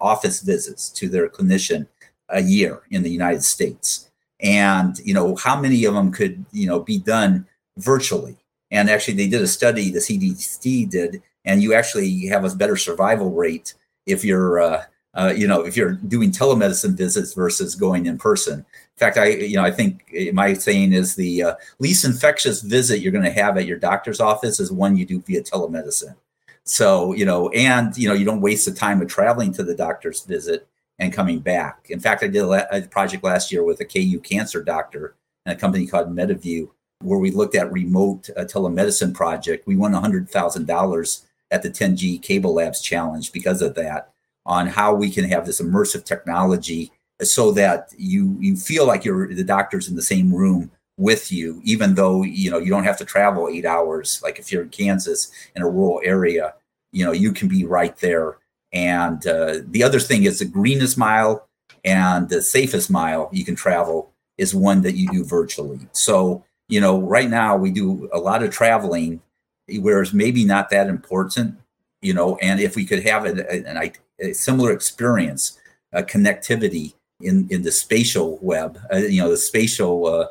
office 0.01 0.41
visits 0.41 0.89
to 0.89 1.07
their 1.07 1.29
clinician 1.29 1.87
a 2.27 2.41
year 2.41 2.81
in 2.89 3.03
the 3.03 3.11
United 3.11 3.43
States. 3.43 4.09
And, 4.39 4.97
you 5.05 5.13
know, 5.13 5.35
how 5.35 5.61
many 5.61 5.85
of 5.85 5.93
them 5.93 6.11
could, 6.11 6.43
you 6.51 6.65
know, 6.65 6.79
be 6.79 6.97
done 6.97 7.45
virtually? 7.77 8.35
And 8.71 8.89
actually, 8.89 9.13
they 9.13 9.27
did 9.27 9.43
a 9.43 9.47
study, 9.47 9.91
the 9.91 9.99
CDC 9.99 10.89
did, 10.89 11.21
and 11.45 11.61
you 11.61 11.75
actually 11.75 12.25
have 12.25 12.43
a 12.43 12.55
better 12.55 12.77
survival 12.77 13.31
rate 13.31 13.75
if 14.07 14.25
you're, 14.25 14.59
uh, 14.59 14.83
uh, 15.15 15.33
you 15.35 15.47
know, 15.47 15.61
if 15.61 15.77
you're 15.77 15.93
doing 15.93 16.31
telemedicine 16.31 16.95
visits 16.95 17.33
versus 17.33 17.75
going 17.75 18.07
in 18.07 18.17
person. 18.17 18.59
In 18.59 18.97
fact, 18.97 19.17
I, 19.17 19.27
you 19.27 19.55
know, 19.55 19.63
I 19.63 19.71
think 19.71 20.11
my 20.33 20.53
saying 20.53 20.93
is 20.93 21.15
the 21.15 21.43
uh, 21.43 21.55
least 21.79 22.05
infectious 22.05 22.61
visit 22.61 22.99
you're 22.99 23.11
going 23.11 23.23
to 23.23 23.31
have 23.31 23.57
at 23.57 23.65
your 23.65 23.77
doctor's 23.77 24.19
office 24.19 24.59
is 24.59 24.71
one 24.71 24.97
you 24.97 25.05
do 25.05 25.21
via 25.21 25.43
telemedicine. 25.43 26.15
So, 26.63 27.13
you 27.13 27.25
know, 27.25 27.49
and, 27.49 27.95
you 27.97 28.07
know, 28.07 28.13
you 28.13 28.25
don't 28.25 28.41
waste 28.41 28.65
the 28.65 28.71
time 28.71 29.01
of 29.01 29.07
traveling 29.07 29.51
to 29.53 29.63
the 29.63 29.75
doctor's 29.75 30.23
visit 30.23 30.67
and 30.97 31.11
coming 31.11 31.39
back. 31.39 31.87
In 31.89 31.99
fact, 31.99 32.23
I 32.23 32.27
did 32.27 32.43
a, 32.43 32.87
project 32.89 33.23
last 33.23 33.51
year 33.51 33.63
with 33.63 33.81
a 33.81 33.85
KU 33.85 34.19
cancer 34.19 34.63
doctor 34.63 35.15
and 35.45 35.57
a 35.57 35.59
company 35.59 35.85
called 35.85 36.15
MetaView, 36.15 36.69
where 37.01 37.19
we 37.19 37.31
looked 37.31 37.55
at 37.55 37.71
remote 37.71 38.29
uh, 38.37 38.45
telemedicine 38.45 39.13
project. 39.13 39.67
We 39.67 39.75
won 39.75 39.91
$100,000 39.91 41.25
at 41.51 41.63
the 41.63 41.69
10G 41.69 42.21
Cable 42.21 42.53
Labs 42.53 42.81
Challenge 42.81 43.31
because 43.31 43.61
of 43.61 43.75
that 43.75 44.12
on 44.45 44.67
how 44.67 44.93
we 44.93 45.09
can 45.09 45.23
have 45.25 45.45
this 45.45 45.61
immersive 45.61 46.03
technology 46.03 46.91
so 47.21 47.51
that 47.51 47.93
you 47.97 48.37
you 48.39 48.55
feel 48.55 48.85
like 48.85 49.05
you're 49.05 49.33
the 49.33 49.43
doctor's 49.43 49.87
in 49.87 49.95
the 49.95 50.01
same 50.01 50.33
room 50.33 50.71
with 50.97 51.31
you, 51.31 51.59
even 51.63 51.95
though 51.95 52.23
you 52.23 52.51
know 52.51 52.57
you 52.57 52.69
don't 52.69 52.83
have 52.83 52.97
to 52.97 53.05
travel 53.05 53.49
eight 53.49 53.65
hours. 53.65 54.21
Like 54.23 54.39
if 54.39 54.51
you're 54.51 54.63
in 54.63 54.69
Kansas 54.69 55.31
in 55.55 55.61
a 55.61 55.69
rural 55.69 56.01
area, 56.03 56.53
you 56.91 57.05
know 57.05 57.11
you 57.11 57.31
can 57.31 57.47
be 57.47 57.65
right 57.65 57.95
there. 57.97 58.37
And 58.71 59.25
uh, 59.27 59.59
the 59.67 59.83
other 59.83 59.99
thing 59.99 60.23
is 60.23 60.39
the 60.39 60.45
greenest 60.45 60.97
mile 60.97 61.47
and 61.85 62.29
the 62.29 62.41
safest 62.41 62.89
mile 62.89 63.29
you 63.31 63.45
can 63.45 63.55
travel 63.55 64.11
is 64.37 64.55
one 64.55 64.81
that 64.81 64.95
you 64.95 65.07
do 65.11 65.23
virtually. 65.23 65.79
So 65.91 66.43
you 66.67 66.81
know 66.81 66.99
right 66.99 67.29
now 67.29 67.55
we 67.55 67.71
do 67.71 68.09
a 68.13 68.19
lot 68.19 68.43
of 68.43 68.51
traveling, 68.51 69.21
whereas 69.67 70.13
maybe 70.13 70.45
not 70.45 70.69
that 70.69 70.87
important. 70.87 71.57
You 72.01 72.13
know, 72.13 72.35
and 72.41 72.59
if 72.59 72.75
we 72.75 72.83
could 72.83 73.03
have 73.03 73.25
a, 73.25 73.55
a, 73.69 73.93
a 74.19 74.33
similar 74.33 74.71
experience, 74.71 75.59
a 75.91 76.03
connectivity 76.03 76.93
in 77.21 77.47
in 77.49 77.63
the 77.63 77.71
spatial 77.71 78.39
web, 78.41 78.79
uh, 78.91 78.97
you 78.97 79.21
know, 79.21 79.29
the 79.29 79.37
spatial 79.37 80.07
uh, 80.07 80.27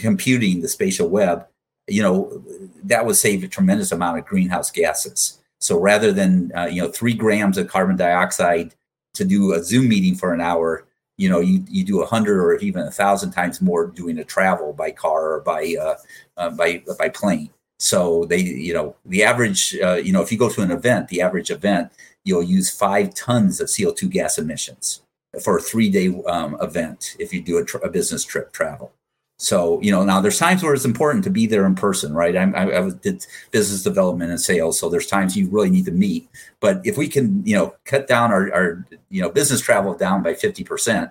computing 0.00 0.60
the 0.60 0.68
spatial 0.68 1.08
web, 1.08 1.46
you 1.86 2.02
know, 2.02 2.42
that 2.84 3.04
would 3.04 3.16
save 3.16 3.44
a 3.44 3.48
tremendous 3.48 3.92
amount 3.92 4.18
of 4.18 4.24
greenhouse 4.24 4.70
gases. 4.70 5.40
So 5.60 5.78
rather 5.78 6.12
than 6.12 6.50
uh, 6.56 6.66
you 6.66 6.82
know 6.82 6.90
three 6.90 7.14
grams 7.14 7.58
of 7.58 7.68
carbon 7.68 7.96
dioxide 7.96 8.74
to 9.14 9.24
do 9.24 9.52
a 9.52 9.62
Zoom 9.62 9.88
meeting 9.88 10.14
for 10.14 10.32
an 10.32 10.40
hour, 10.40 10.86
you 11.18 11.28
know, 11.28 11.40
you, 11.40 11.64
you 11.68 11.84
do 11.84 12.02
a 12.02 12.06
hundred 12.06 12.40
or 12.40 12.56
even 12.56 12.82
a 12.82 12.90
thousand 12.90 13.30
times 13.30 13.60
more 13.60 13.86
doing 13.86 14.18
a 14.18 14.24
travel 14.24 14.72
by 14.72 14.90
car 14.90 15.34
or 15.34 15.40
by 15.40 15.74
uh, 15.80 15.94
uh, 16.36 16.50
by 16.50 16.82
by 16.98 17.08
plane. 17.08 17.50
So 17.82 18.26
they, 18.26 18.38
you 18.38 18.72
know, 18.72 18.94
the 19.04 19.24
average, 19.24 19.76
uh, 19.82 19.94
you 19.94 20.12
know, 20.12 20.22
if 20.22 20.30
you 20.30 20.38
go 20.38 20.48
to 20.48 20.62
an 20.62 20.70
event, 20.70 21.08
the 21.08 21.20
average 21.20 21.50
event, 21.50 21.90
you'll 22.22 22.44
use 22.44 22.70
five 22.70 23.12
tons 23.12 23.60
of 23.60 23.66
CO2 23.66 24.08
gas 24.08 24.38
emissions 24.38 25.02
for 25.42 25.58
a 25.58 25.60
three 25.60 25.90
day 25.90 26.14
um, 26.28 26.56
event 26.60 27.16
if 27.18 27.32
you 27.32 27.42
do 27.42 27.58
a, 27.58 27.78
a 27.84 27.90
business 27.90 28.22
trip 28.24 28.52
travel. 28.52 28.92
So, 29.40 29.80
you 29.82 29.90
know, 29.90 30.04
now 30.04 30.20
there's 30.20 30.38
times 30.38 30.62
where 30.62 30.74
it's 30.74 30.84
important 30.84 31.24
to 31.24 31.30
be 31.30 31.46
there 31.46 31.66
in 31.66 31.74
person, 31.74 32.14
right? 32.14 32.36
I'm, 32.36 32.54
I, 32.54 32.72
I 32.72 32.90
did 32.90 33.26
business 33.50 33.82
development 33.82 34.30
and 34.30 34.40
sales. 34.40 34.78
So 34.78 34.88
there's 34.88 35.08
times 35.08 35.36
you 35.36 35.48
really 35.48 35.70
need 35.70 35.86
to 35.86 35.90
meet. 35.90 36.28
But 36.60 36.86
if 36.86 36.96
we 36.96 37.08
can, 37.08 37.44
you 37.44 37.56
know, 37.56 37.74
cut 37.84 38.06
down 38.06 38.30
our, 38.30 38.54
our 38.54 38.86
you 39.10 39.20
know, 39.20 39.28
business 39.28 39.60
travel 39.60 39.94
down 39.94 40.22
by 40.22 40.34
50% 40.34 41.10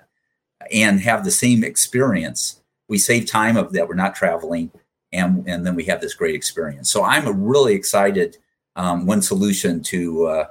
and 0.72 1.02
have 1.02 1.26
the 1.26 1.32
same 1.32 1.66
experience, 1.66 2.62
we 2.88 2.98
save 2.98 3.26
time 3.30 3.58
of 3.58 3.74
that 3.74 3.90
we're 3.90 3.96
not 3.96 4.16
traveling. 4.16 4.72
And, 5.14 5.48
and 5.48 5.66
then 5.66 5.76
we 5.76 5.86
have 5.86 6.02
this 6.02 6.14
great 6.14 6.36
experience. 6.36 6.90
So 6.90 7.04
I'm 7.04 7.44
really 7.44 7.74
excited. 7.74 8.38
Um, 8.76 9.06
one 9.06 9.22
solution 9.22 9.82
to 9.84 10.26
uh, 10.28 10.46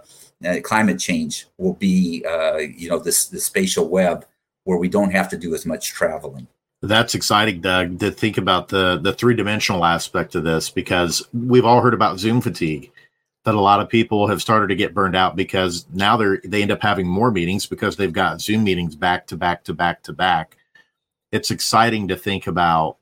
uh, 0.45 0.61
climate 0.63 0.99
change 0.99 1.47
will 1.57 1.75
be, 1.75 2.25
uh, 2.29 2.59
you 2.59 2.89
know, 2.89 2.99
this, 2.99 3.27
this 3.27 3.45
spatial 3.45 3.89
web 3.89 4.27
where 4.65 4.79
we 4.79 4.89
don't 4.89 5.13
have 5.13 5.29
to 5.31 5.39
do 5.39 5.55
as 5.55 5.65
much 5.65 5.89
traveling. 5.89 6.47
That's 6.83 7.15
exciting, 7.15 7.61
Doug, 7.61 7.99
to 8.01 8.11
think 8.11 8.39
about 8.39 8.69
the 8.69 8.99
the 8.99 9.13
three 9.13 9.35
dimensional 9.35 9.85
aspect 9.85 10.35
of 10.35 10.45
this 10.45 10.71
because 10.71 11.27
we've 11.35 11.67
all 11.67 11.83
heard 11.83 11.93
about 11.93 12.19
Zoom 12.19 12.41
fatigue. 12.41 12.91
That 13.45 13.55
a 13.55 13.61
lot 13.61 13.81
of 13.81 13.89
people 13.89 14.27
have 14.29 14.43
started 14.43 14.69
to 14.69 14.75
get 14.75 14.95
burned 14.95 15.17
out 15.17 15.37
because 15.37 15.87
now 15.93 16.17
they're 16.17 16.41
they 16.45 16.63
end 16.63 16.71
up 16.71 16.81
having 16.81 17.07
more 17.07 17.31
meetings 17.31 17.67
because 17.67 17.97
they've 17.97 18.13
got 18.13 18.41
Zoom 18.41 18.65
meetings 18.65 18.97
back 18.97 19.27
to 19.27 19.37
back 19.37 19.65
to 19.65 19.75
back 19.75 20.03
to 20.05 20.13
back. 20.15 20.57
It's 21.33 21.51
exciting 21.51 22.09
to 22.09 22.17
think 22.17 22.47
about 22.47 22.97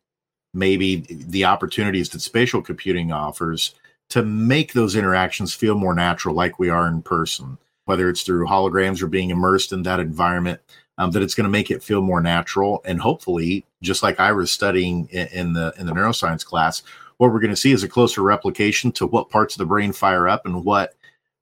maybe 0.54 1.06
the 1.08 1.44
opportunities 1.44 2.08
that 2.10 2.20
spatial 2.20 2.62
computing 2.62 3.12
offers 3.12 3.74
to 4.10 4.22
make 4.22 4.72
those 4.72 4.96
interactions 4.96 5.52
feel 5.52 5.74
more 5.74 5.94
natural, 5.94 6.34
like 6.34 6.58
we 6.58 6.70
are 6.70 6.88
in 6.88 7.02
person, 7.02 7.58
whether 7.84 8.08
it's 8.08 8.22
through 8.22 8.46
holograms 8.46 9.02
or 9.02 9.06
being 9.06 9.30
immersed 9.30 9.72
in 9.72 9.82
that 9.82 10.00
environment 10.00 10.60
um, 10.96 11.10
that 11.10 11.22
it's 11.22 11.34
going 11.34 11.44
to 11.44 11.50
make 11.50 11.70
it 11.70 11.82
feel 11.82 12.00
more 12.00 12.20
natural. 12.20 12.82
And 12.84 13.00
hopefully 13.00 13.64
just 13.82 14.02
like 14.02 14.18
i 14.18 14.32
was 14.32 14.50
studying 14.50 15.08
in, 15.10 15.26
in 15.28 15.52
the 15.52 15.72
in 15.78 15.86
the 15.86 15.92
neuroscience 15.92 16.44
class 16.44 16.82
what 17.18 17.32
we're 17.32 17.40
going 17.40 17.50
to 17.50 17.56
see 17.56 17.72
is 17.72 17.82
a 17.82 17.88
closer 17.88 18.22
replication 18.22 18.92
to 18.92 19.06
what 19.06 19.28
parts 19.28 19.54
of 19.54 19.58
the 19.58 19.66
brain 19.66 19.92
fire 19.92 20.28
up 20.28 20.46
and 20.46 20.64
what 20.64 20.94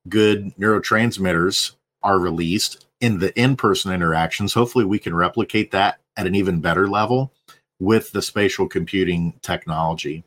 good 0.08 0.54
neurotransmitters 0.56 1.72
are 2.02 2.18
released 2.18 2.86
in 3.00 3.18
the 3.18 3.38
in-person 3.38 3.92
interactions. 3.92 4.54
Hopefully 4.54 4.86
we 4.86 4.98
can 4.98 5.14
replicate 5.14 5.70
that 5.72 6.00
at 6.16 6.26
an 6.26 6.34
even 6.34 6.60
better 6.60 6.88
level 6.88 7.30
with 7.80 8.12
the 8.12 8.22
spatial 8.22 8.68
computing 8.68 9.32
technology 9.42 10.24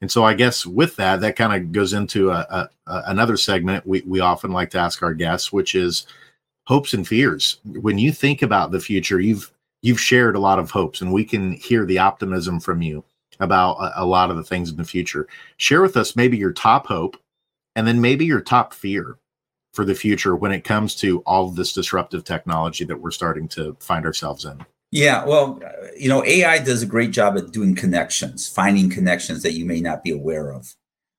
and 0.00 0.10
so 0.10 0.24
i 0.24 0.34
guess 0.34 0.66
with 0.66 0.96
that 0.96 1.20
that 1.20 1.36
kind 1.36 1.54
of 1.54 1.72
goes 1.72 1.92
into 1.92 2.30
a, 2.30 2.46
a, 2.50 2.68
a, 2.86 3.02
another 3.06 3.36
segment 3.36 3.86
we, 3.86 4.02
we 4.02 4.20
often 4.20 4.50
like 4.50 4.70
to 4.70 4.78
ask 4.78 5.02
our 5.02 5.14
guests 5.14 5.52
which 5.52 5.74
is 5.74 6.06
hopes 6.70 6.94
and 6.94 7.08
fears. 7.08 7.58
When 7.64 7.98
you 7.98 8.12
think 8.12 8.42
about 8.42 8.70
the 8.70 8.78
future, 8.78 9.18
you've 9.18 9.52
you've 9.82 10.00
shared 10.00 10.36
a 10.36 10.40
lot 10.40 10.60
of 10.60 10.70
hopes, 10.70 11.00
and 11.00 11.12
we 11.12 11.24
can 11.24 11.54
hear 11.54 11.84
the 11.84 11.98
optimism 11.98 12.60
from 12.60 12.80
you 12.80 13.02
about 13.40 13.72
a, 13.78 14.02
a 14.02 14.06
lot 14.06 14.30
of 14.30 14.36
the 14.36 14.44
things 14.44 14.70
in 14.70 14.76
the 14.76 14.84
future. 14.84 15.26
Share 15.56 15.82
with 15.82 15.96
us 15.96 16.14
maybe 16.14 16.36
your 16.36 16.52
top 16.52 16.86
hope, 16.86 17.16
and 17.74 17.88
then 17.88 18.00
maybe 18.00 18.24
your 18.24 18.40
top 18.40 18.72
fear 18.72 19.16
for 19.74 19.84
the 19.84 19.96
future 19.96 20.36
when 20.36 20.52
it 20.52 20.62
comes 20.62 20.94
to 20.94 21.20
all 21.26 21.50
this 21.50 21.72
disruptive 21.72 22.22
technology 22.22 22.84
that 22.84 23.00
we're 23.00 23.10
starting 23.10 23.48
to 23.48 23.76
find 23.80 24.06
ourselves 24.06 24.44
in. 24.44 24.64
Yeah, 24.92 25.24
well, 25.24 25.60
you 25.96 26.08
know, 26.08 26.24
AI 26.24 26.58
does 26.58 26.82
a 26.82 26.86
great 26.86 27.12
job 27.12 27.36
at 27.36 27.52
doing 27.52 27.74
connections, 27.76 28.48
finding 28.48 28.90
connections 28.90 29.42
that 29.42 29.52
you 29.52 29.64
may 29.64 29.80
not 29.80 30.02
be 30.02 30.10
aware 30.10 30.52
of. 30.52 30.74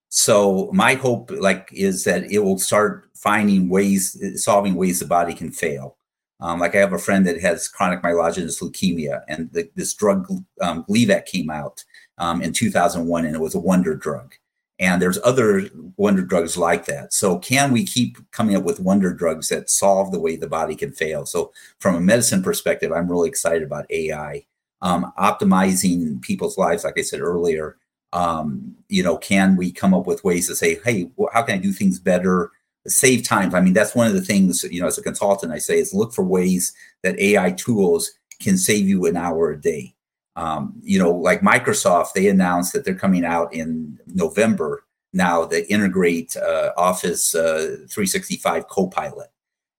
So 0.10 0.70
my 0.74 0.96
hope, 0.96 1.32
like, 1.32 1.70
is 1.72 2.04
that 2.04 2.30
it 2.30 2.40
will 2.40 2.60
start 2.60 3.10
finding 3.16 3.70
ways, 3.70 4.22
solving 4.44 4.76
ways 4.76 5.00
the 5.00 5.06
body 5.06 5.34
can 5.34 5.52
fail. 5.52 5.96
Um, 6.42 6.60
like 6.60 6.76
I 6.76 6.80
have 6.80 6.92
a 6.92 6.98
friend 6.98 7.26
that 7.28 7.40
has 7.42 7.68
chronic 7.70 8.02
myelogenous 8.02 8.62
leukemia, 8.62 9.22
and 9.30 9.50
the, 9.54 9.70
this 9.76 9.94
drug 9.94 10.28
um, 10.60 10.84
Gleevec 10.90 11.26
came 11.28 11.50
out 11.50 11.86
um, 12.18 12.42
in 12.42 12.52
2001, 12.52 13.26
and 13.26 13.36
it 13.36 13.40
was 13.40 13.56
a 13.56 13.60
wonder 13.60 13.96
drug. 13.96 14.34
And 14.82 15.00
there's 15.00 15.20
other 15.24 15.70
wonder 15.96 16.24
drugs 16.24 16.58
like 16.58 16.86
that. 16.86 17.14
So 17.14 17.38
can 17.38 17.72
we 17.72 17.86
keep 17.86 18.18
coming 18.32 18.56
up 18.56 18.64
with 18.64 18.80
wonder 18.80 19.14
drugs 19.14 19.48
that 19.50 19.70
solve 19.70 20.12
the 20.12 20.20
way 20.20 20.36
the 20.36 20.48
body 20.48 20.76
can 20.76 20.92
fail? 20.92 21.26
So 21.28 21.54
from 21.80 21.96
a 21.96 22.02
medicine 22.02 22.42
perspective, 22.42 22.92
I'm 22.92 23.08
really 23.08 23.30
excited 23.30 23.62
about 23.62 23.90
AI 23.92 24.44
um, 24.82 25.14
optimizing 25.20 26.20
people's 26.22 26.58
lives. 26.58 26.84
Like 26.84 26.98
I 26.98 27.04
said 27.04 27.22
earlier, 27.22 27.78
um, 28.12 28.76
you 28.90 29.04
know, 29.04 29.18
can 29.18 29.56
we 29.56 29.72
come 29.72 29.94
up 29.94 30.08
with 30.08 30.24
ways 30.24 30.48
to 30.48 30.56
say, 30.56 30.80
hey, 30.84 31.10
well, 31.16 31.30
how 31.32 31.44
can 31.44 31.60
I 31.60 31.62
do 31.62 31.72
things 31.72 32.00
better? 32.00 32.52
Save 32.88 33.24
time. 33.24 33.54
I 33.54 33.62
mean, 33.62 33.74
that's 33.74 33.94
one 33.94 34.08
of 34.08 34.14
the 34.14 34.22
things, 34.22 34.64
you 34.64 34.82
know, 34.82 34.88
as 34.88 34.98
a 34.98 35.04
consultant, 35.04 35.54
I 35.54 35.60
say 35.60 35.78
is 35.78 35.94
look 35.94 36.14
for 36.14 36.24
ways 36.24 36.74
that 37.04 37.20
AI 37.20 37.52
tools 37.52 38.12
can 38.40 38.58
save 38.58 38.88
you 38.88 39.06
an 39.06 39.16
hour 39.16 39.52
a 39.52 39.62
day. 39.62 39.94
Um, 40.36 40.74
you 40.82 40.98
know, 40.98 41.12
like 41.12 41.42
Microsoft, 41.42 42.14
they 42.14 42.28
announced 42.28 42.74
that 42.74 42.86
they're 42.86 42.96
coming 42.96 43.26
out 43.26 43.54
in 43.54 44.00
November 44.08 44.86
now 45.14 45.46
that 45.46 45.72
integrate 45.72 46.38
uh, 46.38 46.72
Office 46.78 47.36
uh, 47.36 47.86
365 47.90 48.68
Copilot. 48.68 49.30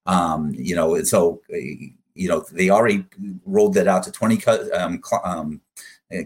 Um, 0.05 0.53
you 0.57 0.75
know, 0.75 0.95
and 0.95 1.09
so, 1.09 1.41
uh, 1.53 1.57
you 1.57 2.29
know, 2.29 2.45
they 2.53 2.69
already 2.69 3.07
rolled 3.47 3.75
that 3.75 3.89
out 3.89 4.03
to 4.03 4.13
20 4.13 4.37
co- 4.37 4.69
um, 4.75 5.01
cl- 5.03 5.23
um, 5.25 5.61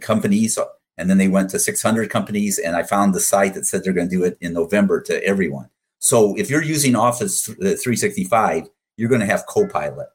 companies 0.00 0.58
and 0.98 1.10
then 1.10 1.18
they 1.18 1.28
went 1.28 1.50
to 1.50 1.58
600 1.58 2.10
companies 2.10 2.58
and 2.58 2.74
i 2.74 2.82
found 2.82 3.14
the 3.14 3.20
site 3.20 3.54
that 3.54 3.66
said 3.66 3.84
they're 3.84 3.92
going 3.92 4.08
to 4.08 4.16
do 4.16 4.24
it 4.24 4.36
in 4.40 4.52
november 4.52 5.00
to 5.00 5.22
everyone. 5.24 5.68
So 5.98 6.36
if 6.36 6.50
you're 6.50 6.62
using 6.62 6.96
office 6.96 7.44
365 7.44 8.68
you're 8.96 9.08
going 9.08 9.20
to 9.20 9.26
have 9.26 9.46
copilot. 9.46 10.08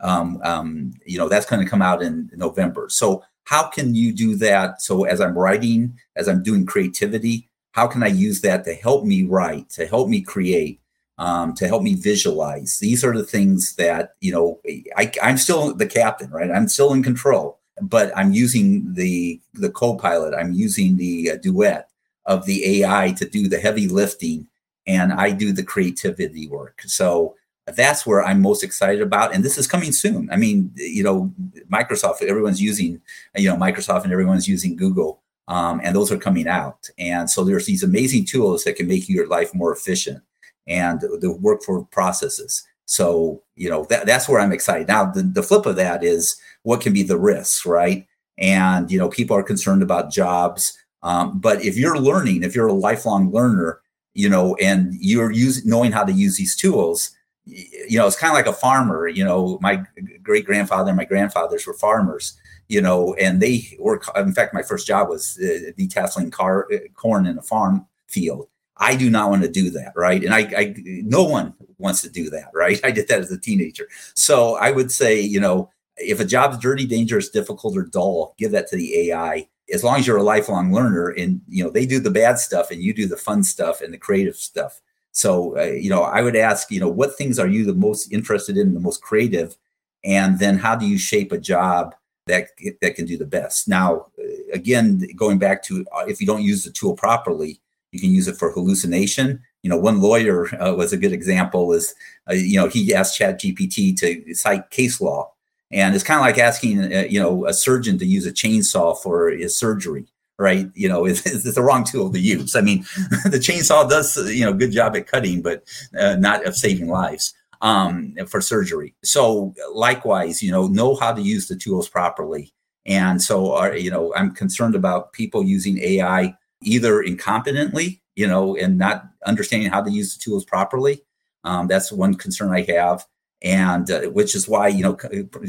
Um, 0.00 0.40
um, 0.44 0.92
you 1.04 1.18
know 1.18 1.28
that's 1.28 1.46
going 1.46 1.62
to 1.62 1.68
come 1.68 1.82
out 1.82 2.02
in 2.02 2.30
november. 2.34 2.86
So 2.88 3.24
how 3.48 3.68
can 3.68 3.94
you 3.94 4.12
do 4.12 4.36
that 4.36 4.80
so 4.82 5.04
as 5.04 5.20
i'm 5.20 5.36
writing 5.36 5.98
as 6.16 6.28
i'm 6.28 6.42
doing 6.42 6.66
creativity 6.66 7.48
how 7.72 7.86
can 7.86 8.02
i 8.02 8.08
use 8.08 8.40
that 8.40 8.64
to 8.64 8.74
help 8.74 9.04
me 9.04 9.24
write 9.24 9.68
to 9.70 9.86
help 9.86 10.08
me 10.08 10.20
create 10.20 10.80
um, 11.18 11.52
to 11.54 11.66
help 11.66 11.82
me 11.82 11.94
visualize 11.94 12.78
these 12.78 13.04
are 13.04 13.16
the 13.16 13.24
things 13.24 13.74
that 13.76 14.14
you 14.20 14.32
know 14.32 14.60
I, 14.96 15.12
i'm 15.22 15.36
still 15.36 15.74
the 15.74 15.86
captain 15.86 16.30
right 16.30 16.50
i'm 16.50 16.68
still 16.68 16.92
in 16.92 17.02
control 17.02 17.58
but 17.82 18.16
I'm 18.16 18.32
using 18.32 18.92
the 18.94 19.40
the 19.54 19.70
co-pilot. 19.70 20.34
I'm 20.34 20.52
using 20.52 20.96
the 20.96 21.32
uh, 21.32 21.36
duet 21.36 21.90
of 22.26 22.46
the 22.46 22.82
AI 22.82 23.12
to 23.12 23.28
do 23.28 23.48
the 23.48 23.58
heavy 23.58 23.88
lifting, 23.88 24.46
and 24.86 25.12
I 25.12 25.30
do 25.30 25.52
the 25.52 25.62
creativity 25.62 26.48
work. 26.48 26.82
So 26.86 27.36
that's 27.76 28.06
where 28.06 28.22
I'm 28.22 28.40
most 28.40 28.62
excited 28.62 29.02
about. 29.02 29.34
And 29.34 29.44
this 29.44 29.58
is 29.58 29.66
coming 29.66 29.92
soon. 29.92 30.28
I 30.30 30.36
mean, 30.36 30.70
you 30.76 31.02
know, 31.02 31.32
Microsoft, 31.70 32.22
everyone's 32.22 32.60
using, 32.60 33.00
you 33.36 33.48
know, 33.48 33.56
Microsoft 33.56 34.04
and 34.04 34.12
everyone's 34.12 34.48
using 34.48 34.76
Google. 34.76 35.22
Um, 35.48 35.80
and 35.82 35.96
those 35.96 36.12
are 36.12 36.18
coming 36.18 36.46
out. 36.46 36.90
And 36.98 37.30
so 37.30 37.42
there's 37.42 37.66
these 37.66 37.82
amazing 37.82 38.26
tools 38.26 38.64
that 38.64 38.76
can 38.76 38.86
make 38.86 39.08
your 39.08 39.26
life 39.26 39.54
more 39.54 39.72
efficient 39.72 40.22
and 40.66 41.00
the 41.00 41.38
workflow 41.42 41.90
processes. 41.90 42.62
So, 42.84 43.42
you 43.56 43.70
know, 43.70 43.84
that, 43.90 44.06
that's 44.06 44.28
where 44.28 44.40
I'm 44.40 44.52
excited. 44.52 44.88
Now, 44.88 45.06
the, 45.06 45.22
the 45.22 45.42
flip 45.42 45.66
of 45.66 45.76
that 45.76 46.04
is 46.04 46.36
what 46.62 46.80
can 46.80 46.92
be 46.92 47.02
the 47.02 47.18
risks, 47.18 47.64
right? 47.64 48.06
And, 48.36 48.90
you 48.90 48.98
know, 48.98 49.08
people 49.08 49.36
are 49.36 49.42
concerned 49.42 49.82
about 49.82 50.12
jobs. 50.12 50.76
Um, 51.02 51.38
but 51.40 51.64
if 51.64 51.76
you're 51.76 51.98
learning, 51.98 52.42
if 52.42 52.54
you're 52.54 52.68
a 52.68 52.72
lifelong 52.72 53.32
learner, 53.32 53.80
you 54.14 54.28
know, 54.28 54.54
and 54.56 54.94
you're 55.00 55.30
using 55.30 55.68
knowing 55.68 55.92
how 55.92 56.04
to 56.04 56.12
use 56.12 56.36
these 56.36 56.56
tools, 56.56 57.14
you 57.48 57.98
know, 57.98 58.06
it's 58.06 58.16
kind 58.16 58.30
of 58.30 58.36
like 58.36 58.46
a 58.46 58.58
farmer. 58.58 59.08
You 59.08 59.24
know, 59.24 59.58
my 59.60 59.84
great 60.22 60.44
grandfather 60.44 60.90
and 60.90 60.96
my 60.96 61.04
grandfathers 61.04 61.66
were 61.66 61.74
farmers. 61.74 62.38
You 62.68 62.82
know, 62.82 63.14
and 63.14 63.40
they 63.40 63.76
were. 63.78 64.00
In 64.16 64.34
fact, 64.34 64.52
my 64.52 64.62
first 64.62 64.86
job 64.86 65.08
was 65.08 65.38
uh, 65.42 65.72
detasseling 65.78 66.30
car, 66.30 66.68
uh, 66.72 66.78
corn 66.94 67.26
in 67.26 67.38
a 67.38 67.42
farm 67.42 67.86
field. 68.08 68.48
I 68.78 68.94
do 68.94 69.10
not 69.10 69.30
want 69.30 69.42
to 69.42 69.50
do 69.50 69.70
that, 69.70 69.92
right? 69.96 70.22
And 70.22 70.32
I, 70.32 70.40
I, 70.56 70.74
no 70.76 71.24
one 71.24 71.54
wants 71.78 72.02
to 72.02 72.10
do 72.10 72.30
that, 72.30 72.50
right? 72.54 72.80
I 72.84 72.90
did 72.90 73.08
that 73.08 73.20
as 73.20 73.32
a 73.32 73.38
teenager. 73.38 73.88
So 74.14 74.56
I 74.56 74.70
would 74.70 74.92
say, 74.92 75.20
you 75.20 75.40
know, 75.40 75.70
if 75.96 76.20
a 76.20 76.24
job's 76.24 76.58
dirty, 76.58 76.86
dangerous, 76.86 77.28
difficult, 77.28 77.76
or 77.76 77.82
dull, 77.82 78.34
give 78.38 78.52
that 78.52 78.68
to 78.68 78.76
the 78.76 79.10
AI. 79.10 79.48
As 79.72 79.84
long 79.84 79.98
as 79.98 80.06
you're 80.06 80.16
a 80.16 80.22
lifelong 80.22 80.72
learner, 80.72 81.08
and 81.08 81.42
you 81.48 81.62
know 81.62 81.70
they 81.70 81.84
do 81.84 82.00
the 82.00 82.10
bad 82.10 82.38
stuff, 82.38 82.70
and 82.70 82.80
you 82.80 82.94
do 82.94 83.06
the 83.06 83.16
fun 83.16 83.42
stuff 83.42 83.82
and 83.82 83.92
the 83.92 83.98
creative 83.98 84.36
stuff. 84.36 84.80
So, 85.18 85.58
uh, 85.58 85.64
you 85.64 85.90
know, 85.90 86.02
I 86.02 86.22
would 86.22 86.36
ask, 86.36 86.70
you 86.70 86.80
know, 86.80 86.88
what 86.88 87.16
things 87.16 87.38
are 87.38 87.48
you 87.48 87.64
the 87.64 87.74
most 87.74 88.12
interested 88.12 88.56
in, 88.56 88.74
the 88.74 88.80
most 88.80 89.02
creative, 89.02 89.56
and 90.04 90.38
then 90.38 90.58
how 90.58 90.76
do 90.76 90.86
you 90.86 90.98
shape 90.98 91.32
a 91.32 91.38
job 91.38 91.94
that 92.26 92.50
that 92.82 92.94
can 92.94 93.04
do 93.04 93.18
the 93.18 93.26
best? 93.26 93.66
Now, 93.66 94.06
uh, 94.18 94.52
again, 94.52 95.06
going 95.16 95.38
back 95.38 95.62
to 95.64 95.84
uh, 95.92 96.04
if 96.06 96.20
you 96.20 96.26
don't 96.26 96.42
use 96.42 96.62
the 96.62 96.70
tool 96.70 96.94
properly, 96.94 97.60
you 97.90 97.98
can 97.98 98.12
use 98.12 98.28
it 98.28 98.36
for 98.36 98.52
hallucination 98.52 99.42
you 99.62 99.70
know, 99.70 99.76
one 99.76 100.00
lawyer 100.00 100.54
uh, 100.62 100.74
was 100.74 100.92
a 100.92 100.96
good 100.96 101.12
example. 101.12 101.72
Is 101.72 101.94
uh, 102.30 102.34
you 102.34 102.60
know 102.60 102.68
he 102.68 102.94
asked 102.94 103.18
Chat 103.18 103.40
GPT 103.40 103.96
to 103.98 104.34
cite 104.34 104.70
case 104.70 105.00
law, 105.00 105.32
and 105.70 105.94
it's 105.94 106.04
kind 106.04 106.18
of 106.18 106.26
like 106.26 106.38
asking 106.38 106.92
uh, 106.92 107.04
you 107.08 107.20
know 107.20 107.46
a 107.46 107.52
surgeon 107.52 107.98
to 107.98 108.06
use 108.06 108.26
a 108.26 108.32
chainsaw 108.32 108.96
for 108.98 109.30
his 109.30 109.56
surgery 109.56 110.06
right? 110.38 110.68
You 110.74 110.88
know, 110.88 111.04
it's, 111.06 111.26
it's, 111.26 111.54
the 111.54 111.62
wrong 111.62 111.84
tool 111.84 112.12
to 112.12 112.18
use. 112.18 112.54
I 112.54 112.60
mean, 112.60 112.80
the 113.24 113.40
chainsaw 113.42 113.88
does, 113.88 114.16
you 114.32 114.44
know, 114.44 114.52
good 114.52 114.72
job 114.72 114.96
at 114.96 115.06
cutting, 115.06 115.42
but 115.42 115.64
uh, 115.98 116.16
not 116.16 116.46
of 116.46 116.56
saving 116.56 116.88
lives 116.88 117.34
um, 117.60 118.14
for 118.26 118.40
surgery. 118.40 118.94
So 119.02 119.54
likewise, 119.72 120.42
you 120.42 120.50
know, 120.50 120.66
know 120.66 120.94
how 120.94 121.12
to 121.12 121.20
use 121.20 121.48
the 121.48 121.56
tools 121.56 121.88
properly. 121.88 122.52
And 122.86 123.20
so, 123.20 123.52
are, 123.52 123.76
you 123.76 123.90
know, 123.90 124.14
I'm 124.14 124.34
concerned 124.34 124.74
about 124.74 125.12
people 125.12 125.44
using 125.44 125.78
AI 125.78 126.34
either 126.62 127.02
incompetently, 127.02 128.00
you 128.16 128.26
know, 128.26 128.56
and 128.56 128.78
not 128.78 129.04
understanding 129.26 129.70
how 129.70 129.82
to 129.82 129.90
use 129.90 130.16
the 130.16 130.22
tools 130.22 130.44
properly. 130.44 131.02
Um, 131.44 131.66
that's 131.66 131.92
one 131.92 132.14
concern 132.14 132.50
I 132.50 132.62
have, 132.72 133.06
and 133.42 133.90
uh, 133.90 134.02
which 134.10 134.34
is 134.34 134.48
why 134.48 134.68
you 134.68 134.82
know, 134.82 134.96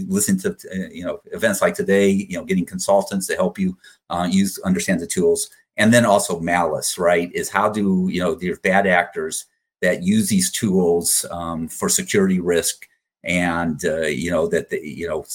listen 0.08 0.38
to 0.40 0.52
uh, 0.52 0.90
you 0.92 1.04
know 1.04 1.20
events 1.32 1.62
like 1.62 1.74
today, 1.74 2.10
you 2.10 2.38
know, 2.38 2.46
getting 2.46 2.66
consultants 2.66 3.28
to 3.28 3.36
help 3.36 3.58
you 3.58 3.78
uh, 4.10 4.28
use 4.30 4.60
understand 4.60 5.00
the 5.00 5.08
tools, 5.08 5.50
and 5.78 5.94
then 5.94 6.06
also 6.06 6.40
malice, 6.40 6.98
right? 6.98 7.32
Is 7.34 7.50
how 7.50 7.70
do 7.70 8.08
you 8.12 8.22
know 8.22 8.36
there's 8.36 8.60
bad 8.60 8.88
actors 8.88 9.46
that 9.82 10.04
use 10.04 10.30
these 10.30 10.52
tools 10.52 11.26
um, 11.32 11.68
for 11.68 11.90
security 11.90 12.40
risk 12.40 12.88
and 13.24 13.84
uh, 13.86 14.02
you 14.02 14.32
know 14.32 14.48
that 14.48 14.70
they, 14.70 14.82
you 14.82 15.08
know 15.08 15.26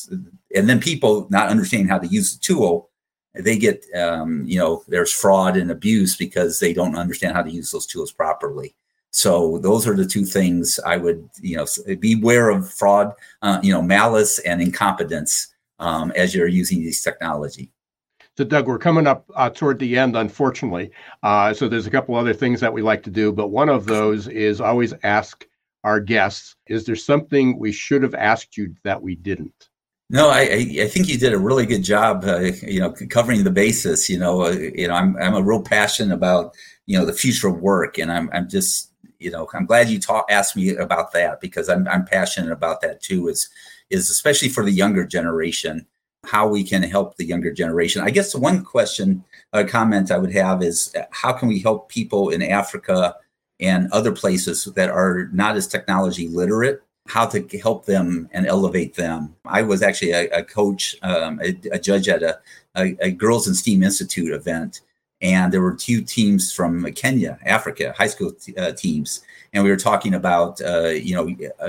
and 0.54 0.68
then 0.68 0.80
people 0.80 1.26
not 1.30 1.48
understanding 1.48 1.88
how 1.88 1.98
to 1.98 2.06
use 2.06 2.34
the 2.34 2.40
tool 2.40 2.90
they 3.34 3.58
get 3.58 3.84
um, 3.94 4.44
you 4.46 4.58
know 4.58 4.82
there's 4.88 5.12
fraud 5.12 5.56
and 5.56 5.70
abuse 5.70 6.16
because 6.16 6.60
they 6.60 6.72
don't 6.72 6.96
understand 6.96 7.34
how 7.34 7.42
to 7.42 7.50
use 7.50 7.70
those 7.70 7.86
tools 7.86 8.12
properly 8.12 8.74
so 9.14 9.58
those 9.58 9.86
are 9.86 9.94
the 9.94 10.06
two 10.06 10.24
things 10.24 10.80
i 10.84 10.96
would 10.96 11.28
you 11.40 11.56
know 11.56 11.66
beware 12.00 12.50
of 12.50 12.72
fraud 12.72 13.12
uh, 13.42 13.60
you 13.62 13.72
know 13.72 13.82
malice 13.82 14.38
and 14.40 14.60
incompetence 14.60 15.54
um, 15.78 16.12
as 16.12 16.34
you're 16.34 16.48
using 16.48 16.80
these 16.80 17.02
technology 17.02 17.70
so, 18.36 18.42
Doug, 18.42 18.66
we're 18.66 18.78
coming 18.78 19.06
up 19.06 19.30
uh, 19.36 19.48
toward 19.48 19.78
the 19.78 19.96
end, 19.96 20.16
unfortunately. 20.16 20.90
Uh, 21.22 21.54
so, 21.54 21.68
there's 21.68 21.86
a 21.86 21.90
couple 21.90 22.16
other 22.16 22.34
things 22.34 22.60
that 22.60 22.72
we 22.72 22.82
like 22.82 23.04
to 23.04 23.10
do, 23.10 23.30
but 23.30 23.48
one 23.48 23.68
of 23.68 23.86
those 23.86 24.26
is 24.26 24.60
always 24.60 24.92
ask 25.04 25.46
our 25.84 26.00
guests, 26.00 26.56
"Is 26.66 26.84
there 26.84 26.96
something 26.96 27.58
we 27.58 27.70
should 27.70 28.02
have 28.02 28.14
asked 28.14 28.56
you 28.56 28.74
that 28.82 29.00
we 29.00 29.14
didn't?" 29.14 29.68
No, 30.10 30.30
I, 30.30 30.40
I 30.80 30.88
think 30.88 31.08
you 31.08 31.16
did 31.16 31.32
a 31.32 31.38
really 31.38 31.64
good 31.64 31.84
job, 31.84 32.24
uh, 32.24 32.40
you 32.62 32.80
know, 32.80 32.92
covering 33.08 33.44
the 33.44 33.50
basis. 33.50 34.10
You 34.10 34.18
know, 34.18 34.42
uh, 34.42 34.50
you 34.50 34.88
know, 34.88 34.94
I'm 34.94 35.16
I'm 35.18 35.34
a 35.34 35.42
real 35.42 35.62
passion 35.62 36.10
about 36.10 36.56
you 36.86 36.98
know 36.98 37.04
the 37.04 37.12
future 37.12 37.46
of 37.46 37.60
work, 37.60 37.98
and 37.98 38.10
I'm 38.10 38.28
I'm 38.32 38.48
just 38.48 38.90
you 39.24 39.30
know 39.30 39.48
I'm 39.54 39.66
glad 39.66 39.88
you 39.88 39.98
talk 39.98 40.26
asked 40.30 40.54
me 40.54 40.76
about 40.76 41.12
that 41.12 41.40
because 41.40 41.68
I'm 41.68 41.88
I'm 41.88 42.04
passionate 42.04 42.52
about 42.52 42.82
that 42.82 43.00
too. 43.00 43.28
Is 43.28 43.48
is 43.90 44.10
especially 44.10 44.50
for 44.50 44.64
the 44.64 44.70
younger 44.70 45.06
generation 45.06 45.86
how 46.26 46.46
we 46.46 46.64
can 46.64 46.82
help 46.82 47.16
the 47.16 47.24
younger 47.24 47.52
generation. 47.52 48.02
I 48.02 48.10
guess 48.10 48.34
one 48.34 48.64
question, 48.64 49.24
a 49.52 49.64
comment 49.64 50.10
I 50.10 50.18
would 50.18 50.32
have 50.32 50.62
is 50.62 50.94
how 51.10 51.32
can 51.32 51.48
we 51.48 51.60
help 51.60 51.88
people 51.88 52.30
in 52.30 52.42
Africa 52.42 53.14
and 53.60 53.90
other 53.92 54.12
places 54.12 54.64
that 54.64 54.90
are 54.90 55.28
not 55.32 55.56
as 55.56 55.66
technology 55.66 56.28
literate? 56.28 56.82
How 57.06 57.26
to 57.26 57.46
help 57.58 57.84
them 57.84 58.30
and 58.32 58.46
elevate 58.46 58.94
them. 58.94 59.36
I 59.44 59.60
was 59.60 59.82
actually 59.82 60.12
a, 60.12 60.28
a 60.30 60.42
coach, 60.42 60.96
um, 61.02 61.38
a, 61.42 61.54
a, 61.72 61.78
judge 61.78 62.08
at 62.08 62.22
a, 62.22 62.38
a, 62.74 63.10
Girls 63.10 63.46
in 63.46 63.54
STEAM 63.54 63.82
Institute 63.82 64.32
event, 64.32 64.80
and 65.24 65.50
there 65.50 65.62
were 65.62 65.74
two 65.74 66.02
teams 66.02 66.52
from 66.52 66.84
Kenya, 66.92 67.38
Africa, 67.46 67.94
high 67.96 68.08
school 68.08 68.32
t- 68.32 68.54
uh, 68.56 68.72
teams, 68.72 69.24
and 69.54 69.64
we 69.64 69.70
were 69.70 69.76
talking 69.76 70.12
about 70.14 70.60
uh, 70.60 70.88
you 70.88 71.14
know 71.14 71.26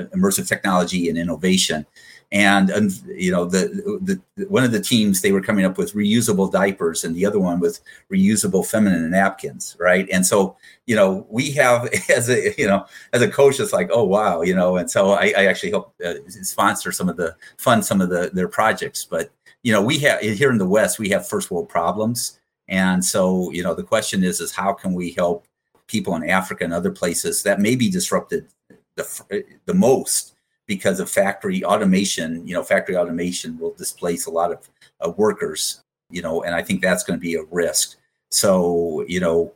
immersive 0.09 0.47
technology 0.47 1.09
and 1.09 1.17
innovation. 1.17 1.85
And, 2.31 2.69
and 2.71 2.91
you 3.07 3.31
know 3.31 3.45
the, 3.45 4.19
the 4.35 4.45
one 4.47 4.65
of 4.65 4.73
the 4.73 4.81
teams 4.81 5.21
they 5.21 5.31
were 5.31 5.41
coming 5.41 5.63
up 5.63 5.77
with 5.77 5.93
reusable 5.93 6.51
diapers 6.51 7.05
and 7.05 7.15
the 7.15 7.25
other 7.25 7.39
one 7.39 7.59
with 7.59 7.79
reusable 8.11 8.65
feminine 8.65 9.09
napkins 9.11 9.77
right? 9.79 10.07
And 10.11 10.25
so 10.25 10.57
you 10.85 10.95
know 10.95 11.25
we 11.29 11.51
have 11.51 11.87
as 12.09 12.29
a 12.29 12.53
you 12.57 12.67
know 12.67 12.85
as 13.13 13.21
a 13.21 13.29
coach 13.29 13.59
it's 13.59 13.71
like 13.71 13.89
oh 13.93 14.03
wow 14.03 14.41
you 14.41 14.55
know? 14.55 14.75
And 14.75 14.89
so 14.89 15.11
i, 15.11 15.33
I 15.37 15.45
actually 15.45 15.69
help 15.69 15.93
uh, 16.03 16.15
sponsor 16.27 16.91
some 16.91 17.07
of 17.07 17.15
the 17.15 17.35
fund 17.57 17.85
some 17.85 18.01
of 18.01 18.09
the 18.09 18.31
their 18.33 18.49
projects. 18.49 19.05
But 19.05 19.31
you 19.61 19.71
know 19.71 19.81
we 19.81 19.99
have 19.99 20.19
here 20.19 20.51
in 20.51 20.57
the 20.57 20.67
west 20.67 20.99
we 20.99 21.09
have 21.09 21.29
first 21.29 21.51
world 21.51 21.69
problems 21.69 22.39
and 22.67 23.03
so 23.03 23.51
you 23.51 23.63
know 23.63 23.73
the 23.73 23.83
question 23.83 24.23
is 24.23 24.39
is 24.39 24.51
how 24.51 24.73
can 24.73 24.93
we 24.93 25.11
help 25.11 25.47
people 25.87 26.15
in 26.15 26.29
africa 26.29 26.63
and 26.63 26.73
other 26.73 26.91
places 26.91 27.43
that 27.43 27.59
may 27.59 27.75
be 27.75 27.89
disrupted 27.89 28.47
the, 28.95 29.45
the 29.65 29.73
most 29.73 30.35
because 30.67 30.99
of 30.99 31.09
factory 31.09 31.63
automation. 31.63 32.45
You 32.47 32.55
know, 32.55 32.63
factory 32.63 32.97
automation 32.97 33.57
will 33.57 33.73
displace 33.73 34.25
a 34.25 34.31
lot 34.31 34.51
of 34.99 35.17
workers. 35.17 35.81
You 36.09 36.21
know, 36.21 36.43
and 36.43 36.53
I 36.53 36.61
think 36.61 36.81
that's 36.81 37.03
going 37.03 37.19
to 37.19 37.21
be 37.21 37.35
a 37.35 37.43
risk. 37.43 37.97
So 38.31 39.05
you 39.07 39.19
know, 39.19 39.53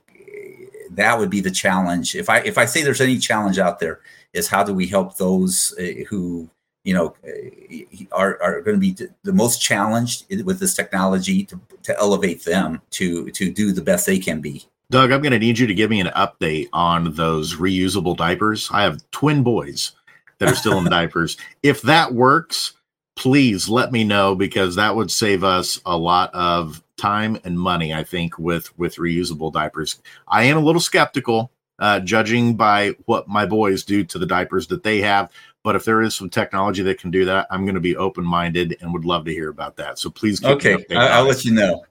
that 0.91 1.17
would 1.17 1.29
be 1.29 1.41
the 1.41 1.51
challenge. 1.51 2.15
If 2.15 2.29
I 2.29 2.39
if 2.39 2.57
I 2.57 2.65
say 2.65 2.81
there's 2.81 3.01
any 3.01 3.17
challenge 3.17 3.59
out 3.59 3.79
there, 3.79 4.01
is 4.33 4.47
how 4.47 4.63
do 4.63 4.73
we 4.73 4.87
help 4.87 5.17
those 5.17 5.73
uh, 5.79 6.03
who 6.09 6.49
you 6.89 6.93
know 6.93 7.15
uh, 7.25 8.15
are, 8.15 8.41
are 8.41 8.61
going 8.61 8.75
to 8.75 8.79
be 8.79 8.95
the 9.23 9.33
most 9.33 9.61
challenged 9.61 10.25
with 10.43 10.59
this 10.59 10.73
technology 10.73 11.43
to, 11.45 11.59
to 11.83 11.97
elevate 11.99 12.43
them 12.43 12.81
to 12.91 13.29
to 13.31 13.51
do 13.51 13.71
the 13.71 13.81
best 13.81 14.05
they 14.05 14.19
can 14.19 14.41
be 14.41 14.65
doug 14.89 15.11
i'm 15.11 15.21
going 15.21 15.31
to 15.31 15.39
need 15.39 15.59
you 15.59 15.67
to 15.67 15.73
give 15.73 15.89
me 15.89 16.01
an 16.01 16.11
update 16.15 16.67
on 16.73 17.13
those 17.13 17.55
reusable 17.55 18.17
diapers 18.17 18.69
i 18.71 18.81
have 18.81 18.99
twin 19.11 19.43
boys 19.43 19.93
that 20.39 20.49
are 20.49 20.55
still 20.55 20.79
in 20.79 20.85
diapers. 20.89 21.37
If 21.61 21.81
that 21.83 22.13
works, 22.13 22.73
please 23.15 23.69
let 23.69 23.91
me 23.91 24.03
know 24.03 24.35
because 24.35 24.75
that 24.75 24.95
would 24.95 25.11
save 25.11 25.43
us 25.43 25.79
a 25.85 25.97
lot 25.97 26.33
of 26.33 26.81
time 26.97 27.37
and 27.43 27.59
money. 27.59 27.93
I 27.93 28.03
think 28.03 28.39
with 28.39 28.77
with 28.77 28.95
reusable 28.95 29.53
diapers. 29.53 30.01
I 30.27 30.43
am 30.43 30.57
a 30.57 30.61
little 30.61 30.81
skeptical, 30.81 31.51
uh, 31.77 31.99
judging 31.99 32.55
by 32.55 32.95
what 33.05 33.27
my 33.27 33.45
boys 33.45 33.83
do 33.83 34.03
to 34.05 34.17
the 34.17 34.25
diapers 34.25 34.67
that 34.67 34.83
they 34.83 34.99
have. 35.01 35.29
But 35.63 35.75
if 35.75 35.83
there 35.83 36.01
is 36.01 36.15
some 36.15 36.29
technology 36.29 36.81
that 36.83 36.99
can 36.99 37.11
do 37.11 37.25
that, 37.25 37.47
I'm 37.51 37.65
going 37.65 37.75
to 37.75 37.81
be 37.81 37.97
open 37.97 38.23
minded 38.23 38.77
and 38.79 38.93
would 38.93 39.03
love 39.03 39.25
to 39.25 39.33
hear 39.33 39.49
about 39.49 39.75
that. 39.75 39.99
So 39.99 40.09
please, 40.09 40.43
okay, 40.43 40.85
I'll, 40.91 41.19
I'll 41.19 41.25
let 41.25 41.43
you 41.43 41.51
know. 41.51 41.85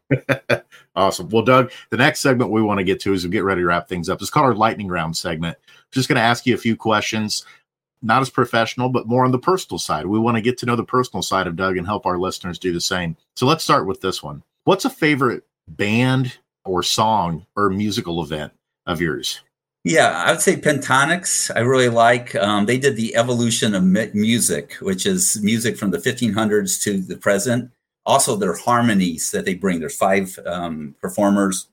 awesome. 0.96 1.28
Well, 1.28 1.42
Doug, 1.42 1.70
the 1.90 1.98
next 1.98 2.20
segment 2.20 2.50
we 2.50 2.62
want 2.62 2.78
to 2.78 2.84
get 2.84 2.98
to 3.00 3.12
is 3.12 3.24
we 3.24 3.30
get 3.30 3.44
ready 3.44 3.60
to 3.60 3.66
wrap 3.66 3.86
things 3.86 4.08
up. 4.08 4.22
It's 4.22 4.30
called 4.30 4.46
our 4.46 4.54
lightning 4.54 4.88
round 4.88 5.16
segment. 5.16 5.58
Just 5.90 6.08
going 6.08 6.16
to 6.16 6.22
ask 6.22 6.46
you 6.46 6.54
a 6.54 6.58
few 6.58 6.76
questions 6.76 7.44
not 8.02 8.22
as 8.22 8.30
professional, 8.30 8.88
but 8.88 9.06
more 9.06 9.24
on 9.24 9.32
the 9.32 9.38
personal 9.38 9.78
side. 9.78 10.06
We 10.06 10.18
want 10.18 10.36
to 10.36 10.40
get 10.40 10.58
to 10.58 10.66
know 10.66 10.76
the 10.76 10.84
personal 10.84 11.22
side 11.22 11.46
of 11.46 11.56
Doug 11.56 11.76
and 11.76 11.86
help 11.86 12.06
our 12.06 12.18
listeners 12.18 12.58
do 12.58 12.72
the 12.72 12.80
same. 12.80 13.16
So 13.36 13.46
let's 13.46 13.64
start 13.64 13.86
with 13.86 14.00
this 14.00 14.22
one. 14.22 14.42
What's 14.64 14.84
a 14.84 14.90
favorite 14.90 15.44
band 15.66 16.38
or 16.64 16.82
song 16.82 17.46
or 17.56 17.70
musical 17.70 18.22
event 18.22 18.52
of 18.86 19.00
yours? 19.00 19.40
Yeah, 19.84 20.10
I 20.10 20.32
would 20.32 20.40
say 20.40 20.56
Pentatonix. 20.56 21.50
I 21.54 21.60
really 21.60 21.88
like. 21.88 22.34
Um, 22.34 22.66
they 22.66 22.78
did 22.78 22.96
the 22.96 23.16
evolution 23.16 23.74
of 23.74 23.84
music, 23.84 24.74
which 24.74 25.06
is 25.06 25.40
music 25.42 25.76
from 25.76 25.90
the 25.90 25.98
1500s 25.98 26.82
to 26.82 27.00
the 27.00 27.16
present. 27.16 27.70
Also, 28.04 28.36
their 28.36 28.54
harmonies 28.54 29.30
that 29.30 29.44
they 29.44 29.54
bring. 29.54 29.80
There's 29.80 29.96
five 29.96 30.38
um, 30.46 30.94
performers, 31.00 31.68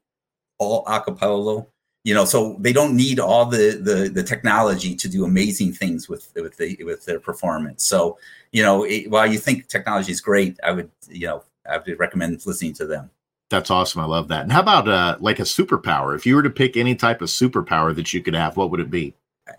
all 0.60 0.86
a 0.88 1.01
cappella 1.01 1.66
you 2.06 2.14
know 2.14 2.24
so 2.24 2.56
they 2.60 2.72
don't 2.72 2.95
need 2.95 3.20
all 3.20 3.45
the, 3.45 3.80
the 3.82 4.10
the 4.10 4.24
technology 4.24 4.95
to 4.95 5.10
do 5.10 5.26
amazing 5.26 5.74
things 5.74 6.08
with 6.08 6.32
with 6.36 6.56
the 6.58 6.78
with 6.86 7.03
their 7.06 7.20
performance 7.20 7.86
so 7.86 8.18
you 8.53 8.64
know 8.64 8.84
it, 8.84 9.10
while 9.12 9.28
you 9.28 9.39
think 9.39 9.68
technology 9.68 10.12
is 10.12 10.22
great 10.22 10.58
i 10.64 10.72
would 10.72 10.89
you 11.10 11.28
know 11.28 11.43
i 11.70 11.78
would 11.78 11.99
recommend 11.99 12.45
listening 12.45 12.74
to 12.74 12.86
them 12.86 13.10
that's 13.49 13.71
awesome 13.71 14.01
i 14.01 14.05
love 14.05 14.27
that 14.27 14.43
and 14.43 14.51
how 14.51 14.61
about 14.61 14.87
uh 14.87 15.17
like 15.19 15.39
a 15.39 15.43
superpower 15.43 16.15
if 16.15 16.25
you 16.25 16.35
were 16.35 16.43
to 16.43 16.49
pick 16.49 16.77
any 16.77 16.95
type 16.95 17.21
of 17.21 17.29
superpower 17.29 17.95
that 17.95 18.13
you 18.13 18.21
could 18.21 18.35
have 18.35 18.57
what 18.57 18.71
would 18.71 18.79
it 18.79 18.89
be 18.89 19.13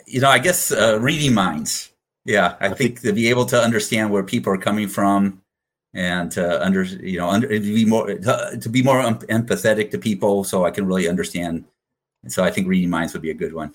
you 0.07 0.20
know 0.20 0.30
i 0.30 0.39
guess 0.39 0.72
uh, 0.72 0.99
reading 1.01 1.34
minds 1.34 1.93
yeah 2.24 2.57
i, 2.61 2.66
I 2.66 2.68
think, 2.68 2.78
think 2.78 3.01
to 3.03 3.12
be 3.12 3.28
able 3.28 3.47
to 3.47 3.61
understand 3.61 4.11
where 4.11 4.22
people 4.22 4.53
are 4.53 4.59
coming 4.59 4.89
from 4.89 5.41
and 5.95 6.30
to 6.32 6.62
under 6.64 6.82
you 6.82 7.18
know 7.18 7.28
under 7.28 7.49
to 7.49 7.61
be 7.61 7.84
more 7.84 8.07
to, 8.07 8.59
to 8.61 8.68
be 8.68 8.82
more 8.82 9.03
empathetic 9.03 9.91
to 9.93 9.99
people 9.99 10.45
so 10.45 10.64
i 10.64 10.70
can 10.70 10.87
really 10.87 11.09
understand 11.09 11.64
and 12.26 12.32
so 12.32 12.43
I 12.43 12.51
think 12.51 12.66
reading 12.66 12.91
minds 12.91 13.12
would 13.12 13.22
be 13.22 13.30
a 13.30 13.34
good 13.34 13.53
one. 13.53 13.72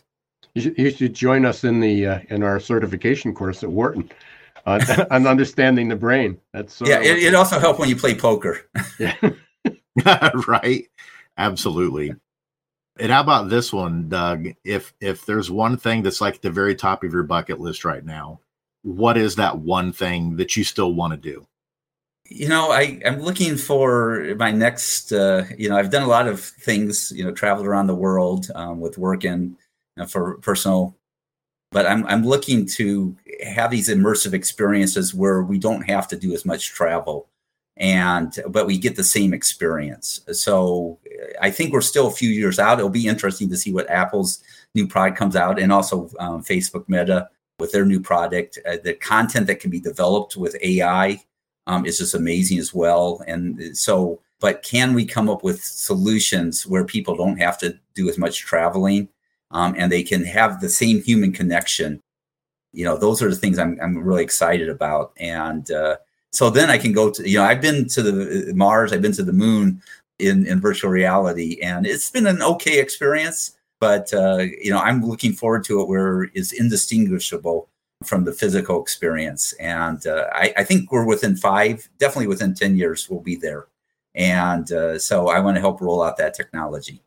You 0.56 0.62
should, 0.62 0.78
you 0.78 0.92
should 0.92 1.14
join 1.14 1.46
us 1.46 1.64
in 1.64 1.80
the 1.80 2.06
uh, 2.06 2.20
in 2.28 2.44
our 2.44 2.60
certification 2.60 3.34
course 3.34 3.64
at 3.64 3.70
Wharton 3.70 4.12
on, 4.66 4.82
on 5.12 5.26
understanding 5.26 5.88
the 5.88 5.96
brain. 5.96 6.38
That's 6.52 6.82
uh, 6.82 6.86
yeah. 6.86 7.00
It, 7.00 7.24
it 7.24 7.34
also 7.34 7.60
helps 7.60 7.80
when 7.80 7.88
you 7.88 7.96
play 7.96 8.14
poker. 8.14 8.68
yeah. 9.00 9.16
right. 10.48 10.88
Absolutely. 11.38 12.14
And 13.00 13.12
how 13.12 13.22
about 13.22 13.50
this 13.50 13.72
one, 13.72 14.10
Doug? 14.10 14.48
If 14.64 14.94
if 15.00 15.26
there's 15.26 15.50
one 15.50 15.78
thing 15.78 16.04
that's 16.04 16.22
like 16.22 16.42
the 16.42 16.52
very 16.52 16.76
top 16.76 17.04
of 17.04 17.14
your 17.14 17.24
bucket 17.24 17.60
list 17.60 17.86
right 17.86 18.04
now, 18.04 18.40
what 18.84 19.18
is 19.18 19.38
that 19.38 19.60
one 19.60 19.94
thing 19.94 20.38
that 20.38 20.56
you 20.56 20.64
still 20.64 20.94
want 20.94 21.14
to 21.14 21.18
do? 21.18 21.48
you 22.32 22.48
know, 22.48 22.72
I, 22.72 23.02
I'm 23.06 23.20
looking 23.20 23.58
for 23.58 24.36
my 24.38 24.52
next, 24.52 25.12
uh, 25.12 25.46
you 25.58 25.68
know, 25.68 25.76
I've 25.76 25.92
done 25.92 26.04
a 26.04 26.08
lot 26.08 26.28
of 26.28 26.40
things, 26.40 27.12
you 27.14 27.26
know, 27.26 27.32
traveled 27.32 27.68
around 27.68 27.88
the 27.88 27.96
world 27.96 28.50
um, 28.56 28.80
with 28.80 28.98
work 28.98 29.26
and, 29.26 29.58
uh, 30.00 30.06
for 30.06 30.38
personal. 30.38 30.96
But 31.72 31.86
I'm 31.86 32.06
I'm 32.08 32.26
looking 32.26 32.66
to 32.78 33.16
have 33.46 33.72
these 33.72 33.90
immersive 33.90 34.34
experiences 34.34 35.14
where 35.14 35.42
we 35.42 35.58
don't 35.58 35.84
have 35.84 36.08
to 36.10 36.18
do 36.18 36.34
as 36.34 36.46
much 36.46 36.70
travel, 36.70 37.28
and 37.78 38.38
but 38.50 38.68
we 38.68 38.78
get 38.78 38.96
the 38.96 39.04
same 39.04 39.34
experience. 39.34 40.22
So 40.34 41.00
I 41.42 41.52
think 41.52 41.72
we're 41.72 41.82
still 41.82 42.08
a 42.08 42.12
few 42.12 42.30
years 42.30 42.60
out. 42.60 42.80
It'll 42.80 42.90
be 42.90 43.08
interesting 43.08 43.50
to 43.50 43.58
see 43.58 43.74
what 43.74 43.90
Apple's 43.90 44.44
new 44.76 44.88
product 44.88 45.18
comes 45.18 45.36
out, 45.36 45.60
and 45.60 45.72
also 45.72 46.10
um, 46.20 46.44
Facebook 46.44 46.86
Meta 46.88 47.30
with 47.60 47.72
their 47.72 47.86
new 47.86 48.00
product. 48.00 48.60
Uh, 48.68 48.78
the 48.84 48.94
content 48.94 49.48
that 49.48 49.60
can 49.60 49.70
be 49.70 49.80
developed 49.80 50.36
with 50.36 50.58
AI 50.62 51.22
um, 51.68 51.86
is 51.86 52.00
just 52.00 52.16
amazing 52.16 52.58
as 52.58 52.74
well. 52.74 53.24
And 53.28 53.78
so, 53.78 54.20
but 54.40 54.64
can 54.64 54.94
we 54.94 55.06
come 55.06 55.30
up 55.30 55.44
with 55.44 55.64
solutions 55.64 56.66
where 56.66 56.84
people 56.84 57.16
don't 57.16 57.38
have 57.38 57.58
to 57.60 57.78
do 57.94 58.10
as 58.10 58.18
much 58.18 58.40
traveling 58.40 59.08
um, 59.52 59.76
and 59.78 59.92
they 59.92 60.04
can 60.04 60.26
have 60.26 60.60
the 60.60 60.70
same 60.70 61.02
human 61.02 61.32
connection? 61.32 62.02
You 62.74 62.86
know, 62.86 62.98
those 62.98 63.22
are 63.22 63.30
the 63.30 63.36
things 63.36 63.60
I'm, 63.60 63.78
I'm 63.82 63.98
really 63.98 64.24
excited 64.24 64.70
about. 64.70 65.14
And 65.18 65.70
uh, 65.72 65.98
so 66.32 66.50
then 66.50 66.70
I 66.70 66.78
can 66.78 66.94
go 66.94 67.10
to, 67.10 67.30
you 67.30 67.38
know, 67.38 67.44
I've 67.44 67.62
been 67.62 67.88
to 67.90 68.02
the 68.02 68.50
uh, 68.50 68.56
Mars, 68.56 68.94
I've 68.94 69.02
been 69.02 69.12
to 69.14 69.24
the 69.24 69.34
moon 69.34 69.82
in, 70.20 70.46
in 70.46 70.62
virtual 70.62 70.90
reality, 70.90 71.60
and 71.62 71.86
it's 71.86 72.10
been 72.10 72.28
an 72.28 72.42
okay 72.42 72.80
experience. 72.80 73.58
But 73.80 74.14
uh, 74.14 74.46
you 74.62 74.72
know, 74.72 74.80
I'm 74.80 75.04
looking 75.04 75.34
forward 75.34 75.64
to 75.66 75.82
it 75.82 75.88
where 75.88 76.30
it's 76.34 76.52
indistinguishable 76.52 77.68
from 78.04 78.26
the 78.26 78.34
physical 78.34 78.82
experience. 78.82 79.54
And 79.54 80.06
uh, 80.08 80.28
I, 80.34 80.54
I, 80.58 80.64
think 80.64 80.92
we're 80.92 81.06
within 81.06 81.36
five, 81.36 81.88
definitely 82.00 82.28
within 82.28 82.54
10 82.54 82.76
years, 82.76 83.10
we'll 83.10 83.20
be 83.20 83.36
there. 83.36 83.68
And 84.16 84.72
uh, 84.72 85.00
so 85.00 85.30
I 85.30 85.40
want 85.40 85.56
to 85.56 85.62
help 85.62 85.82
roll 85.82 86.02
out 86.02 86.18
that 86.18 86.34
technology. 86.34 87.04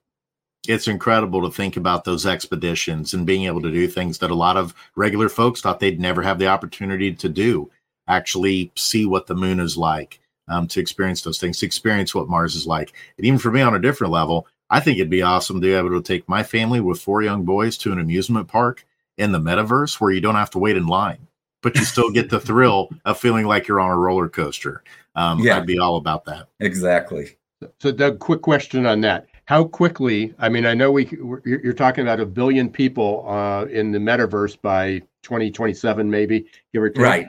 It's 0.67 0.89
incredible 0.89 1.43
to 1.43 1.55
think 1.55 1.77
about 1.77 2.05
those 2.05 2.25
expeditions 2.25 3.13
and 3.13 3.27
being 3.27 3.45
able 3.45 3.61
to 3.63 3.71
do 3.71 3.87
things 3.87 4.19
that 4.19 4.31
a 4.31 4.35
lot 4.35 4.57
of 4.57 4.75
regular 4.97 5.29
folks 5.29 5.61
thought 5.61 5.81
they'd 5.81 6.01
never 6.01 6.23
have 6.23 6.39
the 6.39 6.47
opportunity 6.47 7.13
to 7.13 7.29
do. 7.29 7.71
Actually, 8.09 8.73
see 8.77 9.07
what 9.07 9.27
the 9.27 9.35
moon 9.35 9.61
is 9.61 9.77
like, 9.77 10.21
um, 10.49 10.67
to 10.69 10.81
experience 10.81 11.23
those 11.23 11.39
things, 11.39 11.59
to 11.59 11.67
experience 11.67 12.15
what 12.15 12.29
Mars 12.29 12.55
is 12.55 12.67
like. 12.67 12.93
And 13.17 13.27
even 13.27 13.39
for 13.39 13.51
me 13.51 13.61
on 13.61 13.75
a 13.75 13.81
different 13.81 14.13
level, 14.13 14.47
I 14.71 14.81
think 14.81 14.99
it'd 14.99 15.11
be 15.11 15.23
awesome 15.23 15.57
to 15.57 15.67
be 15.67 15.73
able 15.73 15.91
to 15.91 16.03
take 16.03 16.29
my 16.29 16.43
family 16.43 16.81
with 16.81 17.01
four 17.01 17.23
young 17.23 17.45
boys 17.45 17.77
to 17.79 17.93
an 17.93 17.99
amusement 17.99 18.49
park 18.49 18.85
in 19.17 19.33
the 19.33 19.39
metaverse 19.39 20.01
where 20.01 20.11
you 20.11 20.21
don't 20.21 20.35
have 20.35 20.51
to 20.51 20.59
wait 20.59 20.77
in 20.77 20.87
line, 20.87 21.27
but 21.63 21.77
you 21.77 21.85
still 21.85 22.11
get 22.11 22.31
the 22.31 22.41
thrill 22.41 22.91
of 23.05 23.19
feeling 23.19 23.47
like 23.47 23.69
you're 23.69 23.81
on 23.81 23.91
a 23.91 23.97
roller 23.97 24.29
coaster. 24.29 24.83
Um, 25.15 25.41
yeah. 25.41 25.59
I'd 25.59 25.67
be 25.67 25.79
all 25.79 25.97
about 25.97 26.25
that. 26.25 26.49
Exactly. 26.61 27.37
So, 27.81 27.93
Doug, 27.93 28.19
quick 28.19 28.43
question 28.43 28.87
on 28.87 29.01
that. 29.03 29.27
How 29.47 29.65
quickly? 29.65 30.35
I 30.39 30.49
mean, 30.49 30.65
I 30.67 30.75
know 30.75 30.91
we 30.91 31.07
you're 31.45 31.75
talking 31.75 32.03
about 32.03 32.19
a 32.19 32.27
billion 32.27 32.71
people 32.71 33.27
uh, 33.29 33.67
in 33.67 33.93
the 33.93 33.99
metaverse 33.99 34.61
by 34.61 35.01
2027, 35.23 36.11
maybe 36.11 36.47
give 36.73 36.83
or 36.83 36.91
take. 36.91 37.03
Right. 37.03 37.27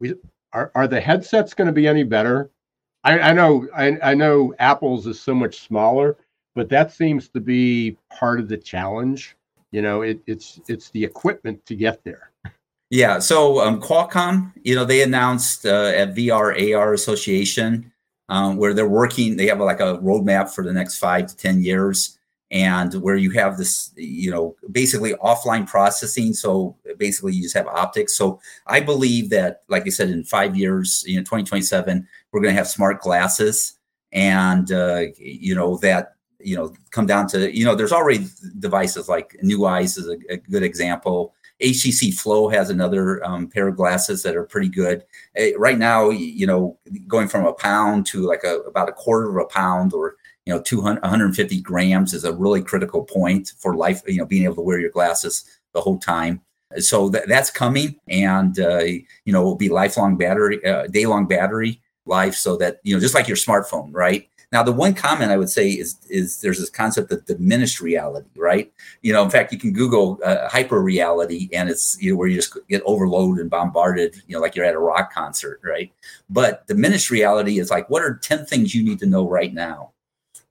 We, 0.00 0.14
are 0.52 0.70
are 0.74 0.88
the 0.88 1.00
headsets 1.00 1.54
going 1.54 1.66
to 1.66 1.72
be 1.72 1.86
any 1.86 2.02
better? 2.02 2.50
I, 3.04 3.18
I 3.18 3.32
know 3.32 3.68
I, 3.74 3.98
I 4.02 4.14
know 4.14 4.54
Apple's 4.58 5.06
is 5.06 5.20
so 5.20 5.34
much 5.34 5.60
smaller, 5.60 6.16
but 6.54 6.68
that 6.70 6.92
seems 6.92 7.28
to 7.30 7.40
be 7.40 7.96
part 8.10 8.40
of 8.40 8.48
the 8.48 8.56
challenge. 8.56 9.36
You 9.72 9.82
know 9.82 10.02
it, 10.02 10.20
it's 10.26 10.60
it's 10.68 10.90
the 10.90 11.04
equipment 11.04 11.64
to 11.66 11.74
get 11.74 12.02
there. 12.04 12.30
Yeah 12.90 13.18
so 13.18 13.60
um, 13.60 13.80
qualcomm 13.80 14.52
you 14.62 14.74
know 14.74 14.84
they 14.84 15.02
announced 15.02 15.66
uh, 15.66 15.92
at 15.94 16.14
vr 16.14 16.76
ar 16.76 16.94
association 16.94 17.92
um, 18.28 18.56
where 18.56 18.74
they're 18.74 18.88
working 18.88 19.36
they 19.36 19.46
have 19.46 19.58
like 19.58 19.80
a 19.80 19.98
roadmap 19.98 20.50
for 20.50 20.62
the 20.62 20.72
next 20.72 20.98
five 20.98 21.26
to 21.26 21.36
ten 21.36 21.62
years 21.62 22.16
and 22.50 22.94
where 23.02 23.16
you 23.16 23.30
have 23.30 23.56
this 23.56 23.92
you 23.96 24.30
know 24.30 24.54
basically 24.70 25.14
offline 25.14 25.66
processing. 25.66 26.32
So 26.32 26.76
basically 26.98 27.34
you 27.34 27.42
just 27.42 27.56
have 27.56 27.66
optics. 27.66 28.16
So 28.16 28.40
i 28.66 28.80
believe 28.80 29.30
that 29.30 29.62
like 29.68 29.86
i 29.86 29.90
said 29.90 30.10
in 30.10 30.24
five 30.24 30.56
years 30.56 31.04
you 31.06 31.16
know 31.16 31.22
2027 31.22 32.06
we're 32.32 32.40
going 32.40 32.54
to 32.54 32.58
have 32.58 32.68
smart 32.68 33.00
glasses 33.00 33.76
and 34.12 34.72
uh, 34.72 35.02
you 35.18 35.54
know 35.54 35.76
that 35.78 36.14
you 36.40 36.56
know 36.56 36.72
come 36.90 37.06
down 37.06 37.26
to 37.28 37.56
you 37.56 37.64
know 37.64 37.74
there's 37.74 37.92
already 37.92 38.26
devices 38.58 39.08
like 39.08 39.36
NuEyes 39.42 39.98
is 39.98 40.08
a, 40.08 40.16
a 40.32 40.36
good 40.36 40.62
example. 40.62 41.34
HTC 41.62 42.12
Flow 42.12 42.48
has 42.50 42.68
another 42.68 43.24
um, 43.24 43.48
pair 43.48 43.66
of 43.66 43.76
glasses 43.76 44.22
that 44.22 44.36
are 44.36 44.44
pretty 44.44 44.68
good. 44.68 45.04
Uh, 45.40 45.56
right 45.56 45.78
now, 45.78 46.10
you 46.10 46.46
know, 46.46 46.78
going 47.06 47.28
from 47.28 47.46
a 47.46 47.54
pound 47.54 48.04
to 48.06 48.26
like 48.26 48.44
a 48.44 48.56
about 48.60 48.90
a 48.90 48.92
quarter 48.92 49.30
of 49.30 49.42
a 49.42 49.48
pound 49.48 49.94
or 49.94 50.16
you 50.46 50.54
know 50.54 50.62
200 50.62 51.02
150 51.02 51.60
grams 51.60 52.14
is 52.14 52.24
a 52.24 52.32
really 52.32 52.62
critical 52.62 53.04
point 53.04 53.52
for 53.58 53.76
life. 53.76 54.00
You 54.06 54.18
know, 54.18 54.26
being 54.26 54.44
able 54.44 54.56
to 54.56 54.62
wear 54.62 54.80
your 54.80 54.90
glasses 54.90 55.44
the 55.74 55.80
whole 55.80 55.98
time. 55.98 56.40
So 56.78 57.10
th- 57.10 57.24
that's 57.26 57.50
coming, 57.50 57.96
and 58.08 58.58
uh, 58.58 58.78
you 58.78 59.04
know, 59.26 59.42
will 59.42 59.56
be 59.56 59.68
lifelong 59.68 60.16
battery, 60.16 60.64
uh, 60.64 60.86
day 60.86 61.06
long 61.06 61.26
battery 61.26 61.80
life, 62.06 62.34
so 62.34 62.56
that 62.56 62.80
you 62.82 62.94
know, 62.94 63.00
just 63.00 63.14
like 63.14 63.28
your 63.28 63.36
smartphone, 63.36 63.90
right? 63.92 64.28
Now, 64.52 64.62
the 64.62 64.72
one 64.72 64.94
comment 64.94 65.32
I 65.32 65.36
would 65.36 65.50
say 65.50 65.70
is 65.70 65.96
is 66.08 66.40
there's 66.40 66.60
this 66.60 66.70
concept 66.70 67.10
of 67.12 67.24
diminished 67.26 67.80
reality, 67.80 68.30
right? 68.36 68.72
You 69.02 69.12
know, 69.12 69.24
in 69.24 69.30
fact, 69.30 69.52
you 69.52 69.58
can 69.58 69.72
Google 69.72 70.20
uh, 70.24 70.48
hyper 70.48 70.80
reality, 70.80 71.48
and 71.52 71.68
it's 71.68 72.00
you 72.00 72.12
know 72.12 72.18
where 72.18 72.28
you 72.28 72.36
just 72.36 72.56
get 72.68 72.82
overloaded 72.84 73.40
and 73.40 73.50
bombarded, 73.50 74.22
you 74.28 74.36
know, 74.36 74.40
like 74.40 74.54
you're 74.54 74.64
at 74.64 74.74
a 74.74 74.78
rock 74.78 75.12
concert, 75.12 75.60
right? 75.64 75.92
But 76.30 76.66
diminished 76.68 77.10
reality 77.10 77.58
is 77.58 77.70
like, 77.70 77.90
what 77.90 78.02
are 78.02 78.16
ten 78.16 78.46
things 78.46 78.74
you 78.74 78.84
need 78.84 79.00
to 79.00 79.06
know 79.06 79.28
right 79.28 79.52
now? 79.52 79.92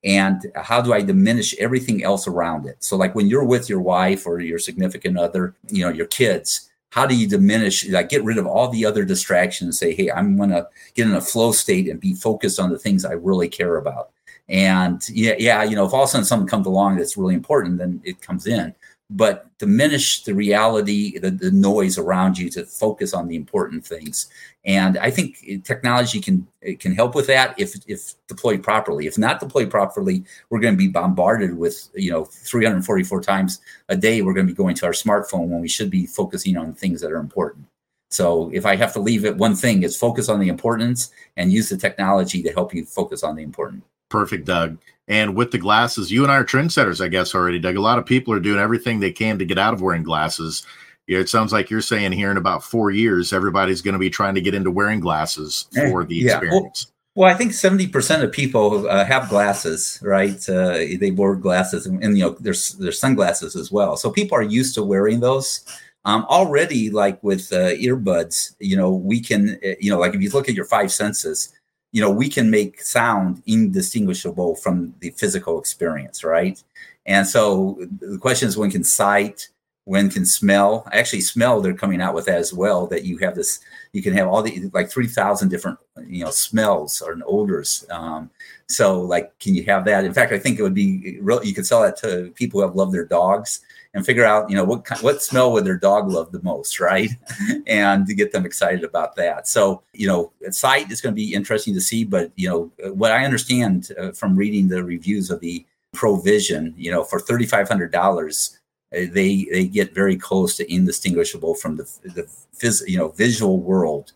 And 0.06 0.46
how 0.56 0.80
do 0.80 0.94
i 0.94 1.02
diminish 1.02 1.56
everything 1.58 2.04
else 2.04 2.28
around 2.28 2.66
it? 2.66 2.78
So 2.84 2.96
like 2.96 3.16
when 3.16 3.28
you're 3.28 3.44
with 3.44 3.70
your 3.70 3.82
wife 3.82 4.26
or 4.26 4.40
your 4.40 4.60
significant 4.60 5.18
other 5.18 5.56
you 5.70 5.84
know 5.84 5.92
your 5.92 6.06
kids 6.06 6.70
how 6.92 7.06
do 7.06 7.16
you 7.16 7.28
diminish 7.28 7.88
like 7.90 8.08
get 8.08 8.24
rid 8.24 8.38
of 8.38 8.48
all 8.48 8.70
the 8.70 8.86
other 8.86 9.04
distractions 9.04 9.68
and 9.68 9.76
say 9.76 9.94
hey 9.94 10.10
i'm 10.12 10.38
going 10.38 10.52
to 10.52 10.68
get 10.94 11.08
in 11.08 11.14
a 11.14 11.22
flow 11.22 11.52
state 11.52 11.90
and 11.90 12.00
be 12.00 12.14
focused 12.14 12.60
on 12.60 12.70
the 12.70 12.80
things 12.80 13.04
i 13.04 13.12
really 13.12 13.50
care 13.50 13.78
about. 13.78 14.12
And 14.48 15.02
yeah 15.10 15.34
yeah 15.40 15.64
you 15.64 15.76
know 15.76 15.86
if 15.86 15.94
all 15.94 16.04
of 16.04 16.10
a 16.10 16.12
sudden 16.12 16.26
something 16.26 16.48
comes 16.48 16.68
along 16.68 16.98
that's 16.98 17.18
really 17.18 17.34
important 17.34 17.80
then 17.80 18.00
it 18.06 18.22
comes 18.22 18.46
in 18.46 18.76
but 19.10 19.56
diminish 19.60 20.24
the 20.24 20.34
reality, 20.34 21.18
the, 21.20 21.30
the 21.30 21.52
noise 21.52 21.98
around 21.98 22.38
you 22.38 22.50
to 22.50 22.66
focus 22.66 23.14
on 23.14 23.28
the 23.28 23.36
important 23.36 23.86
things. 23.86 24.28
And 24.66 24.98
I 24.98 25.12
think 25.12 25.64
technology 25.64 26.20
can 26.20 26.48
can 26.80 26.96
help 26.96 27.14
with 27.14 27.28
that 27.28 27.54
if 27.60 27.76
if 27.88 28.16
deployed 28.28 28.64
properly. 28.64 29.06
If 29.06 29.18
not 29.18 29.40
deployed 29.40 29.70
properly, 29.70 30.24
we're 30.50 30.60
going 30.60 30.74
to 30.74 30.78
be 30.78 30.88
bombarded 30.88 31.56
with 31.56 31.88
you 31.94 32.12
know 32.12 32.26
344 32.26 33.22
times 33.22 33.62
a 33.90 33.96
day. 33.96 34.22
We're 34.22 34.34
going 34.34 34.48
to 34.48 34.54
be 34.54 34.58
going 34.58 34.76
to 34.78 34.88
our 34.88 34.92
smartphone 34.92 35.50
when 35.50 35.62
we 35.62 35.70
should 35.70 35.92
be 35.92 36.08
focusing 36.08 36.58
on 36.58 36.74
things 36.74 37.00
that 37.02 37.12
are 37.12 37.18
important. 37.18 37.68
So 38.10 38.50
if 38.54 38.66
I 38.66 38.76
have 38.76 38.94
to 38.94 39.00
leave 39.00 39.26
it 39.26 39.38
one 39.38 39.56
thing, 39.56 39.84
is 39.84 39.98
focus 39.98 40.30
on 40.30 40.40
the 40.40 40.48
importance 40.48 41.12
and 41.38 41.52
use 41.52 41.70
the 41.70 41.78
technology 41.78 42.42
to 42.44 42.54
help 42.54 42.74
you 42.74 42.86
focus 42.86 43.24
on 43.24 43.36
the 43.36 43.44
important. 43.44 43.84
Perfect, 44.10 44.46
Doug. 44.46 44.78
And 45.08 45.36
with 45.36 45.52
the 45.52 45.58
glasses, 45.58 46.12
you 46.12 46.24
and 46.24 46.32
I 46.32 46.38
are 46.38 46.44
trendsetters, 46.44 47.04
I 47.04 47.08
guess, 47.08 47.36
already, 47.36 47.60
Doug. 47.60 47.76
A 47.76 47.82
lot 47.82 48.00
of 48.00 48.06
people 48.06 48.34
are 48.34 48.40
doing 48.40 48.60
everything 48.60 49.00
they 49.00 49.12
can 49.12 49.38
to 49.38 49.46
get 49.46 49.60
out 49.60 49.74
of 49.74 49.82
wearing 49.82 50.04
glasses. 50.04 50.64
Yeah, 51.08 51.20
it 51.20 51.30
sounds 51.30 51.54
like 51.54 51.70
you're 51.70 51.82
saying 51.82 52.14
here 52.14 52.32
in 52.32 52.38
about 52.38 52.64
four 52.64 52.90
years, 52.90 53.32
everybody's 53.32 53.84
going 53.84 53.94
to 53.94 54.00
be 54.00 54.10
trying 54.10 54.34
to 54.34 54.42
get 54.42 54.56
into 54.56 54.72
wearing 54.72 55.00
glasses 55.00 55.68
for 55.74 56.04
the 56.04 56.16
yeah. 56.16 56.32
experience. 56.32 56.88
Well, 56.88 56.96
well, 57.16 57.34
I 57.34 57.38
think 57.38 57.54
70% 57.54 58.24
of 58.24 58.32
people 58.34 58.90
uh, 58.90 59.06
have 59.06 59.30
glasses, 59.30 60.00
right? 60.02 60.38
Uh, 60.50 60.80
they 61.00 61.12
wear 61.12 61.36
glasses 61.36 61.86
and, 61.86 62.04
and, 62.04 62.18
you 62.18 62.26
know, 62.26 62.36
there's, 62.42 62.74
there's 62.74 63.00
sunglasses 63.00 63.56
as 63.56 63.72
well. 63.72 63.96
So 63.96 64.12
people 64.12 64.38
are 64.38 64.44
used 64.44 64.76
to 64.76 64.84
wearing 64.84 65.22
those. 65.22 65.64
Um, 66.04 66.26
already, 66.26 66.90
like 66.90 67.24
with 67.24 67.52
uh, 67.54 67.72
earbuds, 67.76 68.56
you 68.60 68.76
know, 68.76 68.92
we 68.92 69.22
can, 69.22 69.58
uh, 69.66 69.70
you 69.80 69.90
know, 69.90 69.98
like 69.98 70.14
if 70.14 70.22
you 70.22 70.30
look 70.30 70.50
at 70.50 70.56
your 70.56 70.66
five 70.66 70.92
senses, 70.92 71.54
you 71.96 72.02
know 72.02 72.12
we 72.12 72.28
can 72.28 72.52
make 72.52 72.82
sound 72.82 73.42
indistinguishable 73.46 74.58
from 74.58 74.94
the 75.00 75.12
physical 75.12 75.58
experience 75.58 76.26
right? 76.26 76.62
And 77.06 77.26
so 77.26 77.78
the 78.02 78.18
question 78.18 78.50
is 78.50 78.58
when 78.58 78.70
can 78.70 78.84
sight 78.84 79.48
when 79.86 80.10
can 80.10 80.26
smell 80.26 80.86
actually 80.92 81.22
smell 81.22 81.62
they're 81.62 81.74
coming 81.84 82.02
out 82.02 82.14
with 82.14 82.28
as 82.28 82.52
well 82.52 82.86
that 82.88 83.06
you 83.06 83.18
have 83.20 83.36
this 83.36 83.60
you 83.94 84.02
can 84.02 84.14
have 84.14 84.28
all 84.28 84.42
the 84.42 84.70
like 84.74 84.90
3000 84.90 85.48
different 85.48 85.78
you 86.08 86.26
know 86.26 86.32
smells 86.32 87.02
or 87.02 87.18
odors 87.26 87.86
um, 87.92 88.30
so 88.68 89.00
like 89.00 89.38
can 89.40 89.56
you 89.56 89.64
have 89.64 89.86
that? 89.86 90.04
In 90.04 90.14
fact 90.14 90.34
i 90.34 90.40
think 90.40 90.60
it 90.60 90.64
would 90.64 90.74
be 90.74 91.18
real 91.22 91.42
you 91.46 91.54
could 91.54 91.68
sell 91.68 91.84
that 91.84 91.98
to 91.98 92.32
people 92.36 92.60
who 92.60 92.68
have 92.68 92.76
loved 92.76 92.94
their 92.94 93.06
dogs 93.06 93.62
and 93.96 94.06
figure 94.06 94.26
out 94.26 94.50
you 94.50 94.56
know 94.56 94.64
what 94.64 94.88
what 95.02 95.24
smell 95.24 95.52
would 95.52 95.66
their 95.66 95.78
dog 95.78 96.10
love 96.10 96.32
the 96.32 96.44
most 96.44 96.80
right? 96.80 97.10
And 97.68 98.06
to 98.06 98.14
get 98.14 98.32
them 98.32 98.46
excited 98.46 98.84
about 98.84 99.16
that. 99.16 99.48
So 99.48 99.82
you 99.94 100.08
know 100.08 100.32
sight 100.52 100.92
is 100.92 101.02
going 101.02 101.16
to 101.16 101.16
be 101.16 101.34
interesting 101.34 101.74
to 101.74 101.82
see 101.82 102.04
but 102.04 102.32
you 102.36 102.48
know 102.48 102.72
what 102.94 103.12
i 103.12 103.26
understand 103.26 103.90
uh, 104.00 104.12
from 104.12 104.36
reading 104.36 104.68
the 104.68 104.84
reviews 104.84 105.32
of 105.32 105.40
the 105.40 105.66
provision 105.94 106.74
you 106.78 106.92
know 106.92 107.04
for 107.04 107.20
$3500 107.20 108.58
uh, 108.96 109.00
they 109.12 109.48
they 109.52 109.66
get 109.66 109.96
very 109.96 110.18
close 110.18 110.56
to 110.58 110.72
indistinguishable 110.72 111.56
from 111.56 111.78
the 111.78 111.84
the 112.04 112.28
phys, 112.60 112.88
you 112.88 112.98
know 112.98 113.10
visual 113.10 113.60
world. 113.60 114.12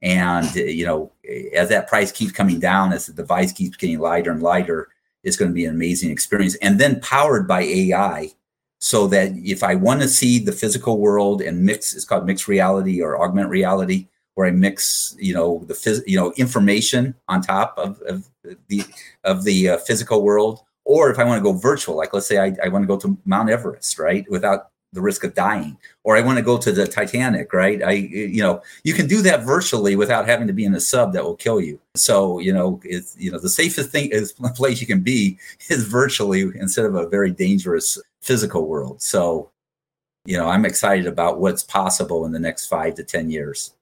And 0.00 0.48
uh, 0.56 0.60
you 0.60 0.86
know 0.86 1.12
as 1.54 1.68
that 1.68 1.88
price 1.88 2.12
keeps 2.12 2.32
coming 2.32 2.60
down 2.60 2.92
as 2.92 3.06
the 3.06 3.12
device 3.12 3.52
keeps 3.52 3.76
getting 3.76 3.98
lighter 3.98 4.30
and 4.30 4.42
lighter 4.42 4.88
it's 5.24 5.36
going 5.36 5.50
to 5.50 5.54
be 5.54 5.64
an 5.64 5.74
amazing 5.74 6.10
experience. 6.10 6.54
And 6.56 6.78
then 6.78 7.00
powered 7.00 7.48
by 7.48 7.62
ai 7.62 8.30
so 8.84 9.06
that 9.06 9.32
if 9.36 9.62
I 9.62 9.76
want 9.76 10.02
to 10.02 10.08
see 10.08 10.38
the 10.38 10.52
physical 10.52 10.98
world 10.98 11.40
and 11.40 11.64
mix, 11.64 11.94
it's 11.94 12.04
called 12.04 12.26
mixed 12.26 12.46
reality 12.46 13.00
or 13.00 13.18
augment 13.18 13.48
reality, 13.48 14.08
where 14.34 14.46
I 14.46 14.50
mix, 14.50 15.16
you 15.18 15.32
know, 15.32 15.64
the 15.66 15.72
phys- 15.72 16.06
you 16.06 16.18
know 16.18 16.34
information 16.36 17.14
on 17.26 17.40
top 17.40 17.78
of, 17.78 17.98
of 18.02 18.28
the 18.68 18.84
of 19.24 19.44
the 19.44 19.70
uh, 19.70 19.78
physical 19.78 20.22
world, 20.22 20.60
or 20.84 21.10
if 21.10 21.18
I 21.18 21.24
want 21.24 21.42
to 21.42 21.42
go 21.42 21.58
virtual, 21.58 21.96
like 21.96 22.12
let's 22.12 22.26
say 22.26 22.36
I, 22.36 22.54
I 22.62 22.68
want 22.68 22.82
to 22.82 22.86
go 22.86 22.98
to 22.98 23.16
Mount 23.24 23.48
Everest, 23.48 23.98
right, 23.98 24.26
without 24.28 24.68
the 24.94 25.02
risk 25.02 25.24
of 25.24 25.34
dying 25.34 25.76
or 26.04 26.16
i 26.16 26.20
want 26.20 26.38
to 26.38 26.42
go 26.42 26.56
to 26.56 26.72
the 26.72 26.86
titanic 26.86 27.52
right? 27.52 27.82
I 27.82 27.92
you 27.92 28.42
know 28.42 28.62
you 28.82 28.94
can 28.94 29.06
do 29.06 29.22
that 29.22 29.44
virtually 29.44 29.96
without 29.96 30.26
having 30.26 30.46
to 30.46 30.52
be 30.52 30.64
in 30.64 30.74
a 30.74 30.80
sub 30.80 31.12
that 31.12 31.24
will 31.24 31.36
kill 31.36 31.60
you. 31.60 31.80
So 31.96 32.38
you 32.38 32.52
know 32.52 32.80
it's 32.84 33.16
you 33.18 33.30
know 33.30 33.38
the 33.38 33.48
safest 33.48 33.90
thing 33.90 34.10
is 34.10 34.32
place 34.54 34.80
you 34.80 34.86
can 34.86 35.00
be 35.00 35.38
is 35.70 35.84
virtually 35.84 36.42
instead 36.56 36.84
of 36.84 36.94
a 36.94 37.08
very 37.08 37.30
dangerous 37.30 37.98
physical 38.20 38.66
world. 38.66 39.00
So 39.02 39.50
you 40.26 40.36
know 40.38 40.48
i'm 40.48 40.64
excited 40.64 41.06
about 41.06 41.38
what's 41.38 41.62
possible 41.62 42.24
in 42.24 42.32
the 42.32 42.38
next 42.38 42.66
five 42.66 42.94
to 42.94 43.04
ten 43.04 43.30
years 43.30 43.74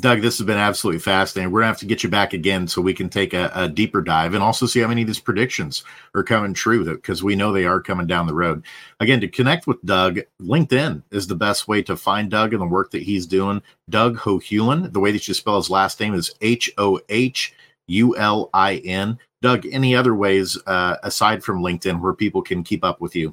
Doug, 0.00 0.22
this 0.22 0.38
has 0.38 0.46
been 0.46 0.58
absolutely 0.58 0.98
fascinating. 0.98 1.52
We're 1.52 1.60
gonna 1.60 1.68
have 1.68 1.78
to 1.78 1.86
get 1.86 2.02
you 2.02 2.08
back 2.08 2.32
again 2.32 2.66
so 2.66 2.82
we 2.82 2.94
can 2.94 3.08
take 3.08 3.32
a, 3.32 3.50
a 3.54 3.68
deeper 3.68 4.02
dive 4.02 4.34
and 4.34 4.42
also 4.42 4.66
see 4.66 4.80
how 4.80 4.88
many 4.88 5.02
of 5.02 5.06
these 5.06 5.20
predictions 5.20 5.84
are 6.14 6.24
coming 6.24 6.52
true 6.52 6.84
because 6.84 7.22
we 7.22 7.36
know 7.36 7.52
they 7.52 7.64
are 7.64 7.80
coming 7.80 8.08
down 8.08 8.26
the 8.26 8.34
road. 8.34 8.64
Again, 8.98 9.20
to 9.20 9.28
connect 9.28 9.68
with 9.68 9.80
Doug, 9.84 10.18
LinkedIn 10.42 11.04
is 11.12 11.28
the 11.28 11.36
best 11.36 11.68
way 11.68 11.80
to 11.82 11.96
find 11.96 12.28
Doug 12.28 12.52
and 12.52 12.60
the 12.60 12.66
work 12.66 12.90
that 12.90 13.04
he's 13.04 13.24
doing. 13.24 13.62
Doug 13.88 14.18
Hohulin, 14.18 14.92
the 14.92 15.00
way 15.00 15.12
that 15.12 15.28
you 15.28 15.32
spell 15.32 15.56
his 15.56 15.70
last 15.70 16.00
name 16.00 16.14
is 16.14 16.34
H 16.40 16.72
O 16.76 17.00
H 17.08 17.54
U 17.86 18.16
L 18.16 18.50
I 18.52 18.76
N. 18.78 19.16
Doug, 19.42 19.64
any 19.70 19.94
other 19.94 20.14
ways 20.14 20.58
uh, 20.66 20.96
aside 21.04 21.44
from 21.44 21.62
LinkedIn 21.62 22.00
where 22.00 22.14
people 22.14 22.42
can 22.42 22.64
keep 22.64 22.82
up 22.82 23.00
with 23.00 23.14
you? 23.14 23.32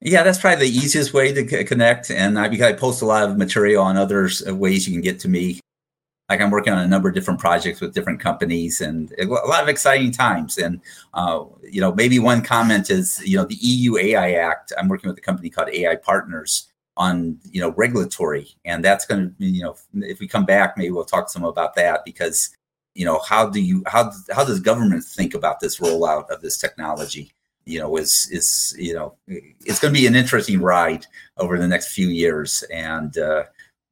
Yeah, 0.00 0.22
that's 0.22 0.38
probably 0.38 0.70
the 0.70 0.76
easiest 0.76 1.12
way 1.12 1.32
to 1.32 1.64
connect. 1.64 2.12
And 2.12 2.38
I, 2.38 2.44
I 2.68 2.72
post 2.72 3.02
a 3.02 3.06
lot 3.06 3.28
of 3.28 3.36
material 3.36 3.82
on 3.82 3.96
others 3.96 4.46
uh, 4.46 4.54
ways 4.54 4.86
you 4.86 4.94
can 4.94 5.02
get 5.02 5.18
to 5.20 5.28
me 5.28 5.58
like 6.28 6.40
I'm 6.40 6.50
working 6.50 6.72
on 6.72 6.80
a 6.80 6.86
number 6.86 7.08
of 7.08 7.14
different 7.14 7.40
projects 7.40 7.80
with 7.80 7.94
different 7.94 8.20
companies 8.20 8.80
and 8.80 9.12
a 9.18 9.24
lot 9.24 9.62
of 9.62 9.68
exciting 9.68 10.12
times. 10.12 10.58
And 10.58 10.80
uh, 11.14 11.44
you 11.62 11.80
know, 11.80 11.92
maybe 11.92 12.18
one 12.18 12.42
comment 12.42 12.90
is 12.90 13.22
you 13.24 13.36
know 13.36 13.44
the 13.44 13.56
EU 13.56 13.96
AI 13.96 14.32
Act. 14.32 14.72
I'm 14.78 14.88
working 14.88 15.08
with 15.08 15.18
a 15.18 15.22
company 15.22 15.48
called 15.48 15.70
AI 15.70 15.96
Partners 15.96 16.68
on 16.96 17.38
you 17.50 17.60
know 17.60 17.72
regulatory, 17.72 18.48
and 18.64 18.84
that's 18.84 19.06
going 19.06 19.34
to 19.38 19.44
you 19.44 19.62
know 19.62 19.76
if 19.94 20.20
we 20.20 20.28
come 20.28 20.44
back, 20.44 20.76
maybe 20.76 20.90
we'll 20.90 21.04
talk 21.04 21.30
some 21.30 21.44
about 21.44 21.74
that 21.76 22.04
because 22.04 22.50
you 22.94 23.06
know 23.06 23.20
how 23.20 23.48
do 23.48 23.60
you 23.60 23.82
how 23.86 24.12
how 24.30 24.44
does 24.44 24.60
government 24.60 25.04
think 25.04 25.34
about 25.34 25.60
this 25.60 25.78
rollout 25.78 26.28
of 26.28 26.42
this 26.42 26.58
technology? 26.58 27.32
You 27.64 27.78
know, 27.80 27.96
is 27.96 28.28
is 28.30 28.74
you 28.78 28.92
know 28.92 29.14
it's 29.26 29.80
going 29.80 29.94
to 29.94 30.00
be 30.00 30.06
an 30.06 30.14
interesting 30.14 30.60
ride 30.60 31.06
over 31.38 31.58
the 31.58 31.68
next 31.68 31.94
few 31.94 32.08
years 32.08 32.64
and. 32.70 33.16
Uh, 33.16 33.44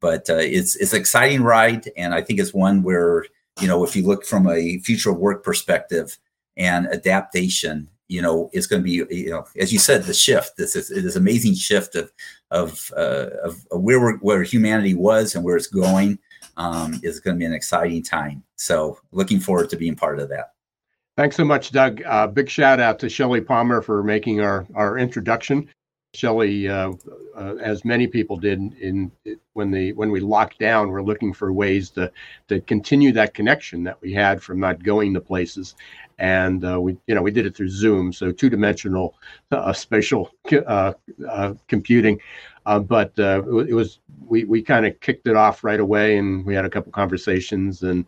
but 0.06 0.30
uh, 0.30 0.36
it's 0.36 0.76
it's 0.76 0.92
an 0.92 1.00
exciting 1.00 1.42
ride, 1.42 1.90
and 1.96 2.14
I 2.14 2.22
think 2.22 2.38
it's 2.38 2.54
one 2.54 2.84
where 2.84 3.26
you 3.60 3.66
know 3.66 3.82
if 3.82 3.96
you 3.96 4.06
look 4.06 4.24
from 4.24 4.46
a 4.46 4.78
future 4.78 5.12
work 5.12 5.42
perspective 5.42 6.16
and 6.56 6.86
adaptation, 6.86 7.88
you 8.06 8.22
know 8.22 8.48
it's 8.52 8.68
going 8.68 8.82
to 8.82 8.84
be 8.84 9.16
you 9.16 9.30
know 9.30 9.44
as 9.58 9.72
you 9.72 9.80
said 9.80 10.04
the 10.04 10.14
shift 10.14 10.56
this 10.56 10.76
is 10.76 10.90
this 10.90 11.16
amazing 11.16 11.54
shift 11.54 11.96
of 11.96 12.12
of, 12.52 12.92
uh, 12.96 13.30
of 13.42 13.66
where 13.72 14.12
where 14.18 14.44
humanity 14.44 14.94
was 14.94 15.34
and 15.34 15.42
where 15.44 15.56
it's 15.56 15.66
going 15.66 16.20
um, 16.56 17.00
is 17.02 17.18
going 17.18 17.34
to 17.34 17.40
be 17.40 17.44
an 17.44 17.52
exciting 17.52 18.04
time. 18.04 18.44
So 18.54 19.00
looking 19.10 19.40
forward 19.40 19.70
to 19.70 19.76
being 19.76 19.96
part 19.96 20.20
of 20.20 20.28
that. 20.28 20.52
Thanks 21.16 21.34
so 21.34 21.44
much, 21.44 21.72
Doug. 21.72 22.00
Uh, 22.06 22.28
big 22.28 22.48
shout 22.48 22.78
out 22.78 23.00
to 23.00 23.08
Shelly 23.08 23.40
Palmer 23.40 23.82
for 23.82 24.04
making 24.04 24.40
our, 24.40 24.68
our 24.76 24.98
introduction. 24.98 25.68
Shelly, 26.16 26.68
uh, 26.68 26.92
uh, 27.36 27.56
as 27.56 27.84
many 27.84 28.06
people 28.06 28.36
did 28.36 28.58
in, 28.58 29.12
in, 29.24 29.38
when 29.52 29.70
the 29.70 29.92
when 29.92 30.10
we 30.10 30.20
locked 30.20 30.58
down, 30.58 30.88
we're 30.88 31.02
looking 31.02 31.32
for 31.32 31.52
ways 31.52 31.90
to 31.90 32.10
to 32.48 32.60
continue 32.62 33.12
that 33.12 33.34
connection 33.34 33.84
that 33.84 34.00
we 34.00 34.12
had 34.12 34.42
from 34.42 34.58
not 34.58 34.82
going 34.82 35.12
to 35.14 35.20
places, 35.20 35.74
and 36.18 36.64
uh, 36.64 36.80
we 36.80 36.96
you 37.06 37.14
know 37.14 37.22
we 37.22 37.30
did 37.30 37.44
it 37.44 37.54
through 37.54 37.68
Zoom, 37.68 38.12
so 38.12 38.32
two 38.32 38.48
dimensional 38.48 39.14
uh, 39.52 39.72
spatial 39.72 40.30
uh, 40.66 40.94
uh, 41.28 41.54
computing, 41.68 42.18
but 42.64 43.12
it 43.18 43.74
was 43.74 44.00
we 44.26 44.44
we 44.44 44.62
kind 44.62 44.86
of 44.86 44.98
kicked 45.00 45.28
it 45.28 45.36
off 45.36 45.64
right 45.64 45.80
away, 45.80 46.16
and 46.16 46.46
we 46.46 46.54
had 46.54 46.64
a 46.64 46.70
couple 46.70 46.90
conversations 46.92 47.82
and 47.82 48.06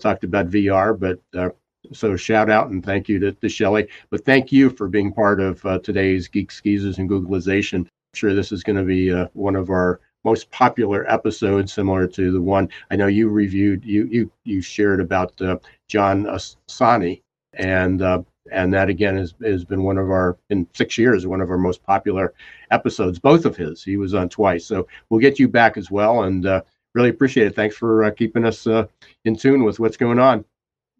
talked 0.00 0.24
about 0.24 0.48
VR, 0.48 0.98
but 0.98 1.54
so 1.92 2.16
shout 2.16 2.50
out 2.50 2.70
and 2.70 2.84
thank 2.84 3.08
you 3.08 3.18
to, 3.20 3.32
to 3.32 3.48
Shelly. 3.48 3.88
But 4.10 4.24
thank 4.24 4.52
you 4.52 4.70
for 4.70 4.88
being 4.88 5.12
part 5.12 5.40
of 5.40 5.64
uh, 5.66 5.78
today's 5.80 6.28
Geek 6.28 6.52
Geezers, 6.62 6.98
and 6.98 7.08
Googlization. 7.08 7.80
I'm 7.80 8.14
sure 8.14 8.34
this 8.34 8.52
is 8.52 8.62
going 8.62 8.76
to 8.76 8.84
be 8.84 9.12
uh, 9.12 9.28
one 9.34 9.56
of 9.56 9.70
our 9.70 10.00
most 10.24 10.50
popular 10.50 11.10
episodes, 11.10 11.72
similar 11.72 12.06
to 12.06 12.32
the 12.32 12.40
one 12.40 12.68
I 12.90 12.96
know 12.96 13.06
you 13.06 13.28
reviewed. 13.28 13.84
You 13.84 14.06
you 14.10 14.30
you 14.44 14.62
shared 14.62 15.00
about 15.00 15.40
uh, 15.40 15.58
John 15.88 16.24
Asani, 16.24 17.22
and 17.54 18.00
uh, 18.02 18.22
and 18.50 18.72
that 18.72 18.88
again 18.88 19.16
has 19.16 19.34
has 19.42 19.64
been 19.64 19.82
one 19.82 19.98
of 19.98 20.10
our 20.10 20.38
in 20.50 20.66
six 20.74 20.96
years 20.96 21.26
one 21.26 21.40
of 21.40 21.50
our 21.50 21.58
most 21.58 21.82
popular 21.82 22.34
episodes. 22.70 23.18
Both 23.18 23.44
of 23.44 23.56
his, 23.56 23.82
he 23.82 23.96
was 23.96 24.14
on 24.14 24.28
twice. 24.28 24.64
So 24.64 24.86
we'll 25.10 25.20
get 25.20 25.38
you 25.38 25.48
back 25.48 25.76
as 25.76 25.90
well, 25.90 26.22
and 26.22 26.46
uh, 26.46 26.62
really 26.94 27.10
appreciate 27.10 27.48
it. 27.48 27.54
Thanks 27.54 27.76
for 27.76 28.04
uh, 28.04 28.10
keeping 28.10 28.44
us 28.44 28.66
in 29.24 29.36
tune 29.36 29.64
with 29.64 29.78
what's 29.78 29.96
going 29.96 30.18
on. 30.18 30.44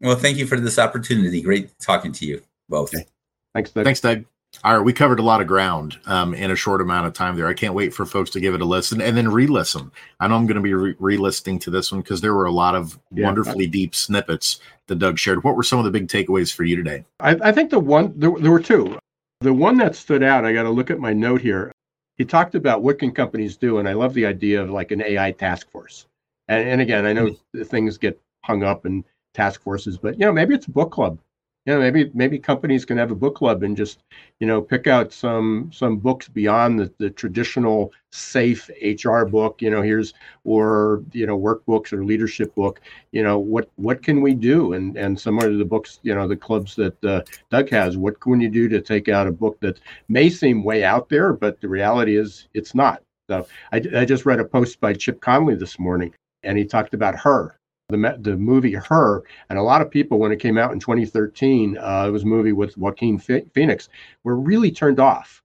Well, 0.01 0.17
thank 0.17 0.37
you 0.37 0.47
for 0.47 0.59
this 0.59 0.79
opportunity. 0.79 1.41
Great 1.41 1.79
talking 1.79 2.13
to 2.13 2.27
you 2.27 2.43
both. 2.69 2.95
Okay. 2.95 3.07
Thanks, 3.55 3.71
Doug. 3.71 3.85
Thanks, 3.85 4.01
Doug. 4.01 4.25
All 4.63 4.77
right, 4.77 4.85
we 4.85 4.93
covered 4.93 5.19
a 5.19 5.23
lot 5.23 5.41
of 5.41 5.49
ground 5.49 5.99
um, 6.07 6.33
in 6.33 6.51
a 6.51 6.57
short 6.57 6.81
amount 6.81 7.07
of 7.07 7.13
time 7.13 7.37
there. 7.37 7.49
I 7.49 7.55
can't 7.55 7.75
wait 7.75 7.93
for 7.93 8.07
folks 8.07 8.31
to 8.31 8.41
give 8.41 8.55
it 8.55 8.61
a 8.61 8.65
listen 8.65 9.01
and 9.01 9.17
then 9.17 9.29
re-listen. 9.29 9.91
I 10.21 10.29
know 10.29 10.37
I'm 10.37 10.47
going 10.47 10.57
to 10.57 10.61
be 10.63 10.75
re- 10.75 11.17
listening 11.17 11.59
to 11.61 11.71
this 11.71 11.91
one 11.91 12.03
because 12.03 12.21
there 12.21 12.35
were 12.35 12.45
a 12.45 12.53
lot 12.53 12.77
of 12.77 12.99
yeah, 13.11 13.25
wonderfully 13.25 13.67
deep 13.67 13.95
snippets 13.95 14.61
that 14.87 15.01
Doug 15.01 15.19
shared. 15.19 15.43
What 15.43 15.57
were 15.57 15.65
some 15.65 15.81
of 15.81 15.85
the 15.85 15.91
big 15.91 16.07
takeaways 16.07 16.55
for 16.55 16.63
you 16.63 16.77
today? 16.77 17.05
I, 17.19 17.37
I 17.43 17.53
think 17.53 17.71
the 17.71 17.81
one 17.81 18.13
there, 18.17 18.33
there 18.39 18.53
were 18.53 18.61
two. 18.61 18.97
The 19.41 19.53
one 19.53 19.77
that 19.79 19.97
stood 19.97 20.23
out, 20.23 20.45
I 20.45 20.53
got 20.53 20.63
to 20.63 20.71
look 20.71 20.91
at 20.91 21.01
my 21.01 21.13
note 21.13 21.41
here. 21.41 21.73
He 22.17 22.25
talked 22.25 22.55
about 22.55 22.83
what 22.83 23.01
can 23.01 23.11
companies 23.11 23.57
do, 23.57 23.79
and 23.79 23.89
I 23.89 23.93
love 23.93 24.15
the 24.15 24.25
idea 24.25 24.63
of 24.63 24.71
like 24.71 24.93
an 24.93 25.03
AI 25.03 25.33
task 25.33 25.69
force. 25.71 26.07
And, 26.47 26.69
and 26.69 26.81
again, 26.81 27.07
I 27.07 27.13
know 27.13 27.27
mm-hmm. 27.27 27.63
things 27.65 27.99
get 27.99 28.21
hung 28.45 28.63
up 28.63 28.85
and 28.85 29.05
task 29.35 29.63
forces, 29.63 29.99
but 29.99 30.19
you 30.19 30.25
know, 30.25 30.33
maybe 30.33 30.55
it's 30.55 30.67
a 30.67 30.71
book 30.71 30.93
club. 30.93 31.19
You 31.67 31.73
know, 31.73 31.81
maybe 31.81 32.11
maybe 32.13 32.39
companies 32.39 32.85
can 32.85 32.99
have 32.99 33.11
a 33.11 33.15
book 33.15 33.37
club 33.37 33.63
and 33.63 33.75
just 33.75 34.03
you 34.39 34.47
know 34.47 34.61
pick 34.61 34.87
out 34.87 35.15
some 35.15 35.71
some 35.73 35.97
books 35.97 36.29
beyond 36.29 36.79
the, 36.79 36.93
the 36.99 37.09
traditional 37.09 37.91
safe 38.13 38.71
HR 38.83 39.25
book. 39.25 39.63
You 39.63 39.71
know, 39.71 39.81
here's 39.81 40.13
or 40.45 41.03
you 41.13 41.27
know 41.27 41.39
workbooks 41.39 41.91
or 41.95 42.05
leadership 42.05 42.55
book. 42.55 42.83
You 43.13 43.23
know, 43.23 43.39
what 43.39 43.71
what 43.77 44.03
can 44.03 44.21
we 44.21 44.35
do? 44.35 44.75
And 44.75 44.99
and 44.99 45.19
similar 45.19 45.49
to 45.49 45.57
the 45.57 45.65
books, 45.65 46.01
you 46.03 46.15
know, 46.15 46.29
the 46.29 46.37
clubs 46.37 46.77
that 46.77 47.03
uh, 47.03 47.23
Doug 47.51 47.71
has, 47.71 47.97
what 47.97 48.21
can 48.21 48.43
you 48.43 48.51
do 48.51 48.69
to 48.69 48.83
take 48.83 49.09
out 49.09 49.27
a 49.27 49.33
book 49.33 49.59
that 49.61 49.81
may 50.09 50.29
seem 50.29 50.65
way 50.65 50.85
out 50.85 51.09
there, 51.09 51.33
but 51.33 51.63
the 51.63 51.69
reality 51.69 52.17
is 52.17 52.47
it's 52.53 52.75
not. 52.75 53.03
So 53.31 53.47
I, 53.73 53.77
I 53.97 54.05
just 54.05 54.27
read 54.27 54.39
a 54.39 54.45
post 54.45 54.81
by 54.81 54.93
Chip 54.93 55.23
Conley 55.23 55.55
this 55.55 55.79
morning, 55.79 56.13
and 56.43 56.59
he 56.59 56.67
talked 56.67 56.93
about 56.93 57.17
her 57.17 57.57
the 57.89 58.17
the 58.21 58.37
movie 58.37 58.73
Her, 58.73 59.23
and 59.51 59.59
a 59.59 59.63
lot 59.63 59.83
of 59.83 59.91
people 59.91 60.19
when 60.19 60.33
it 60.33 60.41
came 60.41 60.57
out 60.57 60.73
in 60.73 60.81
2013, 60.81 61.77
uh, 61.79 62.05
it 62.07 62.11
was 62.11 62.23
a 62.23 62.27
movie 62.27 62.53
with 62.53 62.77
Joaquin 62.77 63.19
Phoenix, 63.19 63.89
were 64.25 64.37
really 64.37 64.71
turned 64.71 65.01
off. 65.01 65.43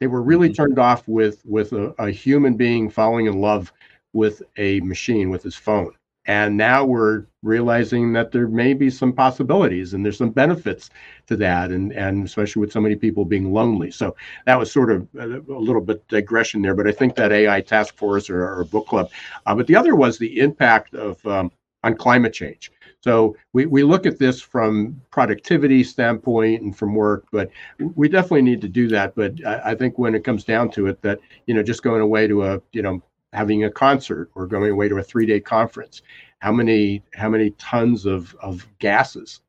They 0.00 0.06
were 0.06 0.22
really 0.22 0.48
mm-hmm. 0.48 0.54
turned 0.54 0.78
off 0.78 1.06
with 1.06 1.44
with 1.44 1.72
a, 1.72 1.94
a 1.98 2.10
human 2.10 2.54
being 2.56 2.88
falling 2.88 3.26
in 3.26 3.40
love 3.40 3.72
with 4.12 4.42
a 4.56 4.80
machine 4.80 5.30
with 5.30 5.42
his 5.42 5.56
phone. 5.56 5.92
And 6.28 6.58
now 6.58 6.84
we're 6.84 7.24
realizing 7.42 8.12
that 8.12 8.32
there 8.32 8.48
may 8.48 8.74
be 8.74 8.90
some 8.90 9.14
possibilities 9.14 9.94
and 9.94 10.04
there's 10.04 10.18
some 10.18 10.28
benefits 10.28 10.90
to 11.26 11.36
that, 11.36 11.70
and, 11.70 11.90
and 11.92 12.26
especially 12.26 12.60
with 12.60 12.70
so 12.70 12.82
many 12.82 12.96
people 12.96 13.24
being 13.24 13.50
lonely. 13.50 13.90
So 13.90 14.14
that 14.44 14.58
was 14.58 14.70
sort 14.70 14.90
of 14.90 15.08
a, 15.18 15.38
a 15.38 15.58
little 15.58 15.80
bit 15.80 16.06
digression 16.08 16.60
there, 16.60 16.74
but 16.74 16.86
I 16.86 16.92
think 16.92 17.14
that 17.14 17.32
AI 17.32 17.62
task 17.62 17.96
force 17.96 18.28
or, 18.28 18.42
or 18.42 18.64
book 18.64 18.86
club. 18.86 19.10
Uh, 19.46 19.54
but 19.54 19.66
the 19.68 19.76
other 19.76 19.96
was 19.96 20.18
the 20.18 20.38
impact 20.38 20.94
of 20.94 21.24
um, 21.26 21.50
on 21.84 21.96
climate 21.96 22.32
change. 22.32 22.72
So 23.00 23.36
we, 23.52 23.66
we 23.66 23.84
look 23.84 24.06
at 24.06 24.18
this 24.18 24.40
from 24.40 25.00
productivity 25.10 25.84
standpoint 25.84 26.62
and 26.62 26.76
from 26.76 26.94
work, 26.94 27.26
but 27.30 27.50
we 27.78 28.08
definitely 28.08 28.42
need 28.42 28.60
to 28.62 28.68
do 28.68 28.88
that. 28.88 29.14
But 29.14 29.34
I, 29.46 29.70
I, 29.70 29.74
think 29.76 29.98
when 29.98 30.14
it 30.14 30.24
comes 30.24 30.44
down 30.44 30.70
to 30.72 30.88
it, 30.88 31.00
that 31.02 31.20
you 31.46 31.54
know, 31.54 31.62
just 31.62 31.84
going 31.84 32.00
away 32.00 32.26
to 32.26 32.44
a 32.44 32.60
you 32.72 32.82
know 32.82 33.00
having 33.32 33.64
a 33.64 33.70
concert 33.70 34.30
or 34.34 34.46
going 34.46 34.72
away 34.72 34.88
to 34.88 34.96
a 34.96 35.02
three 35.02 35.26
day 35.26 35.38
conference, 35.38 36.02
how 36.40 36.52
many 36.52 37.02
how 37.14 37.28
many 37.28 37.50
tons 37.50 38.04
of 38.04 38.34
of 38.42 38.66
gases 38.80 39.40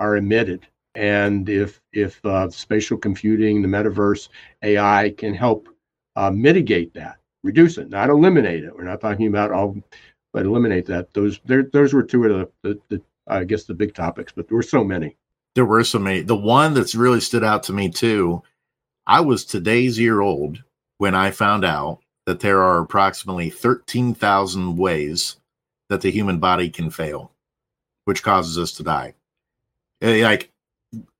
are 0.00 0.16
emitted? 0.16 0.66
And 0.96 1.48
if 1.48 1.80
if 1.92 2.24
uh, 2.24 2.50
spatial 2.50 2.98
computing, 2.98 3.62
the 3.62 3.68
metaverse, 3.68 4.28
AI 4.62 5.14
can 5.16 5.32
help 5.32 5.68
uh, 6.16 6.30
mitigate 6.30 6.92
that, 6.94 7.18
reduce 7.44 7.78
it, 7.78 7.88
not 7.88 8.10
eliminate 8.10 8.64
it. 8.64 8.74
We're 8.74 8.84
not 8.84 9.00
talking 9.00 9.28
about 9.28 9.52
all 9.52 9.76
but 10.36 10.44
eliminate 10.44 10.84
that. 10.84 11.14
Those 11.14 11.40
there, 11.46 11.62
those 11.62 11.94
were 11.94 12.02
two 12.02 12.24
of 12.24 12.50
the, 12.62 12.68
the, 12.68 12.80
the 12.90 13.02
I 13.26 13.44
guess 13.44 13.64
the 13.64 13.72
big 13.72 13.94
topics, 13.94 14.34
but 14.36 14.46
there 14.46 14.56
were 14.56 14.62
so 14.62 14.84
many. 14.84 15.16
There 15.54 15.64
were 15.64 15.82
so 15.82 15.98
many. 15.98 16.20
The 16.20 16.36
one 16.36 16.74
that's 16.74 16.94
really 16.94 17.20
stood 17.20 17.42
out 17.42 17.62
to 17.64 17.72
me 17.72 17.88
too. 17.88 18.42
I 19.06 19.20
was 19.20 19.46
today's 19.46 19.98
year 19.98 20.20
old 20.20 20.62
when 20.98 21.14
I 21.14 21.30
found 21.30 21.64
out 21.64 22.00
that 22.26 22.40
there 22.40 22.62
are 22.62 22.80
approximately 22.80 23.48
13,000 23.48 24.76
ways 24.76 25.36
that 25.88 26.02
the 26.02 26.10
human 26.10 26.38
body 26.38 26.68
can 26.68 26.90
fail, 26.90 27.32
which 28.04 28.22
causes 28.22 28.58
us 28.58 28.72
to 28.72 28.82
die. 28.82 29.14
Eh, 30.02 30.22
like, 30.22 30.52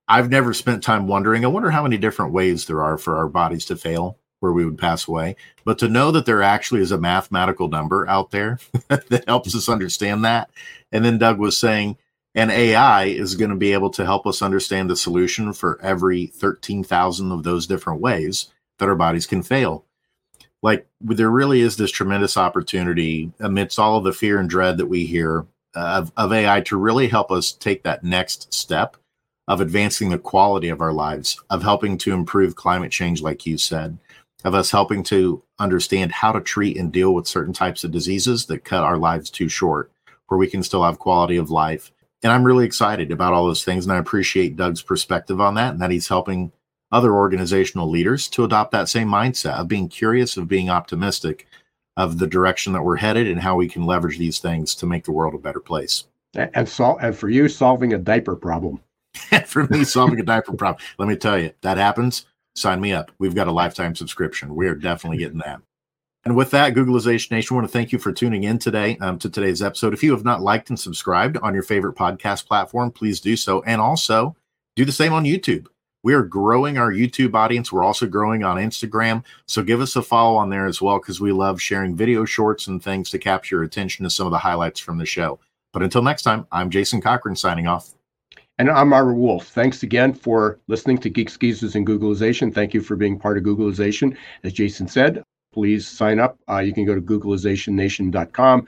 I've 0.07 0.29
never 0.29 0.53
spent 0.53 0.83
time 0.83 1.07
wondering, 1.07 1.43
I 1.43 1.49
wonder 1.49 1.71
how 1.71 1.85
many 1.85 1.97
different 1.97 2.35
ways 2.35 2.67
there 2.67 2.85
are 2.85 2.99
for 2.99 3.17
our 3.17 3.29
bodies 3.29 3.65
to 3.67 3.77
fail 3.77 4.19
where 4.41 4.53
we 4.53 4.65
would 4.65 4.79
pass 4.79 5.09
away. 5.09 5.37
But 5.65 5.79
to 5.79 5.89
know 5.89 6.11
that 6.13 6.27
there 6.27 6.43
actually 6.43 6.81
is 6.81 6.93
a 6.93 6.99
mathematical 6.99 7.69
number 7.69 8.09
out 8.09 8.31
there 8.31 8.59
that 8.89 9.25
helps 9.27 9.55
us 9.55 9.69
understand 9.69 10.25
that. 10.25 10.51
And 10.93 11.05
then 11.05 11.19
Doug 11.19 11.39
was 11.39 11.57
saying, 11.57 11.97
and 12.35 12.51
AI 12.51 13.05
is 13.05 13.35
going 13.35 13.51
to 13.51 13.57
be 13.57 13.73
able 13.73 13.91
to 13.91 14.05
help 14.05 14.27
us 14.27 14.43
understand 14.43 14.91
the 14.91 14.97
solution 14.97 15.55
for 15.55 15.81
every 15.83 16.27
13,000 16.27 17.33
of 17.33 17.43
those 17.43 17.67
different 17.67 18.01
ways 18.01 18.51
that 18.79 18.89
our 18.89 18.95
bodies 18.95 19.27
can 19.27 19.43
fail. 19.43 19.87
Like, 20.63 20.87
there 21.01 21.31
really 21.31 21.61
is 21.61 21.77
this 21.77 21.91
tremendous 21.91 22.37
opportunity 22.37 23.33
amidst 23.41 23.79
all 23.79 23.97
of 23.97 24.05
the 24.05 24.13
fear 24.13 24.39
and 24.39 24.51
dread 24.51 24.77
that 24.79 24.87
we 24.87 25.07
hear 25.07 25.47
of, 25.75 26.13
of 26.17 26.33
AI 26.33 26.61
to 26.63 26.77
really 26.77 27.09
help 27.09 27.31
us 27.31 27.53
take 27.53 27.83
that 27.85 28.05
next 28.05 28.53
step 28.53 28.97
of 29.49 29.61
advancing 29.61 30.11
the 30.11 30.19
quality 30.19 30.69
of 30.69 30.81
our 30.81 30.93
lives, 30.93 31.41
of 31.51 31.63
helping 31.63 31.97
to 31.99 32.13
improve 32.13 32.57
climate 32.57 32.91
change, 32.91 33.23
like 33.23 33.47
you 33.47 33.57
said, 33.57 33.97
of 34.45 34.55
us 34.55 34.71
helping 34.71 35.03
to 35.05 35.43
understand 35.59 36.13
how 36.13 36.33
to 36.33 36.41
treat 36.41 36.77
and 36.77 36.93
deal 36.93 37.15
with 37.15 37.27
certain 37.27 37.53
types 37.53 37.85
of 37.85 37.91
diseases 37.91 38.47
that 38.47 38.65
cut 38.65 38.85
our 38.85 38.99
lives 38.99 39.31
too 39.31 39.49
short, 39.49 39.91
where 40.29 40.39
we 40.39 40.47
can 40.47 40.63
still 40.63 40.85
have 40.85 40.99
quality 40.99 41.37
of 41.37 41.51
life. 41.51 41.91
And 42.23 42.33
I'm 42.33 42.45
really 42.45 42.65
excited 42.65 43.11
about 43.11 43.33
all 43.33 43.47
those 43.47 43.65
things. 43.65 43.85
And 43.85 43.93
I 43.93 43.99
appreciate 43.99 44.57
Doug's 44.57 44.83
perspective 44.83 45.41
on 45.41 45.55
that 45.55 45.73
and 45.73 45.83
that 45.83 45.91
he's 45.91 46.09
helping 46.09 46.53
other 46.93 47.15
organizational 47.15 47.91
leaders 47.91 48.29
to 48.29 48.45
adopt 48.45 48.71
that 48.73 48.89
same 48.89 49.09
mindset 49.09 49.55
of 49.55 49.69
being 49.69 49.89
curious, 49.89 50.37
of 50.37 50.49
being 50.49 50.71
optimistic, 50.71 51.47
of 51.97 52.19
the 52.19 52.27
direction 52.27 52.73
that 52.73 52.83
we're 52.83 52.97
headed 52.97 53.27
and 53.27 53.41
how 53.41 53.57
we 53.57 53.69
can 53.69 53.87
leverage 53.87 54.19
these 54.19 54.39
things 54.39 54.75
to 54.77 54.87
make 54.87 55.05
the 55.05 55.13
world 55.13 55.35
a 55.35 55.39
better 55.39 55.61
place. 55.61 56.05
And, 56.35 56.69
sol- 56.69 56.99
and 56.99 57.17
for 57.17 57.29
you, 57.29 57.49
solving 57.49 57.95
a 57.95 57.99
diaper 57.99 58.37
problem. 58.37 58.81
for 59.47 59.67
me, 59.69 59.85
solving 59.85 60.21
a 60.21 60.23
diaper 60.23 60.53
problem. 60.53 60.85
Let 60.99 61.09
me 61.09 61.17
tell 61.17 61.39
you, 61.39 61.53
that 61.63 61.79
happens. 61.79 62.27
Sign 62.57 62.81
me 62.81 62.93
up. 62.93 63.13
We've 63.19 63.35
got 63.35 63.49
a 63.49 63.53
lifetime 63.53 63.95
subscription. 63.95 64.55
We 64.55 64.67
are 64.67 64.75
definitely 64.75 65.19
getting 65.19 65.39
that. 65.39 65.61
And 66.25 66.35
with 66.35 66.51
that, 66.51 66.75
Googlization 66.75 67.31
Nation, 67.31 67.55
I 67.55 67.59
want 67.59 67.69
to 67.69 67.73
thank 67.73 67.93
you 67.93 67.99
for 67.99 68.13
tuning 68.13 68.45
in 68.45 68.59
today 68.59 68.97
um, 69.01 69.19
to 69.21 69.31
today's 69.31 69.63
episode. 69.63 69.95
If 69.95 70.03
you 70.03 70.11
have 70.11 70.25
not 70.25 70.41
liked 70.41 70.71
and 70.71 70.81
subscribed 70.81 71.37
on 71.37 71.55
your 71.55 71.63
favorite 71.63 71.97
podcast 71.97 72.47
platform, 72.47 72.91
please 72.91 73.21
do 73.21 73.37
so. 73.37 73.63
And 73.63 73.81
also 73.81 74.35
do 74.75 74.85
the 74.85 74.91
same 74.91 75.13
on 75.13 75.25
YouTube. 75.25 75.67
We 76.03 76.15
are 76.15 76.23
growing 76.23 76.79
our 76.79 76.93
YouTube 76.93 77.35
audience. 77.35 77.71
We're 77.71 77.85
also 77.85 78.07
growing 78.07 78.43
on 78.43 78.57
Instagram. 78.57 79.25
So 79.47 79.63
give 79.63 79.81
us 79.81 79.97
a 79.97 80.03
follow 80.03 80.37
on 80.37 80.51
there 80.51 80.67
as 80.67 80.81
well 80.81 80.99
because 80.99 81.21
we 81.21 81.33
love 81.33 81.61
sharing 81.61 81.95
video 81.95 82.25
shorts 82.25 82.69
and 82.69 82.83
things 82.83 83.11
to 83.11 83.19
capture 83.19 83.63
attention 83.63 84.05
to 84.05 84.11
some 84.11 84.27
of 84.27 84.33
the 84.33 84.39
highlights 84.39 84.81
from 84.81 84.99
the 84.99 85.07
show. 85.07 85.39
But 85.73 85.83
until 85.83 86.03
next 86.03 86.23
time, 86.23 86.47
I'm 86.51 86.71
Jason 86.71 87.01
Cochran 87.01 87.37
signing 87.37 87.67
off. 87.67 87.96
And 88.59 88.71
I'm 88.71 88.95
Ira 88.95 89.13
Wolfe. 89.13 89.49
Thanks 89.49 89.83
again 89.83 90.15
for 90.15 90.59
listening 90.67 90.97
to 90.99 91.11
Geeks, 91.11 91.37
Geezers, 91.37 91.75
and 91.75 91.87
Googlization. 91.87 92.55
Thank 92.55 92.73
you 92.73 92.81
for 92.81 92.97
being 92.97 93.19
part 93.19 93.37
of 93.37 93.45
Googlization. 93.45 94.17
As 94.45 94.55
Jason 94.55 94.89
said, 94.89 95.23
please 95.53 95.87
sign 95.87 96.19
up. 96.19 96.39
Uh, 96.49 96.61
you 96.61 96.73
can 96.73 96.87
go 96.87 96.95
to 96.95 97.01
googlizationnation.com. 97.03 98.67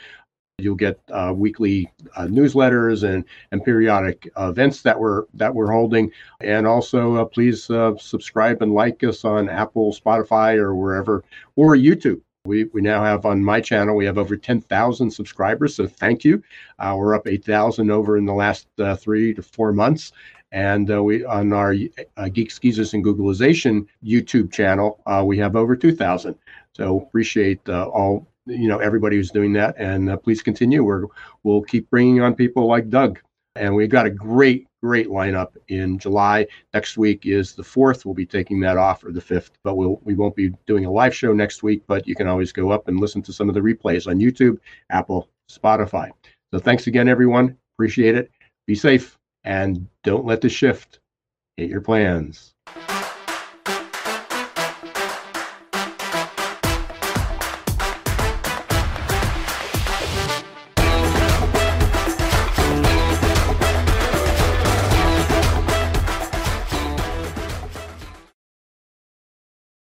You'll 0.59 0.74
get 0.74 1.01
uh, 1.11 1.32
weekly 1.34 1.91
uh, 2.16 2.24
newsletters 2.24 3.03
and 3.03 3.24
and 3.53 3.64
periodic 3.64 4.28
events 4.36 4.82
that 4.82 4.99
we're 4.99 5.24
that 5.34 5.55
we're 5.55 5.70
holding. 5.70 6.11
And 6.41 6.66
also, 6.66 7.14
uh, 7.14 7.24
please 7.24 7.70
uh, 7.70 7.97
subscribe 7.97 8.61
and 8.61 8.74
like 8.74 9.03
us 9.05 9.24
on 9.24 9.49
Apple, 9.49 9.95
Spotify, 9.95 10.57
or 10.57 10.74
wherever, 10.74 11.24
or 11.57 11.76
YouTube. 11.76 12.20
We, 12.49 12.64
we 12.64 12.80
now 12.80 13.05
have 13.05 13.26
on 13.26 13.44
my 13.44 13.61
channel, 13.61 13.94
we 13.94 14.07
have 14.07 14.18
over 14.18 14.36
10,000 14.36 15.11
subscribers. 15.11 15.76
So 15.76 15.86
thank 15.86 16.24
you. 16.24 16.42
Uh, 16.78 16.94
we're 16.99 17.14
up 17.14 17.28
8,000 17.28 17.90
over 17.90 18.16
in 18.16 18.24
the 18.24 18.34
last 18.34 18.66
uh, 18.80 18.96
three 18.96 19.34
to 19.34 19.42
four 19.42 19.72
months. 19.72 20.12
And 20.51 20.90
uh, 20.90 21.03
we 21.03 21.24
on 21.26 21.53
our 21.53 21.74
uh, 22.16 22.28
Geeks, 22.30 22.59
Geezers, 22.59 22.94
and 22.94 23.05
Googlization 23.05 23.86
YouTube 24.03 24.51
channel, 24.51 24.99
uh, 25.07 25.22
we 25.24 25.36
have 25.38 25.57
over 25.57 25.76
2,000. 25.76 26.34
So 26.72 27.01
appreciate 27.01 27.61
uh, 27.68 27.86
all 27.88 28.26
you 28.46 28.66
know 28.66 28.78
everybody 28.78 29.16
who's 29.16 29.30
doing 29.30 29.53
that, 29.55 29.74
and 29.78 30.22
please 30.22 30.42
continue. 30.42 30.82
We're 30.82 31.05
we'll 31.42 31.62
keep 31.62 31.90
bringing 31.90 32.22
on 32.22 32.34
people 32.34 32.66
like 32.66 32.88
Doug, 32.88 33.18
and 33.59 33.74
we've 33.74 33.90
got 33.90 34.06
a 34.06 34.11
great 34.11 34.66
great 34.82 35.09
lineup 35.09 35.56
in 35.68 35.98
July. 35.98 36.46
Next 36.72 36.96
week 36.96 37.26
is 37.26 37.54
the 37.54 37.64
fourth. 37.64 38.04
We'll 38.04 38.14
be 38.14 38.26
taking 38.26 38.61
that 38.61 38.76
off 38.76 39.04
or 39.04 39.12
the 39.12 39.20
fifth, 39.20 39.52
but 39.64 39.76
we'll 39.76 40.00
we 40.04 40.14
won't 40.14 40.36
be 40.36 40.52
doing 40.66 40.84
a 40.84 40.90
live 40.90 41.14
show 41.14 41.32
next 41.32 41.62
week. 41.62 41.82
But 41.86 42.06
you 42.06 42.14
can 42.14 42.28
always 42.28 42.52
go 42.52 42.70
up 42.70 42.88
and 42.88 43.00
listen 43.00 43.22
to 43.22 43.32
some 43.32 43.48
of 43.48 43.54
the 43.54 43.61
replays 43.61 44.06
on 44.06 44.18
YouTube, 44.18 44.59
Apple, 44.90 45.28
Spotify. 45.50 46.11
So 46.52 46.59
thanks 46.59 46.86
again, 46.86 47.09
everyone. 47.09 47.56
Appreciate 47.76 48.14
it. 48.14 48.30
Be 48.66 48.74
safe 48.74 49.18
and 49.44 49.86
don't 50.04 50.24
let 50.24 50.40
the 50.40 50.48
shift 50.48 51.00
hit 51.56 51.70
your 51.70 51.80
plans. 51.80 52.54